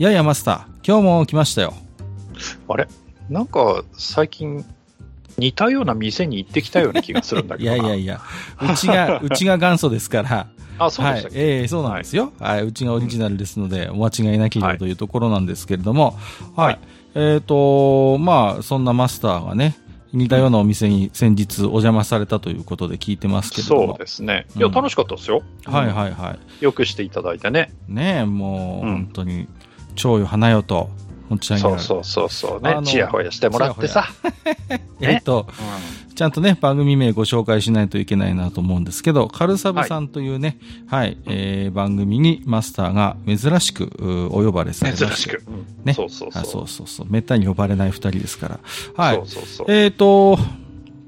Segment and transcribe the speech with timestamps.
[0.00, 0.88] ややマスター。
[0.88, 1.74] 今日も来ましたよ。
[2.68, 2.88] あれ？
[3.28, 4.64] なんか最近
[5.36, 8.22] 似たような店に行ってきたような気がするんだけど いやいやいや。
[8.62, 10.46] うちが うちが元祖ですから。
[10.78, 16.18] あ、そうでしたっけ、はい、ええー、そうなんですよ、はい、はい、うちがオリジナルですので、お間違いなければというところなんですけれども、
[16.56, 16.66] はい。
[16.68, 16.78] はい、
[17.16, 19.76] えっ、ー、と、まあ、そんなマスターがね、
[20.14, 24.46] 似たようなお店に先日お邪魔されたということで聞いてますけどそうですね。
[24.56, 25.42] いや、楽しかったですよ。
[25.66, 26.64] はいはいはい。
[26.64, 27.74] よくしていただいてね。
[27.86, 29.46] ねえ、もう、本当に、
[30.00, 30.88] 蝶よ花よと、
[31.28, 32.80] 持ち上げそうそうそうそうね。
[32.84, 34.08] ちやほやしてもらってさ。
[35.00, 35.46] えっと、
[36.08, 44.98] うん、ちゃんとね、番組名ご紹介しないといけないなと思うんですけど、カルサブさんというね、はい、はい、えー、番組にマスターが珍しくお呼ばれされて。
[44.98, 45.42] 珍しく。
[45.46, 45.92] うん、ね。
[45.94, 46.44] そうそうそう。
[46.44, 47.06] そうそうそう。
[47.08, 48.60] めったに呼ばれない二人ですから。
[48.96, 49.16] はい。
[49.16, 49.66] そうそうそう。
[49.70, 50.38] えっ、ー、と、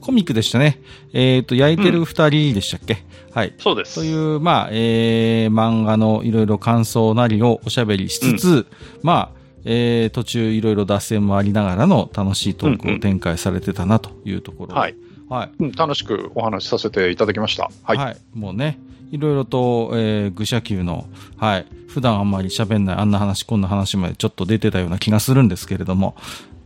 [0.03, 0.81] コミックでしたね。
[1.13, 3.55] えっ、ー、と、焼いてる二人でしたっけ、うん、はい。
[3.59, 3.95] そうです。
[3.95, 8.67] という、まあ、えー、漫画のいろいろ感想なりをおしゃべりしつつ、うん、
[9.03, 14.95] まあ、えー、途中いろいろ脱線もありながらの楽しいトークを展開されてたなというところ、うんうん、はい。
[15.29, 17.71] はい、うん、楽しくお話しさせていただきました。
[17.85, 17.97] はい。
[17.97, 18.79] はい、もうね、
[19.13, 26.17] いろいろと、えー、愚者級の、はい、普段あんまり喋んないあんな話、こんな話までちょっと出てたような気がするんですけれども、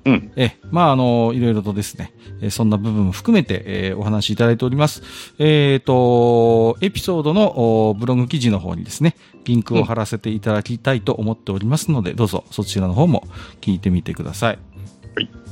[0.06, 0.32] うん。
[0.36, 5.02] え、まあ、あの、いろいろとですね、えそんな部分も含めて、えー、お話しいただいております。
[5.38, 13.26] えっ、ー、と、エピソードのブログ記事の方にですね、リンクを貼らせていただきたいと思っておりますので、うん、どうぞそちらの方も
[13.60, 14.58] 聞いてみてください。
[15.16, 15.45] はい。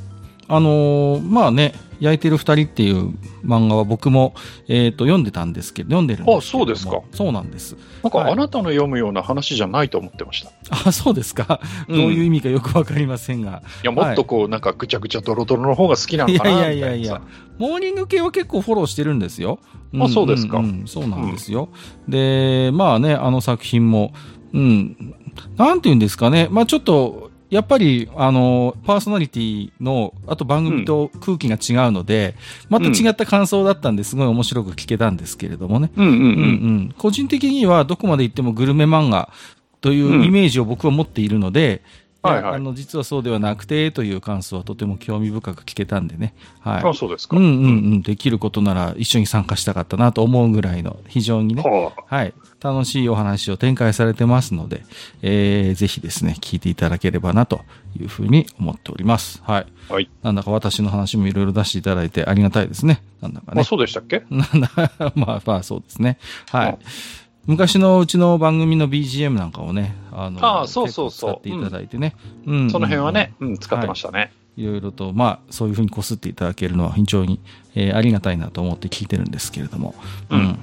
[0.49, 4.34] あのー、まあね、焼いてる二人っていう漫画は僕も、
[4.69, 7.00] えっ、ー、と、読んでたんですけど、読んでるんですけどあ、そうですか。
[7.12, 7.77] そうなんです。
[8.03, 10.50] なんか、あなたの読むような話じゃないと思ってました。
[10.88, 11.60] あ、そうですか。
[11.88, 13.62] どういう意味かよくわかりませんが。
[13.82, 17.22] いや、もっとこう、なんか、ぐちゃぐちゃドロドロの方が好きなのかないやいやいやいや、
[17.59, 19.59] モーニング系は結構フォローしてるんですよ。
[20.00, 21.69] あ、そうですか、そうなんですよ。
[22.09, 24.12] で、まあね、あの作品も、
[24.53, 25.15] うん、
[25.56, 26.49] なんていうんですかね。
[26.50, 32.34] まあちょっと、やっぱり、あの、パーソナリティの、あと番組と空気が違うので、
[32.71, 35.91] うん、また違った感想だったんですごい面白く聞けたんですけれどもね。
[35.97, 36.21] うんうんうん。
[36.21, 39.31] うんうん、個人的にはどこまで行ってもグルメ漫画
[39.81, 41.82] というイメージを僕は持っているので、
[42.25, 47.51] はいはい、あの実はそうではなくてという感想はとても興味深く聞けたんでね、はい、あそうですか、うんうんう
[47.97, 54.85] ん、できることなら一緒に参加したかったなと思うぐらいの非常にね、はあ、はい、楽しいお話を展開されてますので、
[55.21, 57.61] えー、ぜひですね聞いていただければなと
[58.01, 59.43] いうふうに思っております。
[59.45, 59.67] はい。
[59.89, 63.03] はい、なんだか私の話もいろいろ出していただいてありがたいですね。
[63.21, 63.61] なんだかね。
[63.61, 64.25] あそうでしたっけ？
[64.31, 64.71] なんだ
[65.15, 66.19] まあまあそうですね。
[66.51, 66.69] はい。
[66.71, 66.79] あ
[67.47, 71.31] 昔のうちの番組の BGM なんかをね、あの、あそうそうそう。
[71.32, 72.15] 使っていただいてね。
[72.47, 72.60] うん。
[72.62, 74.19] うん、その辺はね、うん、使ってましたね。
[74.19, 77.41] はいいろいろと、まあ、そういうふうにこすっていただけるのは非常に、
[77.75, 79.94] えー、ありがたいなと思って聞いてるんですけれども。
[80.31, 80.38] うん。
[80.38, 80.59] うん、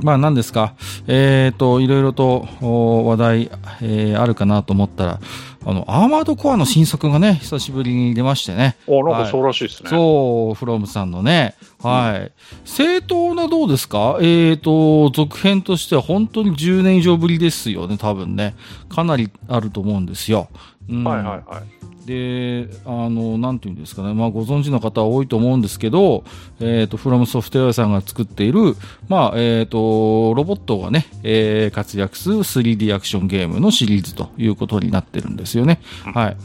[0.00, 0.74] まあ、何ですか。
[1.06, 3.50] えっ、ー、と、いろいろと話題、
[3.80, 5.20] えー、あるかなと思ったら、
[5.64, 8.76] あの、アーマードコアの新作がね、久しぶりに出ましてね。
[8.88, 9.90] あ、なんかそうらしいですね。
[9.90, 11.54] はい、そう、フロムさんのね。
[11.80, 12.20] はい。
[12.20, 12.30] うん、
[12.64, 14.18] 正当などうですか？
[14.20, 18.54] えっ、ー、と、続編としては本当に10年以上ぶりですよね、多分ね。
[18.88, 20.48] かなりあると思うんですよ。
[20.88, 21.82] うん、はいはいはい。
[22.06, 26.24] で、あの、なんていうんですかね、まあ、ご存知の方は多いと思うんですけど、
[26.60, 28.76] えっ、ー、と、フロムソフトウェアさんが作っている、
[29.08, 35.80] まあ、えっ、ー、と、ロボットがね、えー、活躍する 3D アクションゲームのシリーズということになってるんですよね。
[36.04, 36.36] はい。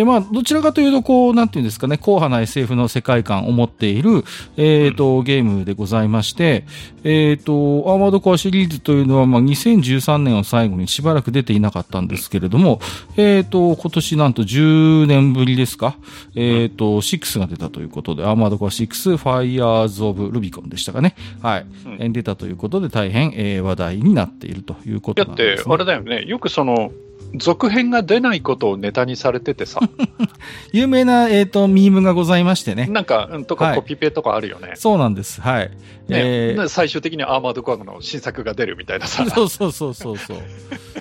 [0.00, 4.24] で、まあ、どちらかというと、こう、なんていうんですかね、硬派な SF の世界観を持っている、
[4.56, 6.64] えっ、ー、と、ゲームでございまして、
[7.04, 12.80] えっ、ー、と、アーマードコアシリーズというのは、まあ、2013年を最後にしばらく出ていなかったんですけれども、
[13.18, 15.96] えっ、ー、と、今年なんと10年ぶりですか、
[16.34, 21.14] えっ、と、6が出たということで、アーマードコア6、ファイヤーズ・オブ・ルビコンでしたかね。
[21.42, 21.66] はい。
[22.00, 25.56] うん、出たということで、大変、えー、話題になっているということなんです、ね。
[25.56, 26.90] だって、あれだよね、よくその、
[27.34, 29.80] 続編が出ないことをネタにされててさ、
[30.72, 32.86] 有名な、えっ、と、ミームがございましてね。
[32.86, 34.72] なんか、うんとかはいコピペとかあるよね。
[34.74, 35.40] そうなんです。
[35.40, 35.70] はい。
[36.08, 40.38] ねえーで最終的にアーマードコアの新作が出るみたいなさ、そうそうそうそうそう。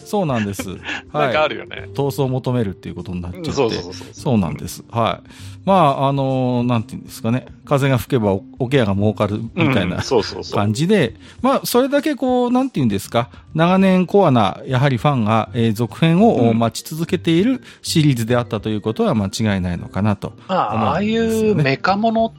[0.05, 0.69] そうなんです。
[0.69, 0.79] なんか
[1.13, 1.49] あはい。
[1.49, 1.89] るよね。
[1.93, 3.51] 闘争を求めるっていうことになっちゃって。
[3.51, 4.07] そうそうそうそう。
[4.13, 4.83] そうなんです。
[4.91, 5.29] はい。
[5.65, 7.47] まあ、あのーなんていうんですかね。
[7.65, 10.57] 風が吹けばお桶屋が儲かるみたいうんなそうそうそう。
[10.57, 13.29] 感じで、まあ、それだけこう、なんていうんですか。
[13.55, 20.33] 長年コアな、やはりファンが、えー続編をうん待ち続けているシリーズであったということは間違いないのかなと。
[20.47, 22.33] まあ、ああい思うメカもの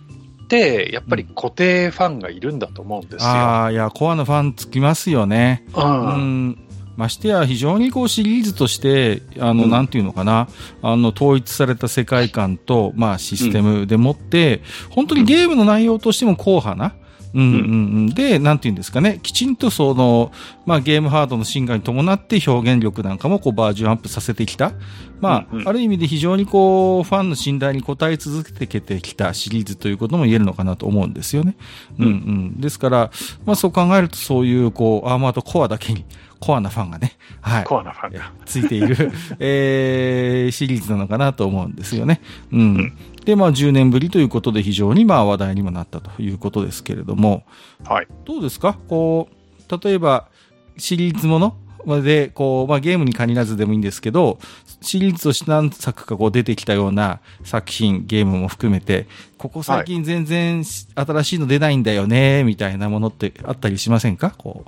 [0.45, 3.29] って、やっぱり固定ファンがいるんだと思うんですよ。
[3.29, 5.65] ああ、いや、コアなファンつきますよね。
[5.75, 5.81] う。
[5.81, 6.59] うんん。
[6.97, 10.49] ましてや、非常にこうシリーズとして、あの、うんなんていうのかな、
[10.83, 14.61] あの、統一された世界観と、まあ、システムでもって、
[14.91, 16.95] 本当にゲームの内容としても硬派な、
[17.35, 17.59] うんうんう
[18.03, 18.07] ん。
[18.09, 20.33] で、なんていうんですかね、きちんとその、
[20.67, 24.73] まあ、ゲームハードの進化に伴って表現力なんかもこうバージョンアップさせてきた。
[25.21, 31.57] まあ、うんうんある意味で非常にこう、ファンの信頼に応え続けてきたシリーズということも言えるのかなと思うんですよね。
[31.99, 32.61] うんうん。
[32.61, 33.11] ですから、
[33.45, 36.05] まあそう考えるとそういうこう、アーマードコアだけに、
[36.41, 37.65] コアなファンがね、はい。
[37.65, 38.33] コアなファンが。
[38.47, 42.21] ついている、 えー、シリーズなのかなと思うんですよね。
[42.51, 42.93] うん。
[43.25, 47.45] で、まあ10年ぶりということで非常にまあ話題にもなったということですけれども、
[47.85, 48.09] はい。
[48.25, 48.79] どうですか？
[48.89, 50.29] こう、例えば
[50.77, 54.39] シリーズもので、こう、まあゲームに限らずでもいいんですけど、
[54.81, 59.07] シリーズとして何作かこう出てきたような作品、ゲームも含めて、
[59.39, 64.31] ここ最近全然し新しいの出ないんだよね、みたいなものってあったりしませんか？
[64.37, 64.65] こ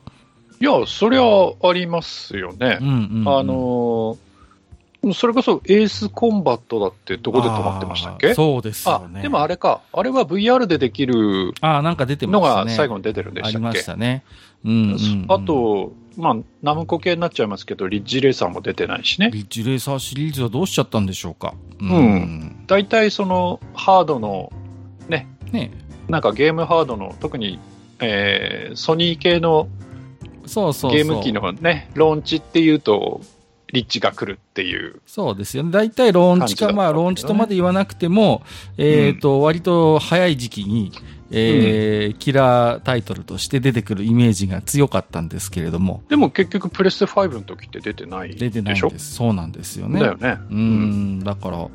[0.61, 2.85] いや、そりゃありますよねう。。
[2.85, 4.32] うんうんうんあのー
[5.15, 8.35] それこそエースコンバットだってどこで止まってましたっけ？
[8.35, 9.19] そうですよね。
[9.19, 9.81] あでもあれか。
[9.93, 12.41] あれは VR でできるああ、なんか出てまの。
[12.41, 13.79] が最後に出てるんでありましたっけ？
[13.83, 14.23] したね。
[14.65, 19.31] うんうんうんあ、と、まあ、ナムコ系になっちゃいますけど、リッジレーサーも出てないしね。
[19.33, 21.55] リッジレーサーシリーズはどうしちゃったんでしょうか。
[21.81, 24.53] うん大体そのハードの、
[25.09, 25.73] ね、ね
[26.09, 27.59] なんかゲームハードの、特に、
[27.99, 29.69] えーソニー系の
[30.47, 30.93] そうそう。
[30.93, 33.21] ゲーム機のね、ローンチっていうと、
[33.73, 35.01] リッチが来るっていう。
[35.07, 35.71] そうですよね。
[35.71, 38.43] 大体ローンチか、まあ、ローンチとまで言わなくても、
[38.77, 40.93] えっ、と、割と早い時期に、
[41.35, 48.39] えーキラータイトルとして出てくるイメージが強かったんですけれども、でも結局プレステ5の時って出てないでしょ？
[48.45, 49.15] 出てないんです。
[49.15, 49.99] そうなんですよね。
[50.01, 50.37] だよね。
[50.51, 51.69] うーん、だから、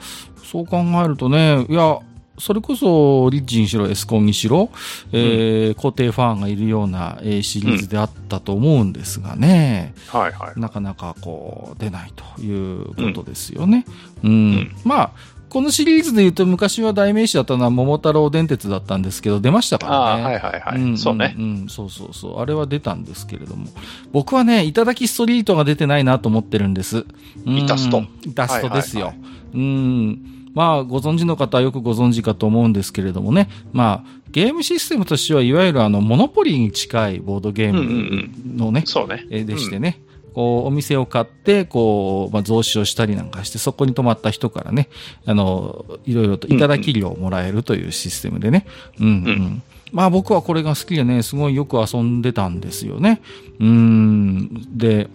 [0.44, 2.00] そう考えるとね、いや、
[2.40, 4.70] それこそ、リッジにしろ、エスコンにしろ、
[5.12, 10.60] えー固定ファンがいるような、えーシリーズであったと思うんですがね、はいはい。
[10.60, 13.86] なかなかこう、出ないということですよね。
[14.24, 14.76] うん。
[14.84, 15.12] まあ、
[15.50, 19.98] このシリーズで言うと昔は代名詞だったのは桃太郎電鉄だったんですけど、出ましたからね。
[19.98, 20.82] ああ、はいはいはい。
[20.82, 21.36] んそうね。
[21.38, 22.40] んんそうそうそう。
[22.42, 23.68] あれは出たんですけれども。
[24.12, 27.06] 僕はね、いただきストリートが出てないなと思ってるんです。
[27.46, 29.08] うんイタストイタストですよ。
[29.08, 29.22] はいは
[29.56, 30.37] うん。
[30.58, 33.48] まあ、ご存知の方はよくご存知かと思うんですけれどもね。
[33.74, 39.28] まあ、ゲームシステムとしては、いわゆるあの、モノポリーに近いボードゲームのね、そうね。
[39.30, 40.02] えでしてね。
[40.34, 44.90] こう、お店を買って、こう、まあ、増資をしたりなんかして、そこに泊まった人からね、
[45.28, 48.66] あの、いろいろといただき料をもらえるというシステムでね。
[49.00, 49.64] うん、うん、うん
[49.94, 53.22] まあ僕はこれが好きでね、すごいよく遊んでたんですよね。
[53.60, 54.78] うん。
[54.78, 55.08] で、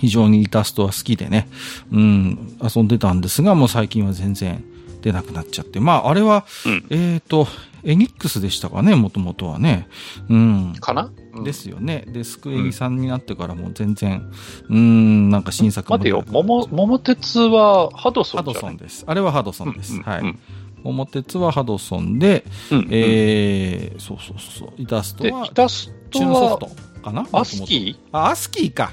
[0.00, 1.48] 非常にイタストは好きでね、
[1.92, 4.62] うん、遊んでたんですが、もう最近は全然
[5.02, 5.80] 出なくなっちゃって。
[5.80, 7.48] まああれは、うんえっ、と、
[7.84, 9.88] エニックスでしたかね、もともとはね。
[10.28, 10.74] うん。
[10.80, 12.04] かな、うんですよね。
[12.08, 14.28] で、スクエニさんになってからも全然、
[14.68, 18.70] うーん、なんか新作も待てよ、桃、桃鉄はハドソハドンじゃない？
[18.72, 19.04] ソンです。
[19.06, 20.00] あれはハドソンです。
[20.02, 20.20] はい。
[20.20, 20.38] うんうん
[20.84, 26.70] 桃鉄はハドソンで、うんうんえー、そうそうそうイタストで、はイタストチューンソフはト
[27.02, 27.26] かな？
[27.32, 28.16] アスキー？
[28.16, 28.92] あ、アスキーか。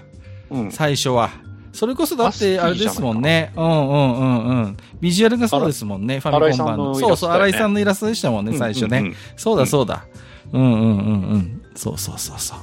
[0.51, 0.71] ーうん。
[0.71, 1.29] 最初は。
[1.73, 3.51] それこそだって、あれですもんね。
[3.55, 4.77] うんうんうんうん。
[5.01, 6.21] ビジュアルがそうですもんね。
[6.21, 6.85] ファミコン版の。
[6.85, 8.99] のそうそう、新井さんのイラストでしたもんね、最初ね。
[8.99, 10.05] うんうんうんそうだそうだ。
[10.53, 10.85] うんうんうん
[11.31, 11.61] うん。
[11.75, 12.59] そうそうそうそう。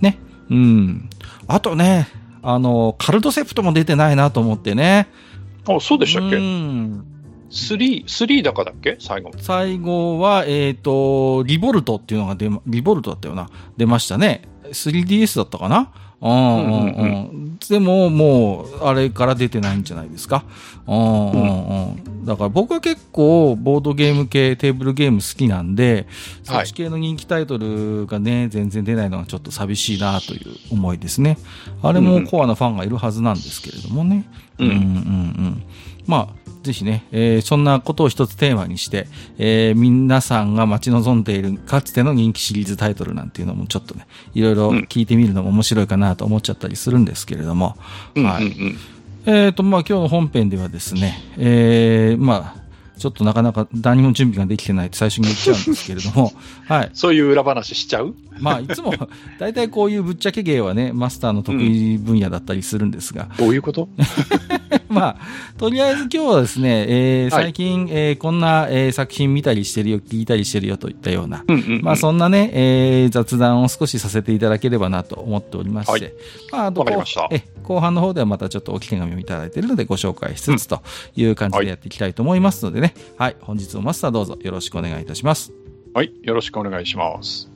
[0.00, 0.18] ね。
[0.50, 1.10] うん。
[1.46, 2.08] あとね、
[2.42, 5.08] あの、カルトセプトも出てないなと思ってね。
[5.68, 7.04] あ、そうでしたっうけん。
[7.50, 8.96] ?3、3だかだっけ？
[8.98, 9.30] 最後。
[9.38, 13.48] 最後は、えっ、と、リボルトっていうのが出ま、リボルトだったよな。
[13.76, 14.42] 出ましたね。
[14.70, 15.92] 3DS だったかな？
[16.20, 17.58] うん。
[17.68, 20.44] でも、もう、あれから出てないんじゃないですか？
[20.86, 22.24] うんうんうん。
[22.24, 26.06] だから僕は結構、ボードゲーム系、テーブルゲーム好きなんで、
[26.42, 31.36] そっち系の人気タイトルがね、全然出ないのはちょっと寂しいなという思いですね。
[31.82, 34.24] あれもコアなファンがいるはずなんですけれどもね。
[34.58, 35.62] うんうんうんうん。
[36.06, 39.06] まあ、ぜひね、えーそんなことを一つテーマにして、
[39.38, 47.76] えー皆さんが待ち望んでいるかつての人気シリーズタイトルなんていうのもちょっとね、いろいろ聞いてみるのも面白いかなと思っちゃったりするんですけれども、
[48.16, 48.46] はい。
[48.46, 48.78] うん。
[49.26, 52.64] えっ、と、まあ、今日の本編ではですね、えー、まあ、
[52.98, 56.32] ちょっとなかなか何も準備ができてないって最初に言っちゃうんですけれども、
[56.68, 56.90] はい。
[56.94, 58.14] そういう裏話しちゃう？
[58.40, 58.92] まあ、いつも、
[59.38, 63.88] 大体こういうぶっちゃけ芸はね、マスターの得意分野だったりするんですが、どういうこと？
[64.88, 67.44] まあ、とりあえず今日はですね、えーはい。
[67.44, 71.82] 最近、えーこんな、えー作品見たりしてるよ、聞いたりしてるよといったような、うんうんうん。
[71.82, 76.12] まあそんなね、えー雑談を少しさせていただければなと思っておりまして、はい。
[76.52, 76.84] まあ、あと
[77.62, 80.82] 後半の方ではまたちょっと置き手紙をいただいているのでご紹介しつつと
[81.16, 85.52] いう感じでやっていきたいと思いますのでね、はい、本日もマスターどうぞよろしくお願いいたします。
[85.94, 86.12] はい。
[86.22, 87.53] よろしくお願いします。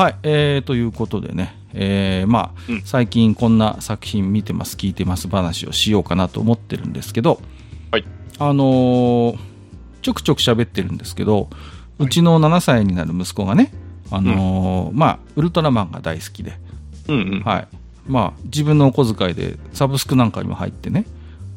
[0.00, 7.38] はい、えー、ということでね、えー、まあ、うん最近こんな作品見てます、聞いてます話をしようかなと思ってるんですけど、
[7.90, 8.04] はい。
[8.38, 9.38] あのー
[10.00, 11.50] ちょくちょく喋ってるんですけど、
[11.98, 13.74] うちの7歳になる息子がね、
[14.10, 16.54] あのーまあ、ウルトラマンが大好きで、
[17.08, 17.42] うんうん。
[17.42, 17.68] はい。
[18.06, 21.04] まあ、自分のお小遣いでサブスクなんかにも入ってね、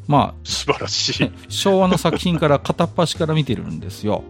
[0.08, 1.32] ま素晴らしいあ、。
[1.48, 4.26] 昭和の作品から片っ端から見てるんですよ。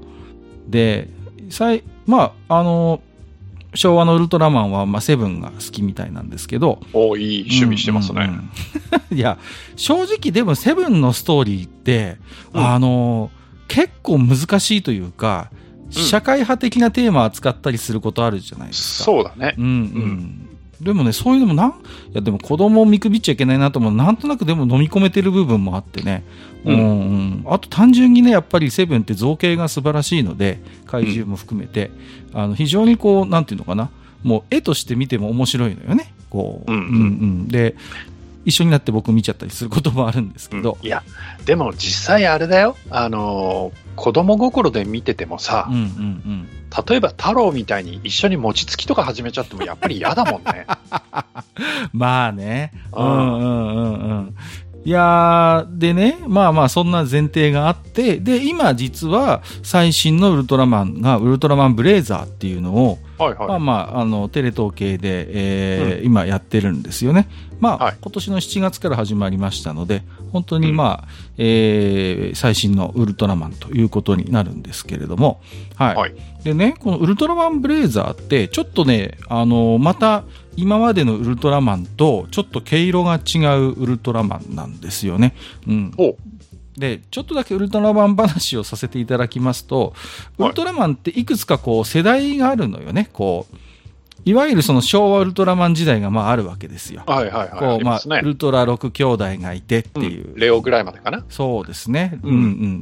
[0.68, 1.10] で、
[1.50, 3.13] さいまあ、あのー
[3.76, 8.22] 昭和のウルトラマンは、まあ、セブンが好きみたいなんですけど、おいい趣味してますね。
[8.22, 8.50] うんうんうん
[9.16, 9.38] いや、
[9.76, 12.18] 正直でもセブンのストーリーって、
[12.54, 13.32] うんあの、
[13.68, 15.50] 結構難しいというか、
[15.90, 19.04] 社会派的なテーマを扱ったりすることあるじゃないですか。
[19.06, 19.56] そうだね。
[19.58, 20.50] うんうん。
[20.84, 21.74] でもね、そういうのもなん、い
[22.14, 23.94] やでも子供を見くびっちゃいけないなと思う。
[23.94, 26.24] なんとなくでも飲み込めてる部分もあってね。
[26.66, 27.46] う、うんんうん。
[27.48, 31.92] あと単純にね、やっぱりセブンって造形が素晴らしいので、怪獣も含めて、
[32.34, 33.90] あの、非常にこう、なんていうのかな。
[34.24, 36.14] もう絵として見ても面白いのよね。
[36.30, 36.72] こう。
[36.72, 36.96] うんうんう
[37.44, 37.48] ん。
[37.48, 37.76] で、
[38.46, 40.78] 一緒になって僕見ちゃったりすることもあるんですけど。
[40.82, 41.04] いや、
[41.46, 42.76] でも実際あれだよ。
[42.90, 46.48] あのー子供心で見ててもさうん、うんうん。
[46.88, 50.66] 例えば太郎みたいに一緒に餅つきとか始めちゃってもやっぱり嫌だもんね。
[51.94, 52.72] まあね。
[52.92, 54.36] ううんんうんうんうん。
[54.86, 63.48] いやー、でね、まあまあそんな前提があって、で、今実は最新のウルトラマンがウルトラマンブレイザーっていうのを、はいはい。
[63.48, 67.28] まあまあ、あの、テレ東系で、えー今やってるんですよね。
[67.60, 75.42] まあ、はい今年の7月から始まりましたので、本当にまあ、えー最新のウルトラマンということになるんですけれども、
[75.76, 75.96] はい。
[75.96, 76.14] はい
[76.44, 80.24] でね、このウルトラマンブレイザーって、ちょっとね、あの、また、
[80.58, 85.36] 今までのウルトラマンと、ちょっと毛色が違うウルトラマンなんですよね。
[85.68, 85.94] うん。
[86.78, 89.94] おで、ちょっとだけウルトラマン話をさせていただきますと、
[90.38, 93.10] ウはいルトラマンっていくつかこう世代があるのよね。
[93.14, 93.56] こう、
[94.26, 97.04] いわゆるその昭和ウルトラマン時代がまああるわけですよ。
[97.06, 97.50] はいはいはい。
[97.50, 98.26] こう、まあウ。
[98.26, 100.34] ルトラ6兄弟がいてっていう。
[100.34, 101.24] うんレオぐらいまでかな。
[101.30, 102.20] そうですね。
[102.24, 102.80] ううんんうん。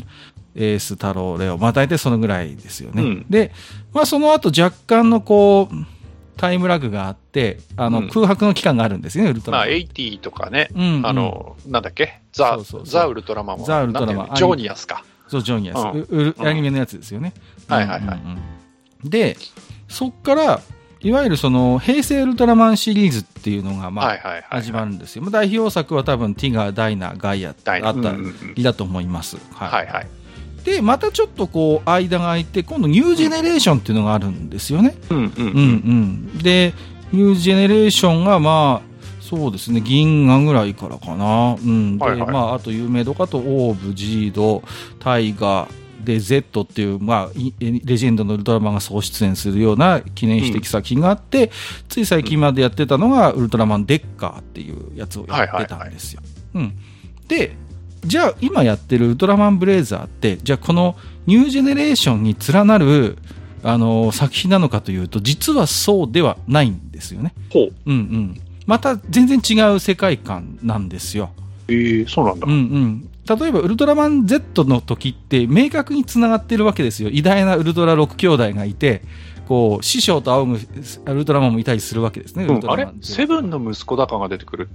[0.56, 1.58] エース、太郎、レオ。
[1.58, 3.02] まあ大体そのぐらいですよね。
[3.02, 3.52] うんで、
[3.94, 5.76] まあその後若干のこう、
[6.38, 9.76] タイムラグがあって、あの、うん空白の期間があるんですよね、ウルトラまあ、マン。
[9.76, 10.70] 80とかね。
[10.76, 12.20] うんうんあの、なんだっけ？
[12.34, 13.66] ザそうそうザ・ウルトラマンは。
[13.66, 15.04] ザウルトラマンジョーニアスか。
[15.28, 15.78] そう、ジョニアス。
[16.10, 17.34] うんアニメのやつですよね。
[17.68, 18.20] はいはいはい
[19.04, 19.36] で、
[19.88, 20.62] そっから、
[21.00, 24.18] いわゆるその、平成ウルトラマンシリーズっていうのが、まあ。
[24.52, 25.24] 始まるんですよ。
[25.24, 29.38] まあ代表作は多分、ティガー、ダイナ、ガイアあったダイナうんうんうんりだと思います。
[29.54, 29.70] はい。
[29.70, 30.08] はいはい。
[30.64, 34.96] で、またちょっとこう、間が空いて、今度、ニュージェネレーションっていうのがあるんですよね。
[35.10, 35.46] うんうんうん
[36.36, 36.38] うん。
[36.38, 36.74] で、
[37.12, 38.92] ニュージェネレーションが、まあ、
[39.22, 41.56] そうですね、銀河ぐらいからかな。
[41.56, 41.98] うん。
[41.98, 44.64] で、はいはいまあ、あと有名度かと、オーブ、ジード、
[45.00, 51.52] タイガー、で、Z っていう、まあ、いレジェンドのウルトラマンが総出演するような記念碑的作品があって、
[51.90, 56.22] つい最近までやってたのが、ウルトラマンデッカーっていうやつをやってたんですよ。
[56.56, 56.74] うん。
[57.28, 57.56] で、
[58.04, 60.96] じゃあ今やってるウルトラマンブレイザーって、じゃあこの
[61.28, 63.18] ニュージェネレーションに連なる、
[63.64, 67.34] あの作品なのかというと、実はそうではないんですよね。
[67.52, 67.74] ほう。
[67.86, 68.42] うんうん。
[68.66, 71.32] また全然違う世界観なんですよ。
[71.68, 72.54] ええそうなんだうん。
[72.54, 73.10] うん。
[73.40, 77.10] 例えば、ウルトラマン Z の時って、明確に繋がってるわけですよ。
[77.10, 79.04] 偉大なウルトラ6兄弟がいて、
[79.48, 82.46] こう、師匠と仰ぐウルトラマンもいたりするわけですね。
[82.46, 82.88] ウうんあれ？
[83.02, 84.70] セブンの息子だかが出てくる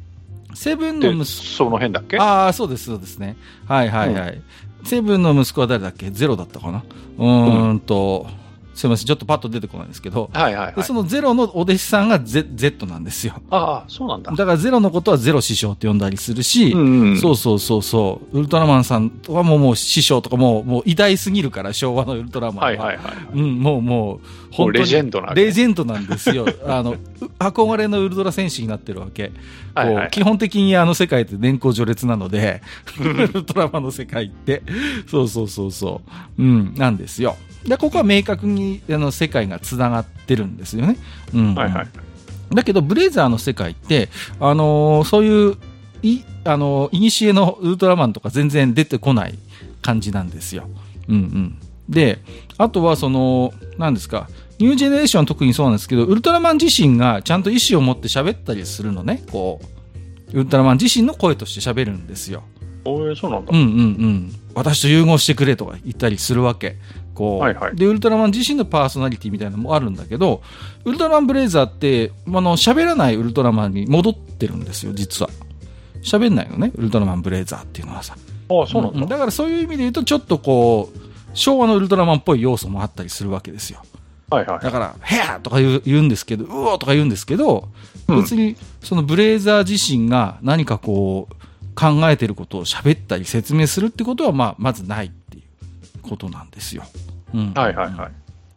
[0.56, 2.18] セブンの息子その辺だっけ？
[2.18, 3.36] ああ、そうです、そうですね。
[3.66, 4.42] はいはいはい。
[4.84, 6.10] セブンの息子は誰だっけ？
[6.10, 6.82] ゼロだったかな？
[7.18, 8.26] うーんと、
[8.74, 10.74] すみません、ちょっとパッと出てこないんですけど、はいはいはい。
[10.74, 13.34] でそのゼロのお弟子さんが Z, Z なんですよ。
[13.50, 14.32] ああ、そうなんだ。
[14.32, 17.18] だからゼロのことはゼロ師匠って呼んだりするし、うんうん。
[17.18, 22.64] そうそうそうそう、ウルトラマンさんはもうもう師匠とかもう、もう偉大すぎるから、昭和のウルトラマンは。
[22.64, 23.16] はいはいはい。
[23.34, 26.46] うん、もうもう、本当にレジェンドなレジェンドなんですよ。
[26.66, 26.96] あの、う
[27.38, 29.32] 憧れのウルトラ戦士になってるわけ。
[29.74, 32.62] はいはい基本的にあの世界って年功序列なので、
[32.98, 34.62] ウルトラマンの世界って。
[35.06, 36.00] そうそうそうそ
[36.38, 36.42] う。
[36.42, 37.36] うん、なんですよ。
[37.64, 40.96] で、ここは明確にあの世界が繋がってるんですよね。
[41.34, 41.54] うん。
[41.54, 41.88] はいはい。
[42.54, 44.08] だけど、ブレイザーの世界って、
[44.40, 45.56] あのーそういう、
[46.02, 49.34] い、あのー、いにしえのウルトラマンとか全然出てこない
[49.82, 50.68] 感じなんですよ。
[51.08, 51.58] うんうん。
[51.88, 52.18] で、
[52.58, 54.28] あとはその、何ですか、
[54.58, 59.60] ニュージェネレーションは特にそうなんですけど、ウルトラマン自身がちゃんと意思を持って喋ったりするのね、こ
[60.32, 62.42] う、ウルトラマン自身の声として喋るんですよ。
[62.84, 63.58] そうなんだうん。
[63.58, 64.34] うんうん。
[64.54, 66.76] 私と融合してくれとか言ったりするわけ。
[67.14, 70.42] こう、はいはいで、ウルトラマン自身のパーソナリティみたいなのもあるんだけど、
[70.84, 75.30] ウルトラマンブレイザーって、あの、喋らないウルトラマンに戻ってるんですよ、実は。
[76.02, 78.16] 喋んないのね、ウルトラマンブレイザーっていうのはさ。
[78.48, 79.06] ああ、そうなんだ。
[79.06, 81.05] だからそういう意味で言うと、ちょっとこう、
[81.36, 83.82] 昭和のウルトラマンっぽい要素もあったりするわけですよ。
[84.30, 84.60] はいはい。
[84.60, 87.68] だから、ヘアとか言う言うんですけど、うおーとか言うんですけど、
[88.08, 91.34] うん別にそのブレイザー自身が何かこう、
[91.74, 95.42] 考えてることを喋ったり説明するってことは、まあ、まずないってい
[95.98, 96.84] うことなんですよ。
[97.34, 97.52] うん。
[97.52, 98.12] はいはいはい。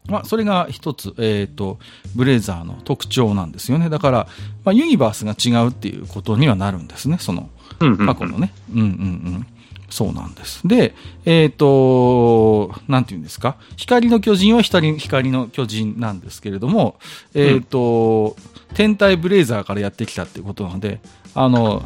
[0.09, 1.79] まあ、それが一つ、えっ、と、
[2.15, 3.89] ブレイザーの特徴なんですよね。
[3.89, 4.27] だから、
[4.63, 8.53] まあ、ユニバースが違うっていうことにはなるんですね、その、過去のね。
[8.73, 9.47] うんうんうん。
[9.89, 10.67] そうなんです。
[10.67, 10.93] で、
[11.25, 13.55] えっ、と、なんて言うんですか？
[13.75, 16.99] 光の巨人は光光の巨人なんですけれども、
[17.33, 18.35] えっ、と、
[18.75, 20.99] 天体ブレイザーからやってきたっていうことなので、
[21.33, 21.83] あの、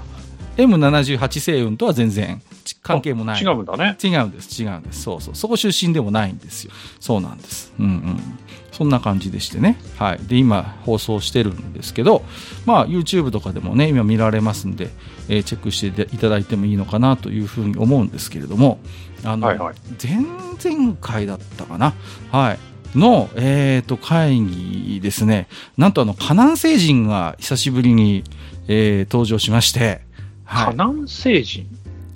[0.58, 3.42] M78 星雲とは全然ち関係もない。
[3.42, 3.98] 違うんだね。
[4.04, 5.02] 違うんです、違うんです。
[5.04, 5.36] そうそう。
[5.36, 6.72] そこ出身でもないんですよ。
[7.00, 7.74] そうなんです。
[7.80, 8.20] うんうん。
[8.74, 9.80] そんな感じでしてね。
[9.98, 10.20] はい。
[10.28, 12.26] で、今、放送してるんですけど、
[12.66, 14.90] まあ、YouTube とかでもね、今見られますんで、
[15.30, 18.80] えーチェックしていただいてもいいのかなというふうに思うんですけれども、
[19.24, 21.94] あの、はいはい前々回だったかな？
[22.32, 22.60] はい。
[22.98, 25.48] の、えっ、と、会議ですね。
[25.78, 28.24] なんとあの、河南星人が久しぶりに、
[28.68, 30.02] えー登場しまして、
[30.46, 30.76] はい。
[30.76, 31.68] 河南星人？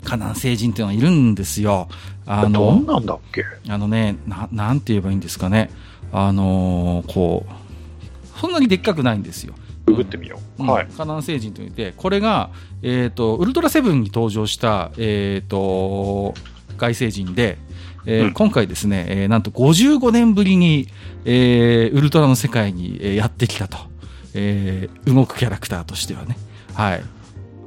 [0.04, 1.88] 河南星人っていうのがいるんですよ。
[2.26, 3.44] あどのん、なんだっけ？
[3.70, 5.70] あのね、な、なんて言えばいいんですかね。
[6.12, 9.54] あのーこう、そんなにでっかくないんですよ。
[9.86, 10.64] ググってみよう。
[10.64, 10.88] うんはい。
[10.88, 12.50] 河南星人といって、これが、
[12.82, 16.34] えっ、と、ウルトラセブンに登場した、えっ、と、
[16.78, 17.58] 外星人で、
[18.06, 20.88] えーうん今回ですね、えーなんと55年ぶりに、
[21.26, 23.78] えーウルトラの世界に、えーやってきたと。
[24.34, 26.38] えー動くキャラクターとしてはね。
[26.74, 27.04] はい。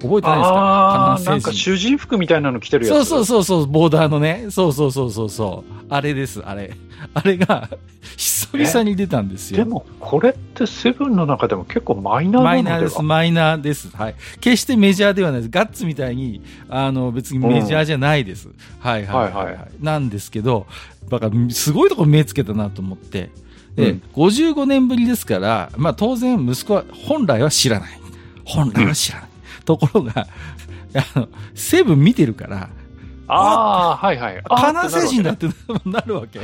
[0.01, 0.55] 覚えてないですか？
[0.57, 1.59] ああ、なんか河南星人。
[1.63, 2.95] 主人服みたいなの着てるやつ。
[2.95, 4.47] そうそうそうそう、ボーダーのね。
[4.51, 5.73] そうそうそうそうそう。
[5.89, 6.77] あれです、あれ。
[7.15, 7.69] あれが、
[8.17, 9.59] 久々に出たんですよ。
[9.59, 12.77] でも、これってセブンの中でも結構マイナーマなのでは？
[12.77, 13.97] イナーです、マイナーです。
[13.97, 14.15] はい。
[14.41, 15.51] 決してメジャーではないです。
[15.51, 18.49] ガッツみたいに、あの、別にメジャーじゃないです。
[18.81, 20.67] はいはいはい、はいはいはなんですけど、
[21.09, 23.31] だから、すごいところ目つけたなと思って。
[23.77, 27.91] で、うん55年ぶりですから、まあ当然息子は本来は知らない。
[28.45, 29.30] 本来は知らない。
[29.71, 30.27] ところが、
[31.15, 32.71] あの、セブン見てるから、
[33.29, 34.43] ああ、はいはい。
[34.43, 35.47] カナ星人だっって
[35.85, 36.41] なるわけ。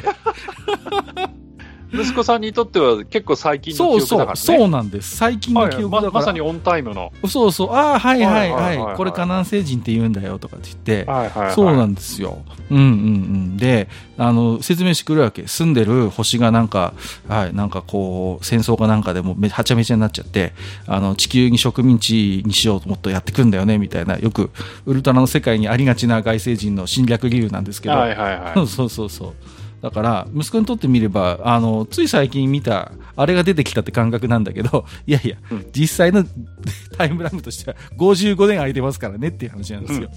[1.92, 4.58] 息子さんにとっては結構最近のそうそう、記憶だからね。
[4.58, 5.16] そうなんです。
[5.16, 6.10] 最近の記憶だから。
[6.12, 7.12] まさにオンタイムの。
[7.28, 8.96] そうそう、ああ、はいはいははい。
[8.96, 11.54] これ河南星人って言うんだよとかって言って、はいはい、はい。
[11.54, 12.38] そうなんですよ。
[12.70, 13.56] うんうんうん。
[13.56, 15.46] で、あの、説明してくるわけ。
[15.46, 16.94] 住んでる星がなんか、
[17.28, 20.52] はい、なんかこう、戦争かなんかでもめはちゃめちゃになっちゃって、
[20.86, 24.50] あの、地球に植民地にしようともっとやってくんだよね、みたいな、よく、
[24.86, 28.52] ウルトラの世界にありがちな外星人の侵略理由なんですけど、はいはいはい。
[28.56, 29.55] そうそうそうそう。
[29.82, 36.24] だから、息子にとってみれば、あの、つい最近見た、あれが出てきたって感覚なんだけど、 いやいや、うん実際の
[36.96, 40.08] タイムラグとしては55年空いてますからねっていう話なんですよ。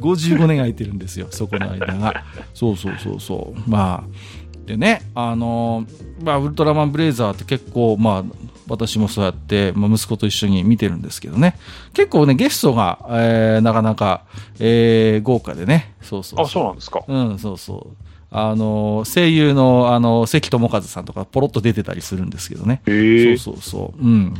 [0.00, 2.24] 55年空いてるんですよ、 そこの間が。
[2.54, 3.70] そうそうそうそう。
[3.70, 5.84] まあ、でね、あの、
[6.22, 8.24] まあ、ウルトラマンブレイザーって結構、まあ、
[8.68, 11.56] 私もそうやって、まあ、息子と一緒に見てるんですけどね。
[11.94, 14.24] 結構ね、ゲストが、えーなかなか、
[14.60, 15.94] えー豪華でね。
[16.02, 17.02] そうそうあ、そうなんですか。
[17.08, 18.07] うん、そうそう。
[18.30, 22.82] あの、声優の、あの、関智和さんとかポロッと出てたりするんですけどね。
[22.86, 23.36] へえ。
[23.36, 24.02] そうそうそう。
[24.02, 24.34] うん。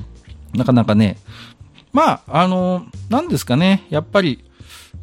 [0.54, 1.16] なかなかね。
[1.92, 3.86] まあ、あの、なんですかね。
[3.88, 4.44] やっぱり、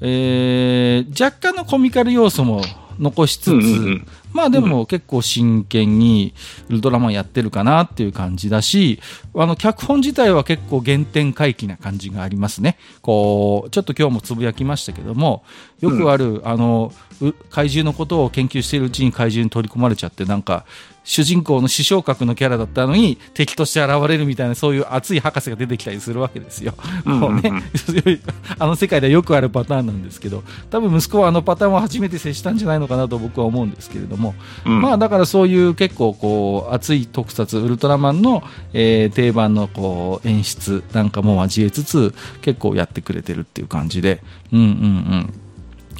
[0.01, 2.61] えー、若干のコミカル要素も
[2.99, 6.33] 残しつつ、うんうんうんまあでも結構真剣に
[6.67, 8.99] ウルトラマンやってるかなっていう感じだし、
[9.33, 12.77] あの、脚本自体は結構原点回帰な感じがありますね。
[13.01, 15.45] こう、ちょっと今日もつぶやきましたけども、
[15.79, 20.65] よくある、あの、う怪獣のことを研究しているうちに怪獣に取り込まれちゃって、なんか、
[21.05, 26.73] 主人公の視床格のキャラだったのに敵として現れるみたいなそういう熱い博士が出てきたりするわけですよ。
[27.05, 27.63] もうね、
[28.57, 34.33] あの世界ではよくあるパターンなんですけど多分息子はあのパターンを初めて接したんじゃないのかなと僕は思うんですけれども、
[34.65, 44.21] うん、まあだからそういう結構こう熱い特撮ウルトラマンの、えー、定番のこう演出なんかも交えつつ結構やってくれてるっていう感じで。
[44.51, 45.33] うんうんうん。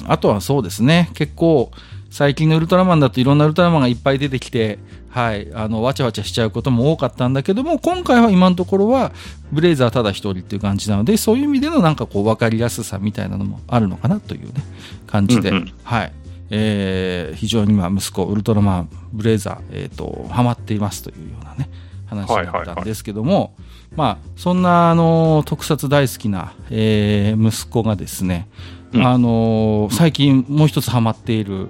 [0.08, 1.10] あとはそうですね。
[1.14, 1.70] 結構
[2.16, 4.78] 最近のウルトラマンだといろんなウルトラマンがいっぱい出てきて、
[5.10, 9.12] はい、あのわちゃわちゃしちゃうことも多かったんだけども今回は今のところは
[9.52, 14.62] ブレイザーただ一人っていう感じなのでそういう意味でのなんかこう分かりやすさみたいなのもあるのかなというね
[15.06, 16.12] 感じで、うんうん、はい。
[16.48, 21.68] えー、非常にまあ息子ウルトラマンブレイザー、えーと、ハマっていますというようなね
[22.06, 23.52] 話だったんですけども、はいはいはい、
[23.96, 28.48] まあ、そんなあの特撮大好きな、えー、息子がですね、
[28.94, 31.68] うん、あの最近もう一つハマっている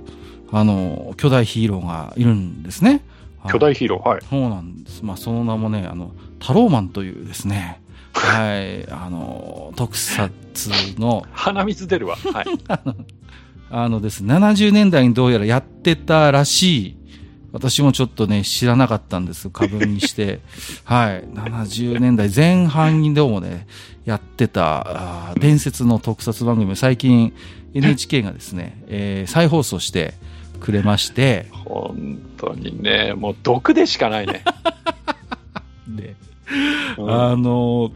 [0.52, 3.02] あの巨大ヒーローがいるんですね。
[3.48, 4.20] 巨大ヒーローはい。
[4.28, 5.04] そうなんです。
[5.04, 7.80] まあ、その名もね、あの、タローマンというですね、
[8.12, 10.30] はい、 あの、特撮
[10.98, 11.24] の。
[11.32, 12.16] 鼻水出るわ。
[12.16, 12.46] はい。
[13.70, 16.96] あのですね、70年代にどうやらやってたらしい、
[17.52, 20.40] 私もちょっとね、知らなかったんです過分にして。
[20.84, 21.24] はい。
[21.34, 23.66] 70年代前半にでもね、
[24.04, 27.32] やってた、伝説の特撮番組、最近
[27.74, 30.14] NHK がですね、えー、再放送して、
[30.66, 31.46] くれまして。
[31.52, 34.42] 本当にね、もう毒でしかないね。
[35.86, 36.16] で、
[36.98, 37.92] うん、あの、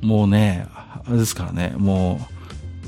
[0.00, 2.28] もうね、あれですからね、も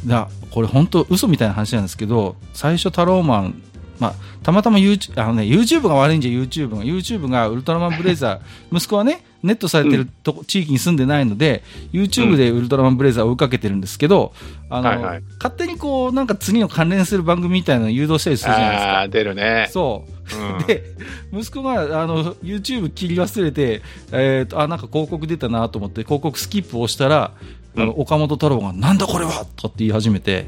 [0.05, 3.63] う、だこれ本当嘘みたいな話なんですけど、最初タローマン
[3.99, 6.85] まあ、たまたま YouTube, あの、ね、YouTube が悪いんじゃ YouTube が。
[6.85, 8.77] YouTube がウルトラマンブレイザー。
[8.77, 14.33] 息子はねネットされてると、うん、地域に住んでないので YouTube でウルトラマンブレイザーを追いかけてるんですけど、
[14.69, 19.01] あの、はいはい、勝手にこうなんか次の関連する番組みたいなのを誘導したりするじゃないですか。
[19.01, 19.69] あ出るね。
[19.71, 20.85] そう、うん、で
[21.33, 23.83] 息子があの YouTube 切り忘れて、
[24.13, 27.33] えーと、あなんか広告出たなと思って広告スキップをしたら、
[27.77, 30.47] あの岡本太郎が「なんだこれは!」とって言い始めて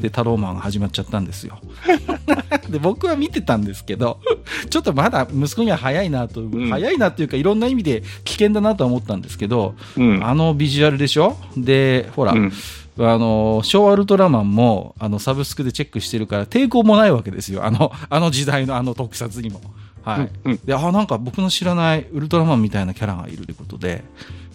[0.00, 1.58] でタローマンが始まっちゃったんですよ
[2.68, 4.20] で僕は見てたんですけど
[4.70, 11.36] ちょっとまだ息子には早いなと、うん、早いなっていうかいろんな意味で危険だなとは思ったんですけど、うん、あのビジュアルでしょ？
[11.56, 12.52] でほら、うん、
[12.98, 17.64] あの昭和ウルトラマンもあのサブスクでチェックしてるから抵抗もないわけですよ。
[17.64, 19.60] あのあの時代のあの特撮にも。
[20.02, 24.04] はい、うん、であなんか僕の知らないウルトラマンみたいなキャラがいるということで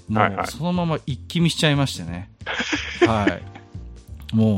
[0.07, 2.29] もうそのまま一気見しちゃいましてね、
[3.07, 4.57] はい、も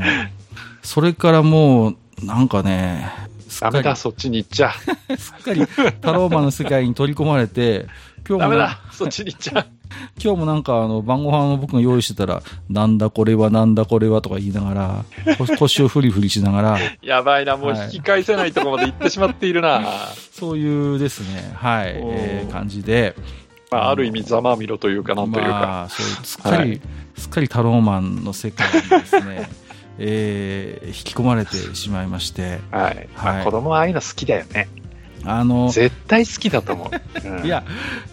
[0.82, 3.10] それからもう、なんかね、
[3.60, 4.72] ダメだ、そっちに行っちゃ
[5.10, 5.16] う。
[5.16, 5.66] すっかり
[6.00, 7.86] タローマンの世界に取り込まれて、
[8.26, 8.38] 今日も。
[8.38, 9.66] ダメだ、そっちに行っちゃう。
[10.22, 15.04] 今日もなんかあの晩ご飯を僕が用意してたら、なんだこれはなんだこれはとか言いながら、
[15.58, 16.78] 腰をフリフリしながら。
[17.02, 19.82] やばいな、もう引き返せないところまで行ってしまっているな。
[20.32, 23.14] そういうですね、はい、えー、感じで。
[23.70, 25.50] まあ、ある意味ざまみろというかなんというか。
[25.50, 26.80] まあ、そうすっかり、はい、
[27.16, 29.48] すっかりタローマンの世界にですね、
[29.98, 34.68] えー、引き込まれてしまいまして、はい、はい、子供はああいうの好きだよね。
[35.24, 36.90] あの絶対好きだと思
[37.24, 37.62] う、うん、いや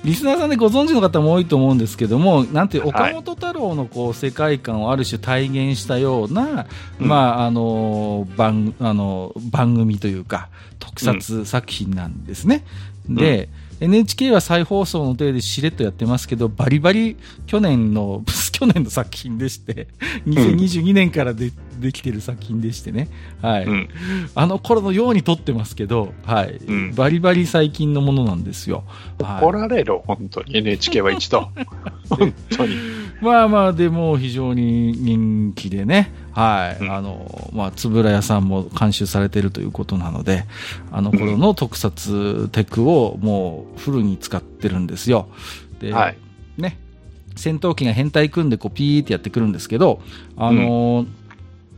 [0.03, 6.67] リスナーさんでご存知の方も多いと思うんですけどもなんて岡本太郎のこう世界観をある種体現したような、
[6.99, 12.63] うん、まああの番あの番組というか特撮作品なんですね。
[13.07, 18.23] うん、で、NHK は再放送の程でしれっとやってますけど、バリバリ去年の、
[18.59, 19.87] 去年の作品でして、
[20.27, 23.07] 2022年からで,、できてる作品でしてね、
[23.41, 23.89] はい、うん、
[24.35, 28.83] あの頃のように撮ってますけど、はい、うん、バリバリ最近のものなんですよ。
[29.17, 30.57] 怒られろ、本当に。
[30.57, 31.49] NHK は一度。
[32.09, 32.75] 本当に。
[33.21, 40.43] まあまあ、でも非常に人気でね、はい、うん、あの、まあ、つぶら屋さんも監修されているということなので、
[40.91, 45.29] あの頃の特撮テクをもうフルに使ってるんですよ。
[45.79, 46.17] で、はい、
[46.57, 46.77] ね、
[47.35, 50.01] 戦闘機が変態組んでこうピーってやってくるんですけど、
[50.37, 51.19] あのーうん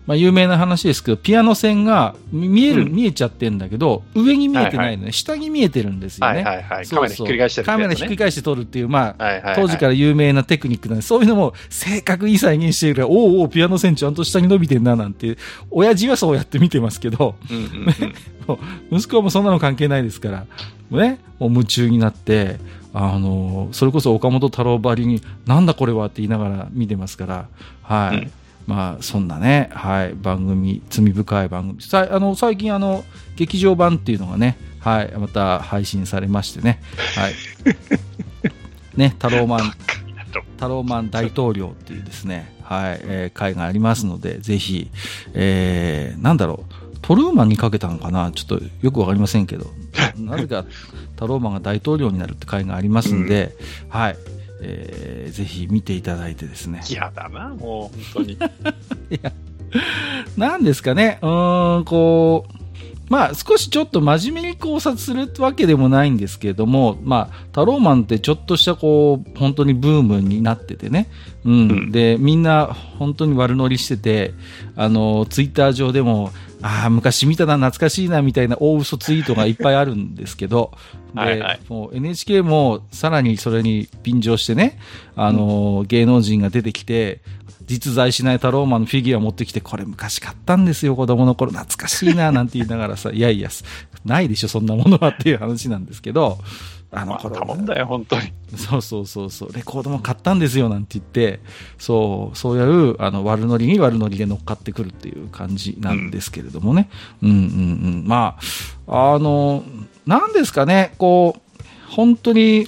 [0.07, 6.43] まあ、有名な話ですけど、ピアノ線が見える、うん、見えちゃってるんだけど、上に見えてないのね、はいはい、下に見えてるんですよね。
[6.43, 9.43] はいはいはい、カメラひっくり返して、ね、カメラひっくり返して撮るっていう、まあ、はいはい。
[9.43, 15.37] はい、当時から有名なテクニックなんで、そういうのも正確に再現しているから、おおおピアノ線ちゃんと下に伸びてんな、なんて、
[15.69, 17.63] 親父はそうやって見てますけど、うんうん
[18.89, 20.45] うん、 息子はもうそんなの関係ないですから、
[20.89, 22.57] ね、もう夢中になって、
[22.93, 27.47] あの、それこそ岡本太郎ばりに、なんだこれはって言いながら見てますから、
[27.83, 28.17] はい。
[28.17, 28.31] うん。
[28.67, 31.81] まあ、そんなね、はい、番組、罪深い番組。
[31.81, 33.03] さあの、最近、あの、
[33.35, 36.81] 劇場版っていうのがね、はい、また配信されましてね、
[37.15, 37.33] はい。
[38.97, 39.73] ね、タローマン、
[40.57, 44.89] タローマン大統領っていうですね、はい、えー回がありますので、ぜひ、
[45.33, 48.31] えー、なんだろう、トルーマンにかけたのかな？
[48.31, 49.65] ちょっとよくわかりませんけど、
[50.17, 50.65] なぜか
[51.15, 53.55] タローマンが大統領になるって回がありますんで、
[53.89, 54.17] はい、
[54.61, 56.81] えーぜひ見ていただいてですね。
[56.89, 58.37] 嫌だな、もう、本当に。
[60.37, 62.61] なんですかね、うーん、こう、
[63.09, 71.09] まあ少しちょっと真面目に考察するわけでもないんですけれども、まあ、タローマンってちょっとしたこう、本当にブームになっててね、
[71.43, 71.55] うん、う
[71.87, 71.91] ん。
[71.91, 74.33] で、みんな本当に悪乗りしてて、
[74.77, 80.71] あの、ツイッター上でも、ああ、昔見たな、懐かしいな、みたいな大嘘ツイートがいっぱいあるんですけど、
[81.13, 84.79] ではいはいもう NHK もさらにそれに便乗してね、
[85.15, 87.21] あの、芸能人が出てきて、
[87.65, 91.51] 実在しないタローマンのフィギュア持ってきて、これ昔買ったんですよ、子供の頃。
[91.51, 93.49] 懐かしいな、なんて言いながらさ、いやいや、
[94.05, 96.39] ないでしょ、そんなものはっていう話なんですけど、
[96.93, 98.33] あのま頃たもんだよ、本当に。
[98.55, 101.39] そうそうそうそう、レコードも買ったんですよなんて言って、
[101.77, 102.59] そう、そうい
[102.91, 106.89] うあの悪ノリに悪ノリで乗っかってくるっていう感じなんですけれどもね。
[107.23, 107.39] うん、うん、う
[108.03, 108.03] ん。
[108.05, 108.37] ま
[108.87, 109.63] あ、あの、
[110.05, 112.67] なんですかね、こう、本当に、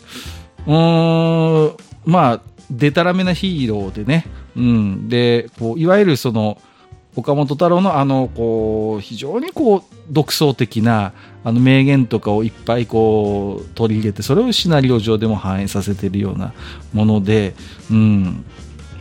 [0.68, 6.62] うーん、まあ、でたらめなヒーローでね、うん、で、こう、いわゆるその、
[7.16, 16.54] 岡本太郎のあの、こう、非常にこう、独創的な、あの名言とかをいっぱいこう、取り入れて、それをシナリオ上でも反映させてるような
[16.94, 17.54] もので、
[17.92, 18.46] うん。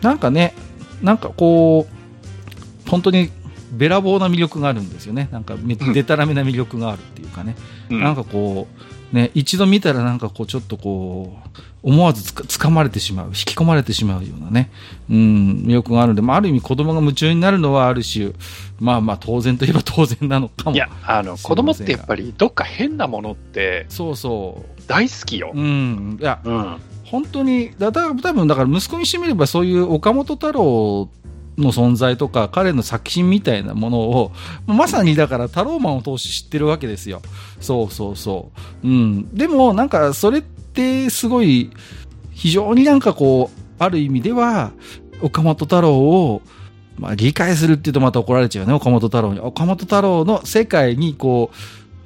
[0.03, 0.55] なんかね、
[1.03, 3.31] なんかこう、本当に
[3.73, 5.29] べらぼうな魅力があるんですよね。
[5.33, 7.57] なんかでたらめな魅力があるっていうかね。
[7.91, 14.71] うんなんかこう、ね、一度見たらなんかこう、ちょっとこう、思わずつか掴まれてしまう、引き込まれてしまうようなね、
[15.11, 18.33] うん、魅力があるんで、まあ、ある意味子供が夢中になるのはある種、
[18.81, 20.77] まあまあ当然といえば当然なのかも。
[20.77, 25.59] いや、あの、子供ってやっぱり、どっか変なものってそうそ大好きよう。
[25.59, 25.63] う。
[25.63, 26.19] ん。
[26.21, 26.77] いや、うん。
[27.05, 31.11] 本当に、だだ多分だから息子にしてみればそういう岡本太郎
[31.59, 34.33] の存在とか彼の作品みたいなものを
[34.67, 37.23] まさにだからタローマンを通して知ってるわけですよ。
[37.61, 38.51] そうそうそ
[38.83, 38.89] う。
[38.89, 39.35] うん。
[39.35, 41.71] でもなんかそれってすごい
[42.31, 44.73] 非常になんかこうある意味では
[45.21, 46.43] 岡本太郎を
[46.99, 49.41] まあ理解するっていうとまた怒られちゃうよね岡本太郎に。
[49.41, 51.57] 岡本太郎の世界にこう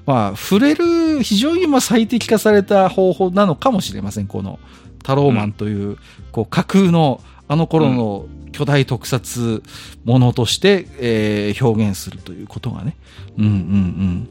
[0.07, 4.29] まあ、触れる非常に最適化された方法なのかもしれません。
[4.29, 4.61] この
[5.03, 5.99] タローマンという、
[6.31, 9.63] こう架空のあの頃の巨大特撮
[10.07, 12.97] ものとして、えー表現するということがね。
[13.37, 14.29] うんうんうん。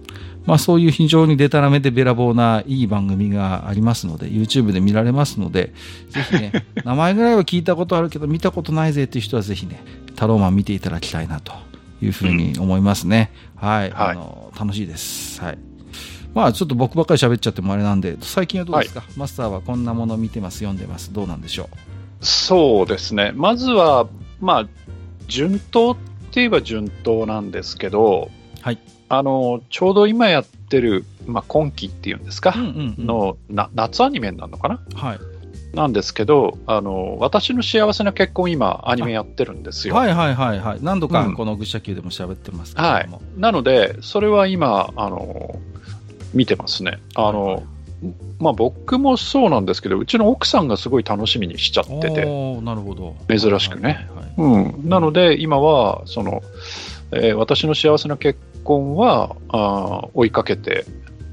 [0.48, 5.74] まあそういう非常にデタラメでべらぼうないい番組がありますので、YouTube で見られますので、
[6.10, 9.84] ぜひね、 名前ぐらいは聞いたことあるけど見たことないぜっていう人はぜひね、
[10.16, 11.54] タローマン見ていただきたいなと
[12.02, 13.32] いうふうに思いますね。
[13.56, 13.92] はい。
[13.92, 15.40] はいあの、楽しいです。
[15.40, 15.58] はい。
[16.34, 21.70] まあちょっと僕ばっかり喋っちゃってもあれなんで、最近はどうですか、マスターはこんなもの見てます、読んでます、どうなんでしょ
[22.26, 23.32] そうですね。
[23.36, 24.08] まずは、
[24.40, 24.68] まあ、
[25.28, 26.02] 順当って
[26.34, 28.30] 言えば順当なんですけど、
[28.62, 28.80] はい。
[29.10, 32.60] あの、ちょうど今やってる、まあ、今期っていうんですか、う。
[32.60, 33.06] うんうん、うん。
[33.06, 34.80] のな夏アニメになるのかな？
[34.96, 35.20] はい。
[35.76, 39.96] なんですけど、あの、私の幸せな結婚、今、アニメやってるんですよ。
[39.96, 40.80] はいはいはいはい。
[40.82, 43.22] 何度かうんこの愚者級でも喋ってますけれはいども。。
[43.38, 45.60] なので、それは今、あの、
[46.34, 47.00] 見てますね。
[47.14, 47.64] あの、
[48.40, 52.26] まあ僕もそうなんですけど、うちの奥さんがすごい楽しみにしちゃってて、
[52.62, 53.16] なるほど。
[53.30, 54.90] 珍しくねはいはいはいうん。
[54.90, 56.42] なので、今は、その、
[57.12, 60.86] えー私の幸せな結婚は、あー追いかけて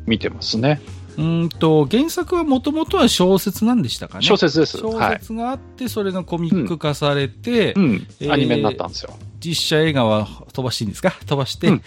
[0.07, 0.81] 見てますね。
[1.17, 4.25] うーんと、原作はもともとは小説なんでしたかね。
[4.25, 4.79] 小説です。
[4.79, 5.19] 小はい。
[5.21, 8.27] 説があって、それがコミック化されて、うんえ。
[8.27, 9.15] ーアニメになったんですよ。
[9.45, 11.11] 実写映画は飛ばしていいんですか？
[11.27, 11.83] 飛ばして、うん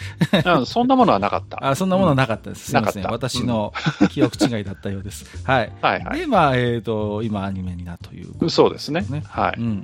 [0.58, 1.58] うんそんなものはなかった。
[1.66, 2.66] あ、そんなものはなかったです。
[2.72, 3.04] すいません。
[3.06, 3.74] 私の
[4.12, 5.26] 記憶違いだったようです。
[5.46, 5.72] はい。
[5.82, 6.20] はいはい。
[6.20, 9.06] で、まあ、えっ、と、今アニメになということそうですね。
[9.10, 9.60] ねはい。
[9.60, 9.78] うんうんうんう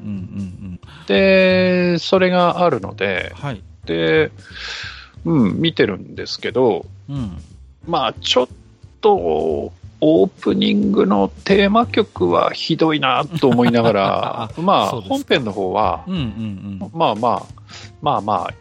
[0.74, 0.80] ん。
[1.08, 3.64] で、それがあるので、はい。
[3.86, 4.32] で、
[5.24, 7.38] うん、見てるんですけど、うん。
[7.88, 8.54] まあ、ちょっと、
[9.10, 16.24] オープニングのテーマ曲はひどいなと思いながら、 まあ、本編の方は、うんうんう
[16.86, 16.92] ん。
[16.94, 17.46] まあまあ、
[18.02, 18.54] まあまあ、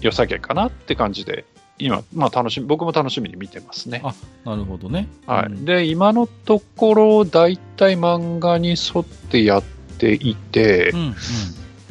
[0.00, 1.44] 良さげかなって感じで、
[1.78, 4.00] 今、まあ楽しみ、僕も楽しみに見てますね。
[4.04, 5.08] あなるほどね。
[5.26, 5.46] はい。
[5.46, 9.62] うんで、今のところ、大体漫画に沿ってやっ
[9.98, 11.14] ていてう、ん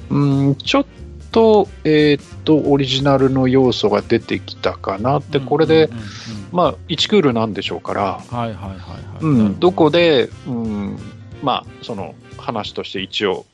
[0.09, 0.47] うん。
[0.47, 0.85] うん、ちょっ
[1.31, 8.77] と、えーっと、オリジナルの要素が出てきたかなって、これでうん、うんうんまあ、1クールなんでしょうから、はいはいはいは
[9.21, 9.23] い。
[9.23, 10.97] うん、どこで、で、うん、
[11.41, 13.45] まあ、その話として一応、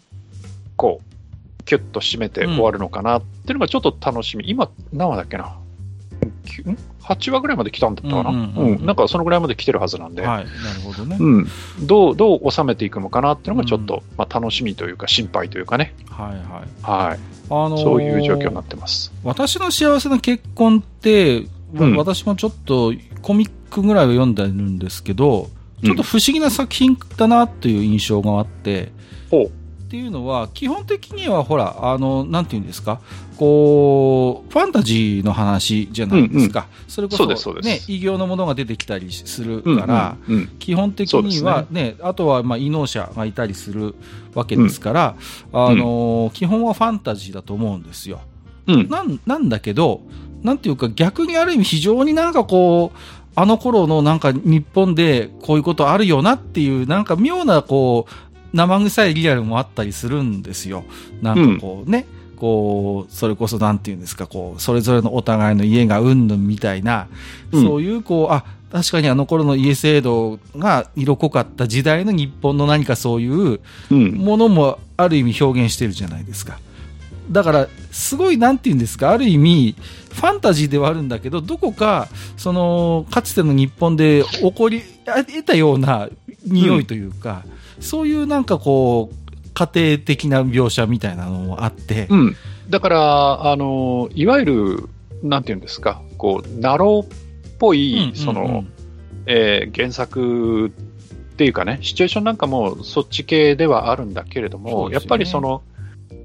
[0.75, 3.19] こう、キュッと締めて終わるのかな？
[3.19, 4.49] っていうのがちょっと楽しみ。
[4.49, 5.55] 今、何話だっけな？
[6.45, 10.45] きん？8話ぐらいまで来たんだったかな、ううんんうんうんなんかそのぐらいまで来てるはずなんで、はい。
[10.45, 11.17] なるほどね。
[11.19, 11.47] うん、
[11.85, 17.09] どうどう収めていくのかなっていうのがちょっと、まあ、楽しみというか心配というかね、はいはい。
[17.09, 17.19] はい
[17.51, 19.11] あのーそういう状況になってます。
[19.23, 21.95] 私の幸せな結婚って、わうん。
[21.95, 25.49] 私もちょっとコミックぐらいは読んでるんですけど、
[25.83, 28.91] ちょっと不思議な作品だなっていう印象があって、
[29.29, 29.45] ほう。
[29.45, 33.01] っていうのは、基本的にはほら、あの、なんていうんですか、
[33.37, 36.67] こう、ファンタジーの話じゃないですか。
[36.87, 37.67] それこそ、そうですそうです。
[37.67, 43.95] ね、異形のものが出てきたりするうんから、うんうん基本的にはそうね、あとはまあ異能者がいたりする
[44.35, 45.15] わけですから、
[45.53, 48.21] あのー基本はファンタジーだと思うんですよ。
[48.67, 48.89] うん。
[48.89, 50.01] なんなんだけど、
[50.43, 52.97] なんていうか逆にある意味非常になんかこう、
[53.35, 60.83] あの頃のなんか日本でこういうことあるよなっていう、なんか妙なこう、生臭いリアルもあったりするんですよ。
[61.21, 62.05] なんかこうね、
[62.37, 67.07] こう、それこそなんていうんですか、こう、それぞれのお互いの家がうんぬんみたいな、
[67.51, 76.59] うんそういうこう、あ、確かにあの頃の家制度が色濃かった時代の日本の何かそういううんものもある意味表現してるじゃないですか。
[77.31, 79.75] だから、すごい、なんて言うんですか、ある意味、
[80.11, 86.09] ファンタジーではあるんだけど、どこか、その、かつての日本で起こり、あ得たような
[86.45, 87.43] 匂いというか、
[87.79, 92.35] そういうなんかこう、家庭的な描写みたいなのもあって、うん、
[92.69, 94.89] だから、あのいわゆる、
[95.21, 97.07] なんていうんですか、こう、ナローっ
[97.59, 98.63] ぽい、その、
[99.25, 100.71] えー原作っ
[101.39, 104.95] ていうかね、シチュエーションなんかもそっち系ではあるんだけれども、ね。
[104.95, 105.61] やっぱりその、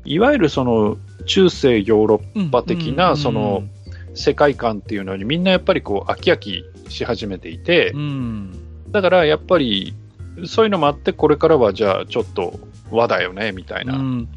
[0.05, 3.63] いわゆるその中世ヨーロッパ的なその
[4.15, 8.61] 世界観っていうのにみんなやっぱりこう飽き飽きし始めていてうん、うん
[8.95, 9.93] だからやっぱり
[10.47, 12.61] そういうのもあってこれからはじゃあちょっと
[12.93, 14.29] 和だよねみたいな、うん。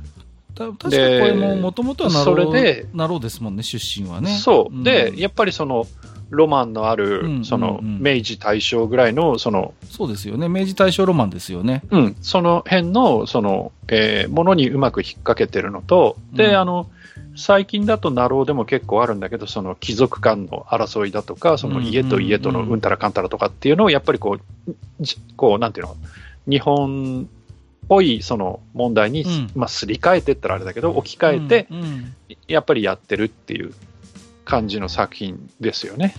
[0.55, 4.31] た確かこれももともとはナロそれですもんね、出身はね。
[4.31, 4.83] そう。
[4.83, 5.15] で、ん。
[5.15, 5.85] やっぱりその
[6.29, 10.49] ロマンのある、うんその明治大正ぐらいのそのそうですよね。
[10.49, 11.83] 明治大正ロマンですよね。
[11.91, 16.55] うん、その辺のその、えーものにうまく引っ掛けてるのと、で、うん。
[16.59, 16.89] あの
[17.35, 25.95] 最近だとナローでも結構あるんだけど、その貴族間の争いだとか、その家と家とのうんたらかんたらとかっていうのを、やっぱりこう、じこうなんていうの、
[26.47, 29.51] 日本っぽいその問題に、うん。
[29.55, 31.67] まあ、すり替えてったらあれだけど、置き換えて、
[32.47, 33.71] やっぱりやってるっていう
[34.47, 36.15] 感じの作品ですよね。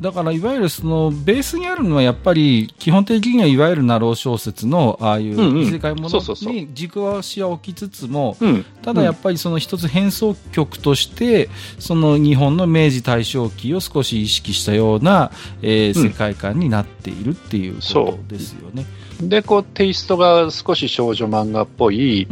[0.00, 15.30] だから、いわゆるその、ベースにあるのはやっぱり、基本的にはいわゆるナロー小説の、ああいんうんう異世界ものに軸足は置きつつも、うん、ただやっぱりその一つ変奏曲として、その日本の明治大正期を少し意識したような、
[15.62, 18.84] え世界観になっているっていうことですよね。
[19.22, 22.28] で、こう、テイストが少し少女漫画っぽい、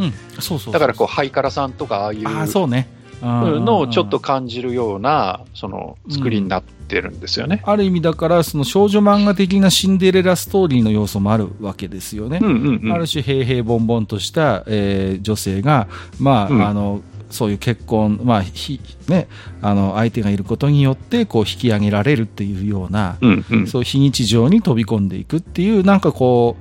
[0.71, 2.89] だからこう、ハイカラさんとか、ああいうああ、そうね。
[3.25, 3.65] うん。
[3.65, 7.21] のをちょっと感じるような、その作りになってるん。
[7.21, 7.63] ですよね。
[7.65, 12.39] ある意味だから、その少女漫画的なシンデレラストーリーの要素もあるわけですよね。
[12.43, 12.47] うん。
[12.47, 12.81] うん。
[12.85, 12.93] うん。
[12.93, 16.67] ある種平々凡々とした、えー女性が、まあ、うん。
[16.67, 19.27] あの、そういう結婚、まあ、ひ、ね、
[19.61, 23.45] あの、相手がいることによって、こう、引き上げられるっていうような、うん。
[23.51, 23.67] うん。
[23.67, 25.09] そういう非日常に飛び込ん。
[25.09, 26.01] でいくっていう、なん。
[26.01, 26.57] かこ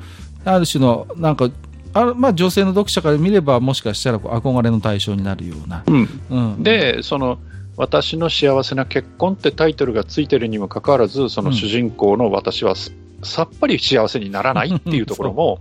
[0.46, 1.36] う、ある種の、なん。
[1.36, 1.50] か、
[1.94, 5.84] あるまあ、女性の読者から見れば、もしかしたら憧れの対象になるような。
[5.86, 6.10] うん。
[6.30, 7.38] うん、で、その、
[7.78, 15.60] 私の幸せな結婚ってタイトルがついてるにもかかわらず、その主人公の私はすさっぱり幸せにならないっていうところも、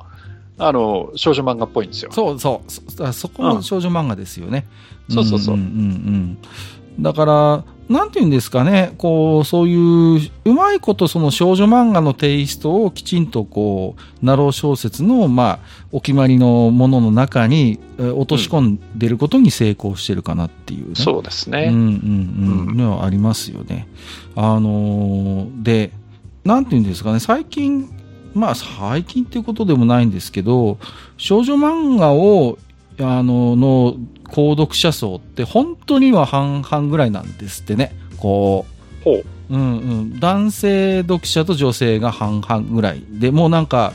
[0.59, 2.13] あの、少女漫画っぽいんですよ。
[2.13, 2.71] そうそう。
[2.71, 4.67] そあそこも少女漫画ですよね。
[5.09, 5.57] そうそうそう。
[5.57, 7.03] んんうん。
[7.03, 9.75] だから、なんていうんですかね、こう、そうい
[10.17, 15.59] う、うまいことその少女漫画のテイストをきちんとこう、ナロー小説の、まあ、
[15.91, 20.95] お決まりのものの中に、えー落とし込んでることに成功してるかなっていうね。
[20.95, 21.69] そうですね。
[21.71, 22.69] うんうんうん。
[22.69, 23.89] うんのはありますよね。
[24.37, 25.91] あのーで、
[26.45, 27.89] なんていうんですかね、最近、
[28.35, 30.79] まあ最近っていうことでもないんですけど、
[31.17, 32.59] 少女漫画を、
[33.01, 37.95] あの、の、購読者層って本当には半々ぐらいなんですってね。
[38.17, 38.67] こ
[39.01, 39.05] う。
[39.05, 39.25] ほう。
[39.51, 39.63] うんう
[40.05, 43.93] ん、男性読者と女性が半々ぐらいでもうなんか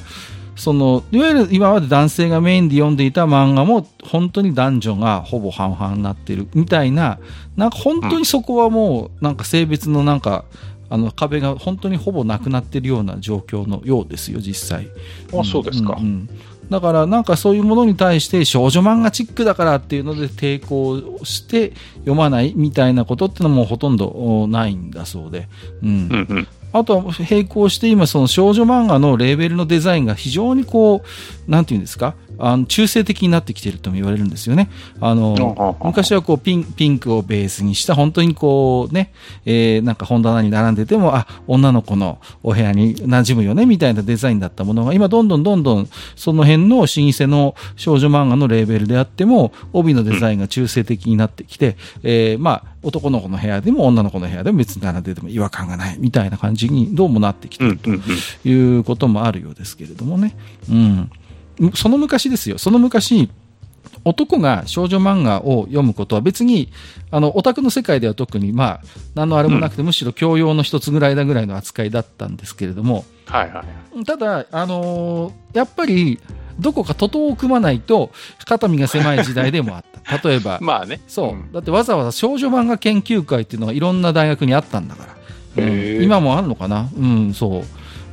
[0.55, 7.19] そのいわゆる今まで男性がメインで読んでいた漫画も本当に男女がほぼ半々になってるみたいな
[7.55, 10.45] なんか本当にそこはもうなんか性別のなんか
[10.89, 14.87] あの壁が本当にほぼなくなってるような状況のようですよ実際。
[15.37, 15.95] あ、そうですか。
[15.95, 16.29] んん
[16.69, 25.47] だからなんかそういうものに対して少女漫画チックだからっていうので抵抗して読まないみたいなことってのもほとんどないんだそうで、
[25.81, 26.47] うん。
[26.73, 31.03] あとは並行して今その少女漫画のレーベルのデザインが非常にこ
[31.47, 34.69] う、なんていうんですか、あの中性的になってきているとも言われるんですよね。
[34.99, 39.11] あの、昔はこうピンピンクをベースにした本当にこうね、
[39.45, 57.89] えー、なんか本棚に並んでても、あ、女の子のお部屋に馴染むよねみたいなデザインだったものが、今どんどんどんどんその辺の老舗の少女漫画のレーベルであっても、帯のデザインが中性的になってきて、えー、まあ、男の子の部屋でも女の子の部屋でも別に並んでても違和感がないみたいな感じにどうもなってきてると
[58.47, 60.35] いうこともあるようですけれどもね。
[60.69, 61.11] うん。
[61.75, 62.57] その昔ですよ。
[62.57, 63.29] その昔、
[64.03, 66.69] 男が少女漫画を読むことは別に、
[67.11, 68.81] あの、オタクの世界では特に、まあ、
[69.15, 73.63] 何のあれもなくて、むしろ教養の一つぐらいだぐらいの扱いだったんですけれども、はいは
[73.99, 74.05] い。
[74.05, 76.19] ただ、あのー、やっぱり、
[76.59, 78.11] どこか徒党を組まないと、
[78.45, 79.97] 肩身が狭い時代でもあった。
[80.27, 81.01] 例えば、まあね。
[81.07, 85.16] そう、だってわざわざ少女漫画研究会っていうのがいろんな大学にあったんだから。
[85.57, 86.89] うん、今もあるのかな？
[86.97, 87.63] うん、そう。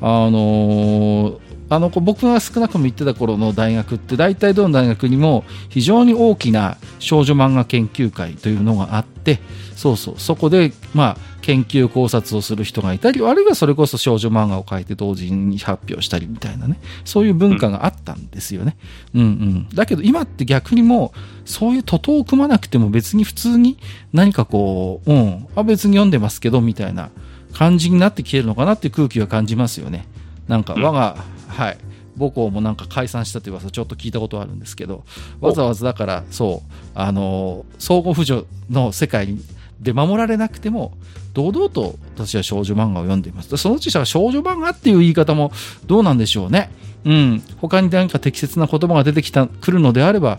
[0.00, 1.38] あのー、
[1.70, 9.40] あの僕が少なくとも行ってた頃の大学って大体どの大学にも非常に大きな少女漫画研究会というのがあって
[9.74, 10.14] そうそう。
[10.18, 16.78] そこでまあ研究考察をする人がいたりあるいはそれこそ少女漫画を書いて同時に発表したりみたいなね。
[17.04, 18.76] そういう文化があったんですよね。
[19.14, 23.78] うんうん、だけど今って逆にもうそういう徒党を組まなくても別に普通に
[24.12, 27.10] 何かこう、うん、あ別に読んでますけどみたいな
[27.54, 30.06] 感じになってきてるのかなっていう空気は感じますよね。
[30.48, 31.16] なんか我が
[31.48, 31.78] はい、
[32.18, 35.04] 母校もなんか解散したという噂ちょっと聞いたことあるんですけど
[35.40, 39.36] わざわざだからそうあの相互扶助の世界
[39.80, 40.92] で守られなくても
[41.32, 43.56] 堂々と私は少女漫画を読んでいます。
[43.56, 45.52] そのうち少女漫画っていう言い方も
[45.86, 46.70] どうなんでしょうね。
[47.04, 47.42] うん。
[47.60, 50.38] 他に何か適切な言葉が出てきた来るのであれば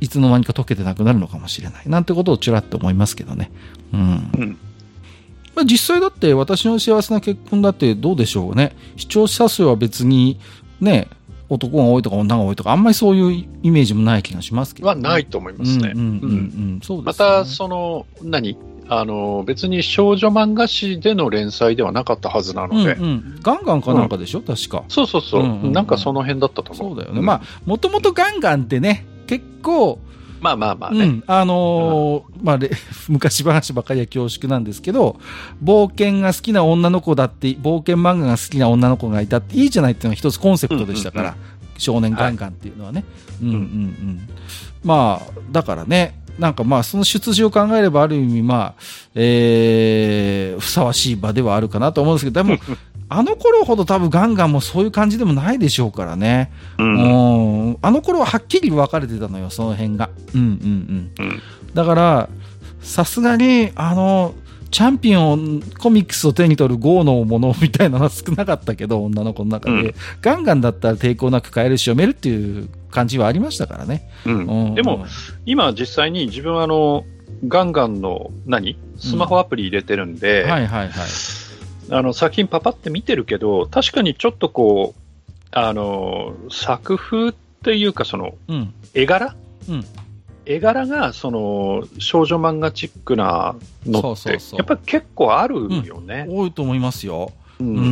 [0.00, 1.88] いつの間にか解けてなくなるのかもしれない。
[1.88, 3.50] なんてことをちらっと思いますけどね。
[3.92, 4.04] うん、う
[4.44, 4.58] ん
[5.56, 8.76] まあ、実際だって私の幸せな結婚だってどうでしょうね。
[8.96, 10.38] 視聴者数は別に
[10.80, 11.08] ね、
[11.48, 15.02] 男が多いとか女が多いとか、あんまりそういうイメージもない気がしますけど、ね。
[15.02, 15.94] はないと思いますね。
[17.02, 18.56] また、その、何？
[18.88, 22.94] あの、別に少女漫画誌での連載ではなかったはずなので。
[22.94, 24.84] うんうん、ガンガンかなんかでしょ、うん、確か。
[24.88, 25.70] そうそうそう。
[25.70, 26.94] なんかその辺だったと思う。
[26.94, 27.20] そうだよね。
[27.20, 29.98] まあ、もともとガンガンってね、結構、
[30.46, 31.04] まあまあまあね。
[31.04, 32.58] うん、あのー、まあ、
[33.08, 35.18] 昔話ばかりは恐縮なんですけど、
[35.62, 41.40] 冒険が好きな女の子だって、冒険漫画が好きな女の子がいたっていいじゃないっていうのが一つコンセプトでしたから、うんうん
[41.74, 43.04] うん、少年ガンガンっていうのはね。
[43.40, 44.28] はい、うんうんうん。
[44.84, 48.82] まあ、だからね、なんかまあその出自を考えればある意味まあ、
[49.14, 52.58] えー、ふさわしい場ではあるかなと思うんですけど、でも、
[53.08, 56.50] あの頃ほど多分ガンガンもそういう感じでもないでしょうからね。
[56.78, 60.10] うん、ん、あの頃ははっきり分かれてたのよ、その辺が。
[60.34, 60.48] うんうん
[61.18, 61.26] うん。
[61.26, 61.42] うん、
[61.74, 62.28] だから、
[62.80, 64.34] さすがに、あの、
[64.70, 74.10] チャンピオンコミックスを手に取る GO のものみたいなのは少なかったけど、女の子の中で、うん、ガンガンだったら抵抗なく買えるし、読めるっていう感じはありましたからね。
[74.26, 75.06] うん、うん、でも、
[75.44, 77.04] 今実際に自分はあの、
[77.46, 78.76] ガンガンの何？
[78.98, 81.08] スマホアプリ入れてるんで、はいはいはい。
[81.90, 85.00] あの作品パパって見てるけど、確かにちょっとこう、
[85.52, 87.32] あの、作風っ
[87.62, 89.36] ていうか、その、うん、絵柄、
[89.68, 89.84] うん、
[90.44, 93.56] 絵柄が、その、少女漫画チックな
[93.86, 97.32] のって、やっぱり結構あるよね、うん、多いと思いますよ。
[97.58, 97.88] うん、うん、うんう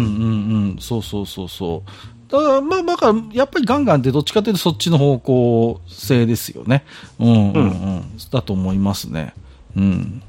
[0.75, 1.91] んそうそうそうそう。
[2.31, 6.85] だから、まあ、だから、やっぱりガンガンってどっちかというとそっちの方向性ですよね。
[7.19, 7.61] うん、うん、う
[8.01, 8.05] ん。
[8.31, 9.35] だと思いますね。
[9.77, 10.23] うん。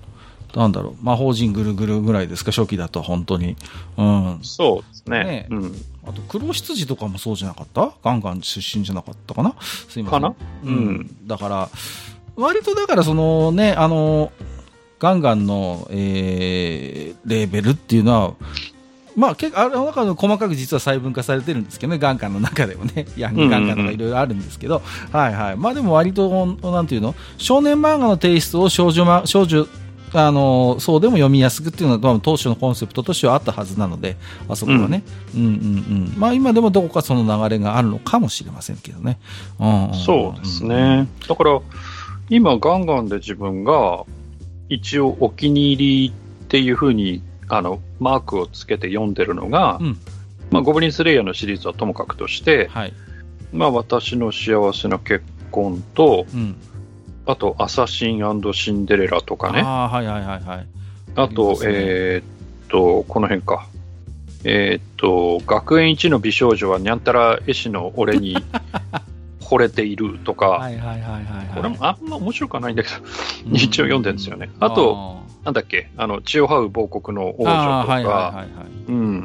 [0.56, 3.58] なんだろう、魔法陣ぐるぐるぐらいですか、初期だと、本当に。
[3.97, 4.39] うん。
[4.41, 5.24] そうですね。
[5.24, 5.76] ねうん。
[6.08, 7.91] あと、黒羊とかもそうじゃなかった？
[8.03, 9.56] ガンガン出身じゃなかったかな？
[9.60, 10.22] すいません。
[10.22, 10.36] かな？
[10.64, 11.28] うん。
[11.28, 11.70] だから、
[12.36, 14.32] 割とだからそのね、あの、
[14.99, 18.34] ガンガンの、えー、レーベルっていうのは、
[19.18, 24.82] まあ、結構、あの中の細かく実は細分化されてるんですけどね、ガンガンの中でもね、 ヤングガンガンとかいろいろあるんですけど、
[25.12, 25.58] はいはい。
[25.58, 29.68] まあでも割と、なんていうの、少年漫画のテイストを少女、少女
[30.16, 34.16] あのそうでも読みやすくっていうのは当初のコンセプトとしてはあったはずなので
[34.47, 35.03] あそこはね、
[35.36, 36.13] うん、うんうんうん。
[36.18, 39.20] まあ今でもどこかその流れがあるのかもしれませんけどね、
[39.59, 41.59] うんうん、そうですね、だから
[42.30, 44.05] 今ガンガンで自分が
[44.70, 49.97] 一応お気に入りっていうふうにあのマークをつけて読んでるのが、うん、
[50.49, 52.93] まあ、ゴブリンスレイヤーのシリーズはともかくとして、はい。
[53.53, 56.55] まあ、私の幸せな結婚と、うん
[57.26, 59.61] あと、アサシンシンデレラとかね。
[59.61, 60.67] あはいはいはいはい。
[61.15, 63.67] あと、ね、えー、っと、この辺か。
[64.43, 68.38] えー、っと、学園一の美少女はにゃんたら絵師の俺に
[69.41, 71.55] 惚れているとか、はいはいはいはいはい。
[71.55, 72.95] これもあんま面白くはないんだけど、
[73.47, 74.49] うん一応読んでるんですよね。
[74.59, 78.47] あと、なんだっけ、あの、血を這う亡国の王女とあーはいはいか、はいはい。
[78.88, 79.21] うん。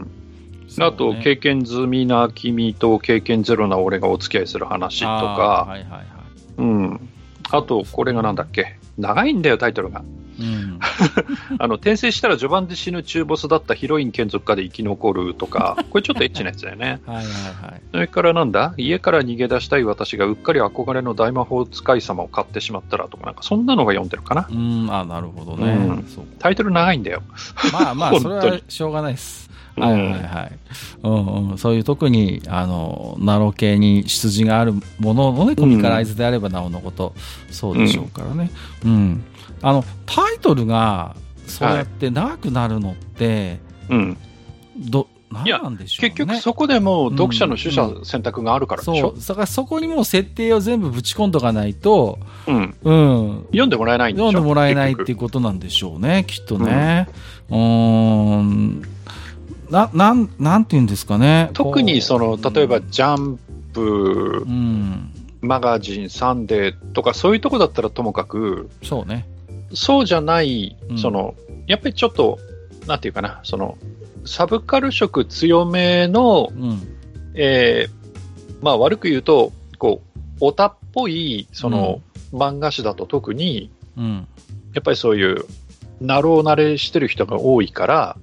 [0.79, 6.05] ねあと、経験済みな君と経験ゼロな俺がお付き合いする話とか、はいはいはい。
[6.59, 7.11] うん。
[7.51, 10.03] あと、これがなんだっけ、長いんだよ、タイトルが。
[10.41, 10.79] うん。
[11.59, 17.01] あの、転生したら序盤で死ぬ中ボスだったヒロイン眷属下で生き残るとか、 これちょっとエッチなやつだよね。
[17.07, 17.83] はいはいはい。
[17.93, 18.75] それからなんだ？
[18.79, 24.49] 家から逃げ出したい私がうっかり憧れの大魔法使い様を買ってしまったらとか、なんかそんなのが読んでるかな。
[24.51, 25.73] うん、あ、なるほどね。
[25.73, 26.05] うん
[26.39, 27.23] タイトル長いんだよ。
[27.73, 29.51] まあまあ、 それはしょうがないです。
[29.87, 30.59] うんはいはいはい。
[31.03, 31.59] うんうん。
[31.59, 37.15] そういう特に、あの、ナロ系に出自があるもののね、コミカライズであればなおのこと、
[37.51, 38.51] そうでしょうからね。
[38.85, 39.25] うん。
[39.63, 41.17] あの、タイトルが、
[41.47, 43.59] そうやって長くなるのって、
[43.89, 44.17] うん。
[44.79, 46.11] ど、なんでしょうね。
[46.11, 48.95] 結局そこでもう読者のうん取捨選択があるからでしょ？
[48.95, 49.29] そう。。
[49.29, 52.19] だからそこにもう設定を全部ぶち込んどかないと、
[52.49, 52.75] うん。
[52.83, 53.43] うん。
[53.47, 54.27] 読んでもらえないんでしょ？
[54.27, 57.09] 読んでもらえないって結いうことなんでしょうね、きっとね。
[57.49, 58.83] うーん。
[59.71, 61.51] な、なん、なんて言うんですかね。
[61.53, 63.39] 局特にその、例えば、ジャン
[63.73, 65.13] プう、ん。
[65.41, 69.27] マガジン、サンデーとかそういうとこだったらともかく、そうね。
[69.73, 71.35] そうじゃないうん、その、
[71.67, 72.39] やっぱりちょっと、
[72.87, 73.79] なんていうかな、その、
[74.27, 76.81] サブカル色強めの、うん。
[77.35, 78.01] えー
[78.63, 82.03] まあ悪く言うと、こう、オタっぽい、その、
[82.33, 84.27] 漫画誌だと特に、うん。
[84.75, 85.45] やっぱりそういう、
[86.01, 88.17] なろう慣れしてる人が多いから、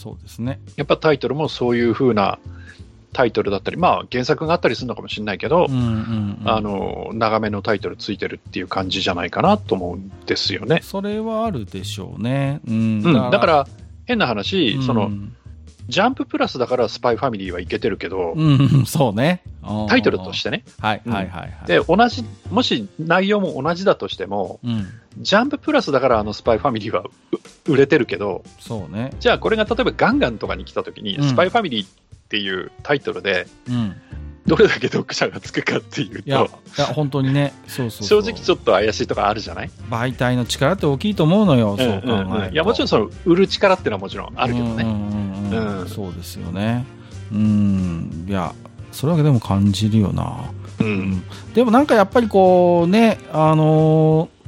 [0.00, 0.58] そうですね。
[0.76, 2.38] やっぱタイトルもそういう風な
[3.12, 6.48] タイトルだったり、まあ原作があったりするのかもしれないけど、うんうん、うん。
[6.48, 10.80] あの、長めのタイトルついてるっていう感じじゃないかなと思うんですよね。
[10.82, 12.60] それはあるでしょうね。
[12.66, 13.02] うん。
[13.04, 13.66] うん、だから、
[14.06, 15.10] 変な話、うんその、
[15.90, 19.42] ジャンププラスだからスパイファミリーはいけてるけど、うん、そうね。
[19.88, 20.64] タイトルとしてね。
[20.80, 21.66] はいはいはいはい。
[21.66, 24.86] で、同じ、もし内容も同じだとしても、うん。
[25.18, 27.02] ジャンププラスだからあのスパイファミリーは
[27.66, 29.12] う売れてるけど、そうね。
[29.20, 31.88] じゃあこれが例えばガンガンとかに来た時に、うんスパイファミリーっ
[32.28, 33.94] ていうタイトルで、うん。
[34.46, 37.52] どれだけ読者がつくかっていういや、いと、や、本当にね。
[37.68, 39.70] そうそう正直ちょっと怪しいとかあるじゃない？
[39.90, 44.82] 媒体の力って大きいと思うのよ、そう考えると、んうんうんいや、もちろんその売る力っていうのはもちろんあるけどね。
[44.82, 46.84] うんうんうんうんうんそうですよね。
[47.32, 48.26] うん。
[48.28, 48.54] いや、
[48.92, 50.52] それはでも感じるよな。
[50.80, 51.22] うん。
[51.54, 54.40] でもなんかやっぱりこうね、あのー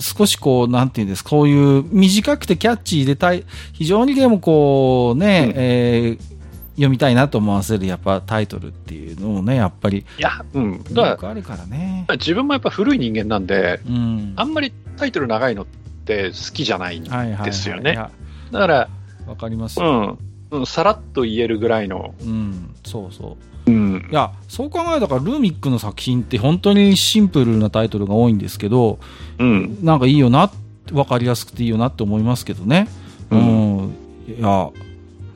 [0.00, 6.34] 少しこう、なんていうんですか、こういう短くてキャッチーでたい、非常にでもこうね、うんえー
[6.74, 10.82] 読みたいなと思わせるやっぱタイトルっていうのもね、やっぱりいや、うん。
[10.92, 12.04] だからからね。
[12.18, 14.32] 自分もやっぱ古い人間なんで、うん。
[14.36, 15.66] あんまりタイトル長いのっ
[16.04, 17.00] て好きじゃない。
[17.00, 17.44] はいはいはい。
[17.44, 18.10] ですよねいや
[18.50, 18.88] だから、
[19.26, 20.18] わかりますよ。
[20.50, 20.58] うん。
[20.60, 22.14] うん、さらっと言えるぐらいの。
[22.20, 23.70] うん、そうそう。
[23.70, 24.14] うんい。
[24.14, 28.98] や、そう考えたから、ルーミックの作品って本当にシンプルなタイトルが多いんですけど、
[29.38, 29.78] うん。
[29.82, 30.50] なんかいいよな、
[30.92, 32.88] わかりやすくていいよなって思いますけどね。
[33.30, 33.36] う。
[33.36, 33.94] うん
[34.26, 34.70] いや、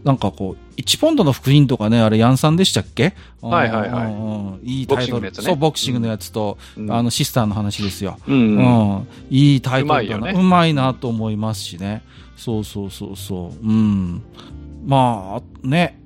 [0.04, 3.14] なんかこう、1ポンドの福音とかね、あれ、ヤンさんでしたっけ？
[3.42, 5.22] はいはいはいいいタイトル。
[5.22, 8.18] ねそう、ボクシングのやつと、うんあの、シスターの話ですよ。
[8.28, 8.32] う。
[8.32, 9.06] うんん。
[9.30, 10.18] いいタイトルだな。
[10.18, 12.02] うまねうまいなと思いますしね。
[12.38, 13.66] そうそうそうそう。
[13.66, 14.22] うん。
[14.86, 16.00] まあ、ね。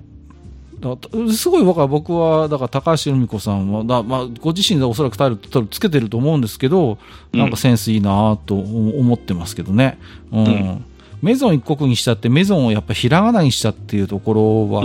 [0.81, 0.97] だ
[1.33, 6.99] すごい僕は、僕は、だから高橋留美子さんは、だまあ、ご自身でおそらくタイトルつけてると思うんですけど、
[7.33, 9.99] なんかセンスいいなと思ってますけどね。
[10.33, 10.45] うん。
[10.47, 10.85] うん
[11.23, 14.83] メゾン一国にしたって、メゾンをやっぱひらがなにしたっていうところは、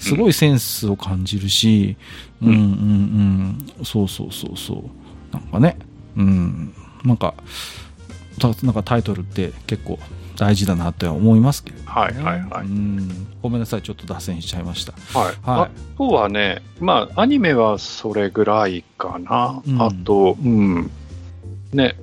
[0.00, 1.96] すごいセンスを感じるし、
[2.42, 2.56] うんうん
[3.78, 5.32] うん、そうそうそうそう。
[5.32, 5.78] なんかね、
[6.14, 6.74] うん、
[7.04, 7.32] なんか、
[8.38, 9.98] たなんかタイトルって結構
[10.38, 11.82] 大事だなって思いますけど、ね。
[11.86, 13.26] はいはいはいうん。
[13.42, 14.92] ごめんなさい、ちょっと脱線しちゃいました。
[15.18, 15.24] はい。
[15.26, 15.68] はいあ
[15.98, 19.60] とはね、まあ、アニメはそれぐらいかな。
[19.66, 20.90] うんあと、うん。
[21.72, 21.96] ね、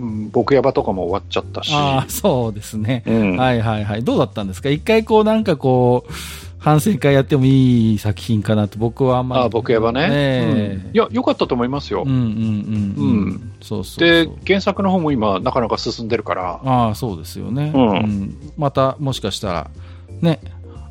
[0.00, 1.72] うん、僕ヤバとかも終わっちゃったし。
[1.72, 3.04] ああ、そうですね。
[3.06, 3.36] うん。
[3.36, 4.04] はいはいはい。
[4.04, 4.68] どうだったんですか？
[4.68, 6.12] 一回こうなんかこう、
[6.60, 9.42] 反省会やってもいい作品かなと僕はあんまり。
[9.44, 10.08] あ僕ヤバね。
[10.10, 12.04] えうんいや、良かったと思いますよ。
[12.06, 12.34] うんうんうんうん。
[13.24, 14.08] うんそうそう。
[14.08, 17.72] で、原作の方も今、なかなか進んでるから、ああ、そうですよね。
[17.74, 19.70] うんまた、もしかしたら、
[20.20, 20.38] ね、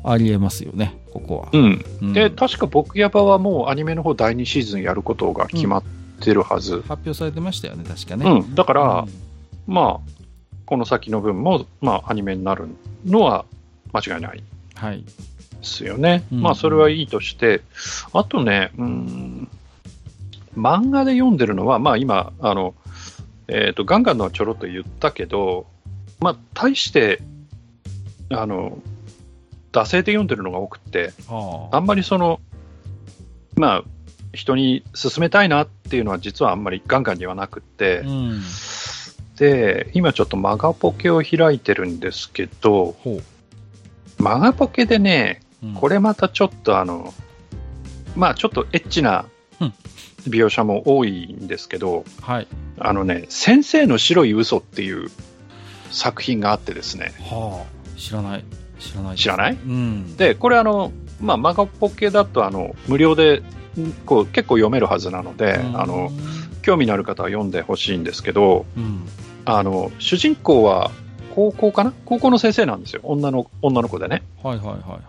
[0.02, 1.48] ありえますよね、ここは。
[1.52, 1.84] うん。
[2.02, 5.82] うんで、確か僕ヤバはもうアニメの方第2シーズンやることが決まっ
[6.20, 6.82] てるはず。
[6.88, 8.40] 発表されてましたよね、確かうね。
[8.40, 8.54] ん。
[8.56, 10.10] だから、うんまあ、
[10.66, 12.66] この先の分も、まあ、アニメになる
[13.06, 13.44] のは
[13.92, 14.42] 間違いないで
[14.74, 15.04] はい。
[15.62, 16.24] すよね。
[16.32, 17.62] うんまあ、それはいいとして、
[18.12, 19.48] あとね、うん、
[20.56, 22.74] 漫画で読んでるのは、まあ、今、あの、
[23.48, 25.66] えっ、と、ガンガンのはちょろっと言ったけど、
[26.20, 27.20] まあ、大して、
[28.30, 28.78] あの、
[29.72, 32.40] 惰性で読んでるのが多くって、ああんまりその、
[33.56, 33.84] まあ、
[34.32, 38.42] 人に勧めたいなっていうのは実はあんまりガンガンにはなくって、うん。
[39.36, 42.96] で、今ちょっとマガポケを開いてるんですけど。
[44.18, 47.12] マガポケでね、うんこれまたちょっとあの、
[48.16, 49.26] まあちょっとエッチな
[49.60, 49.74] うん
[50.28, 52.46] 描写も多いんですけど、はい。
[52.78, 55.10] あのね、先生の白い嘘っていう
[55.90, 57.98] 作品があってですね、はあ。
[57.98, 58.44] 知らない。
[58.78, 59.22] 知らないです。
[59.22, 59.52] 知らない？
[59.52, 60.16] うん。
[60.16, 63.42] で、これあの、まあマガポケだとあの、無料で
[63.78, 66.10] んこう結構読めるはずなので、うんあの、、
[66.62, 69.06] 興味のある方は読んでほしいんですけど、うん。
[69.46, 70.90] あの、主人公は
[71.34, 71.94] 高校かな？
[72.04, 73.00] 高校の先生なんですよ。
[73.04, 74.22] 女の、女の子でね。
[74.42, 75.00] はいはいはいはい。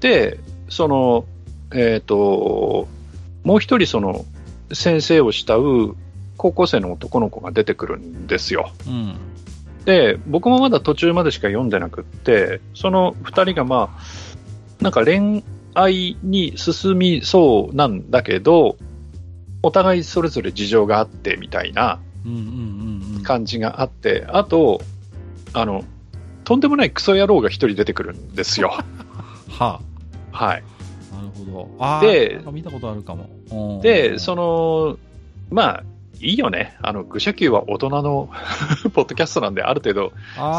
[0.00, 0.38] で、
[0.68, 1.24] その、
[1.72, 2.88] えっ、と、
[3.44, 4.24] もう一人その、
[4.72, 5.96] 先生を慕う
[6.36, 8.70] 高校生の男の子が出てくるんですよ。
[8.86, 9.16] うん。
[9.84, 15.42] で、僕もまだ途中までしか読んでなくって、その二人がまあ、なんか恋
[15.74, 18.76] 愛に進みそうなんだけど、
[19.62, 22.00] お互いそれぞれ事情があってみたいな。
[23.22, 24.80] 感じがあって、あと、
[25.52, 25.84] あの、
[26.44, 28.72] とんでもないクソ野郎が一人出てくるんですよ。
[29.48, 29.80] は
[30.46, 30.64] はい。
[31.12, 31.16] あ。
[31.16, 31.70] なるほど。
[31.78, 32.00] ああ。
[32.00, 33.28] で見たことあるかも。
[33.50, 34.98] うんで、その、
[35.50, 35.84] まあ、
[36.20, 36.76] いいよね。
[36.82, 38.28] あの、愚者級は大人の
[38.92, 40.12] ポッドキャストなんで、ある程度、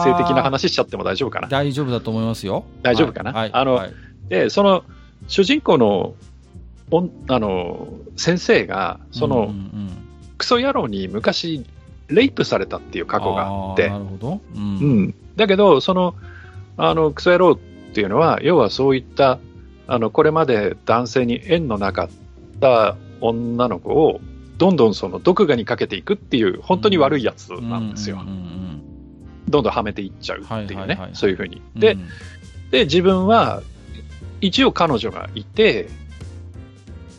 [0.03, 1.47] 性的な話しちゃっても大丈夫かな。
[1.47, 2.63] 大丈夫だと思いますよ。
[2.81, 3.33] 大丈夫かな？
[3.33, 3.49] はい。
[3.53, 3.93] あのはい
[4.29, 4.83] で、その、
[5.27, 6.13] 主人公の、
[6.91, 9.89] おんあの、先生が、その、うんうんうん
[10.39, 11.65] クソ野郎に昔、
[12.07, 14.41] レイプされたっていう過去があってー、なるほど。
[14.55, 14.57] う。
[14.57, 15.15] うんん。
[15.35, 16.15] だけど、その、
[16.77, 17.57] あの、クソ野郎っ
[17.93, 19.37] ていうのは、要はそういった、
[19.89, 22.09] あの、これまで男性に縁のなかっ
[22.61, 24.21] た女の子を、
[24.59, 28.17] どんどんその毒牙にかけていくっていう、本当に悪いやつなんですよ。
[29.49, 31.61] どんどんはめていっちゃうっていうね、そういうふうに。
[31.73, 31.97] うんで、
[32.69, 33.63] で、自分は、
[34.41, 35.89] 一応彼女がいて、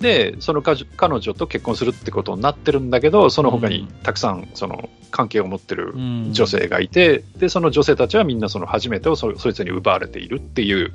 [0.01, 10.93] で、その彼女と結婚するってことになってるんだけど、その他にたくさんその関係を持ってるうん女性がいて、で、その女性たちはみんなその初めてをそそいつに奪われているっていう。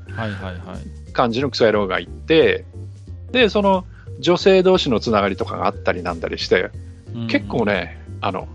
[1.14, 2.66] 感じのクソ野郎がいて、
[3.32, 3.86] で、その
[4.20, 6.72] 女性同士のつながりとかがあったりなんだりして、
[7.14, 7.66] うん結構。
[7.66, 8.48] ね、あの、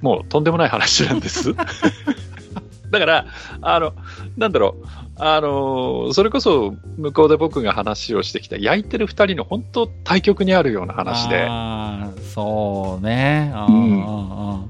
[0.00, 1.54] もうとんでもない話なんです。
[2.90, 3.26] だから、
[3.60, 3.94] あの、
[4.36, 4.86] なんだろう、
[5.24, 11.46] あの、それこそ向こうで僕が話をしてきた焼いてる二人の本当対極にあるような話で、
[12.34, 13.52] そうね。
[13.54, 14.68] うん。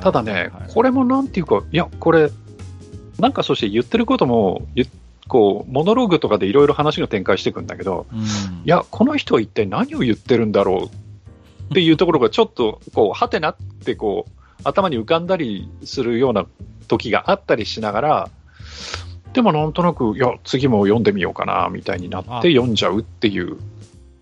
[0.00, 2.30] ただね、これもなんていうか、いや、これ、
[3.18, 4.86] なんかそして言ってることも、ゆ
[5.28, 8.24] こう、モノローグとかでいろいろ話が展開していくんだけど、うん、い
[8.66, 14.30] や、この人は一体何を言ってるんだろうっていうところがちょっと、こう、はてなって、こう、
[14.62, 16.44] 頭に浮かんだりするような
[16.86, 18.30] 時があったりしながら、
[19.34, 23.58] でもなんとなく、いや、次も読んでみようかな、みたいになって読んじゃうっていう。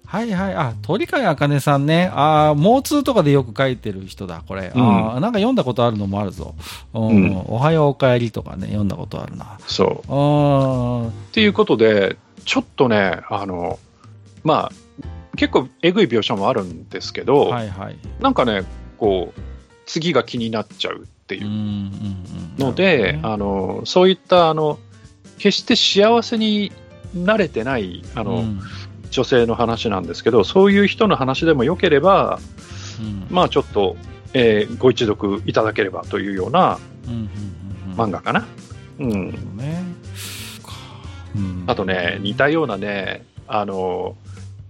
[0.06, 0.54] はいはい。
[0.54, 2.10] あ、鳥飼茜さんね。
[2.14, 4.72] ああ、モーツーとかでよく書いてる人だ、これ。
[4.74, 6.54] うんああ、なんか読んだことあるのもあるぞ。
[6.94, 9.58] うんうんおはようおかえりとかね、読んだことあるな。
[9.66, 10.12] そう。
[10.12, 13.78] あっていうことで、ちょっとね、あの、
[14.44, 14.72] まあ、
[15.36, 17.96] 結構えぐい描写もあるんですけあ、ど、はいはい。
[18.20, 18.64] なんかね、
[18.98, 19.40] こう、
[19.86, 22.66] 次が気になっちゃうっていううんうんうん。
[22.66, 24.78] ので、なるあのそういったあの
[25.42, 26.70] 決して幸せに
[27.16, 28.60] 慣れてないあの、ほどね
[29.10, 32.40] 女性の話なんですけど、そういう人の話でもよければ、
[33.00, 33.96] うんうんまあちょっと、
[34.34, 37.26] えーご一読いただければというようなうんうんうん
[37.92, 38.46] うん漫画かな。
[38.98, 39.84] うん、ね。
[41.36, 44.16] うんあとね、似たようなね、あの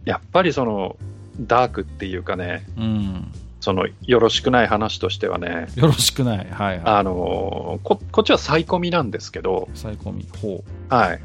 [0.05, 0.97] やっぱりその
[1.41, 3.33] ダークっていうかね、うん。
[3.63, 6.39] そのよろしくない話としてはね、よろしくない。
[6.51, 9.79] はいはあのここっちはサイコミなんですけど、い。
[9.79, 10.27] 最高み。
[10.43, 10.95] ほう。
[10.95, 11.21] はい、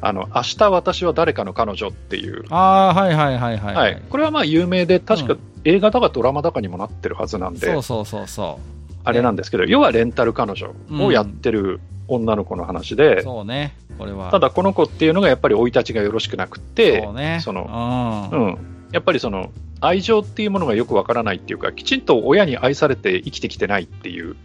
[0.00, 2.56] あの明日私は誰かの彼女っていうあ
[2.90, 3.74] あ、はいはいはいはい。
[3.74, 8.58] はい、これはまあ有名で、確かうん映画だかドラマだかにもなってるはずなんで、そうそうそうそ
[9.02, 12.96] あれなんですけど、要はレンタル彼女をやってる女の子の話う。
[12.96, 13.76] で、そうね。
[13.98, 14.30] これは。
[14.30, 17.40] ただこの子っていうのがやっぱり生い立ちがよろしくなくって、そうね。
[17.42, 18.36] そのう。
[18.36, 24.36] うんん、やっぱりその愛情っていうものがよくわからないっていうか、きちんと親に愛されて生きてきてないっていう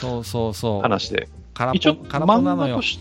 [0.00, 0.80] そうそうそう。
[0.80, 1.28] 話で、
[1.74, 2.80] 一応漫画と。
[2.80, 2.98] し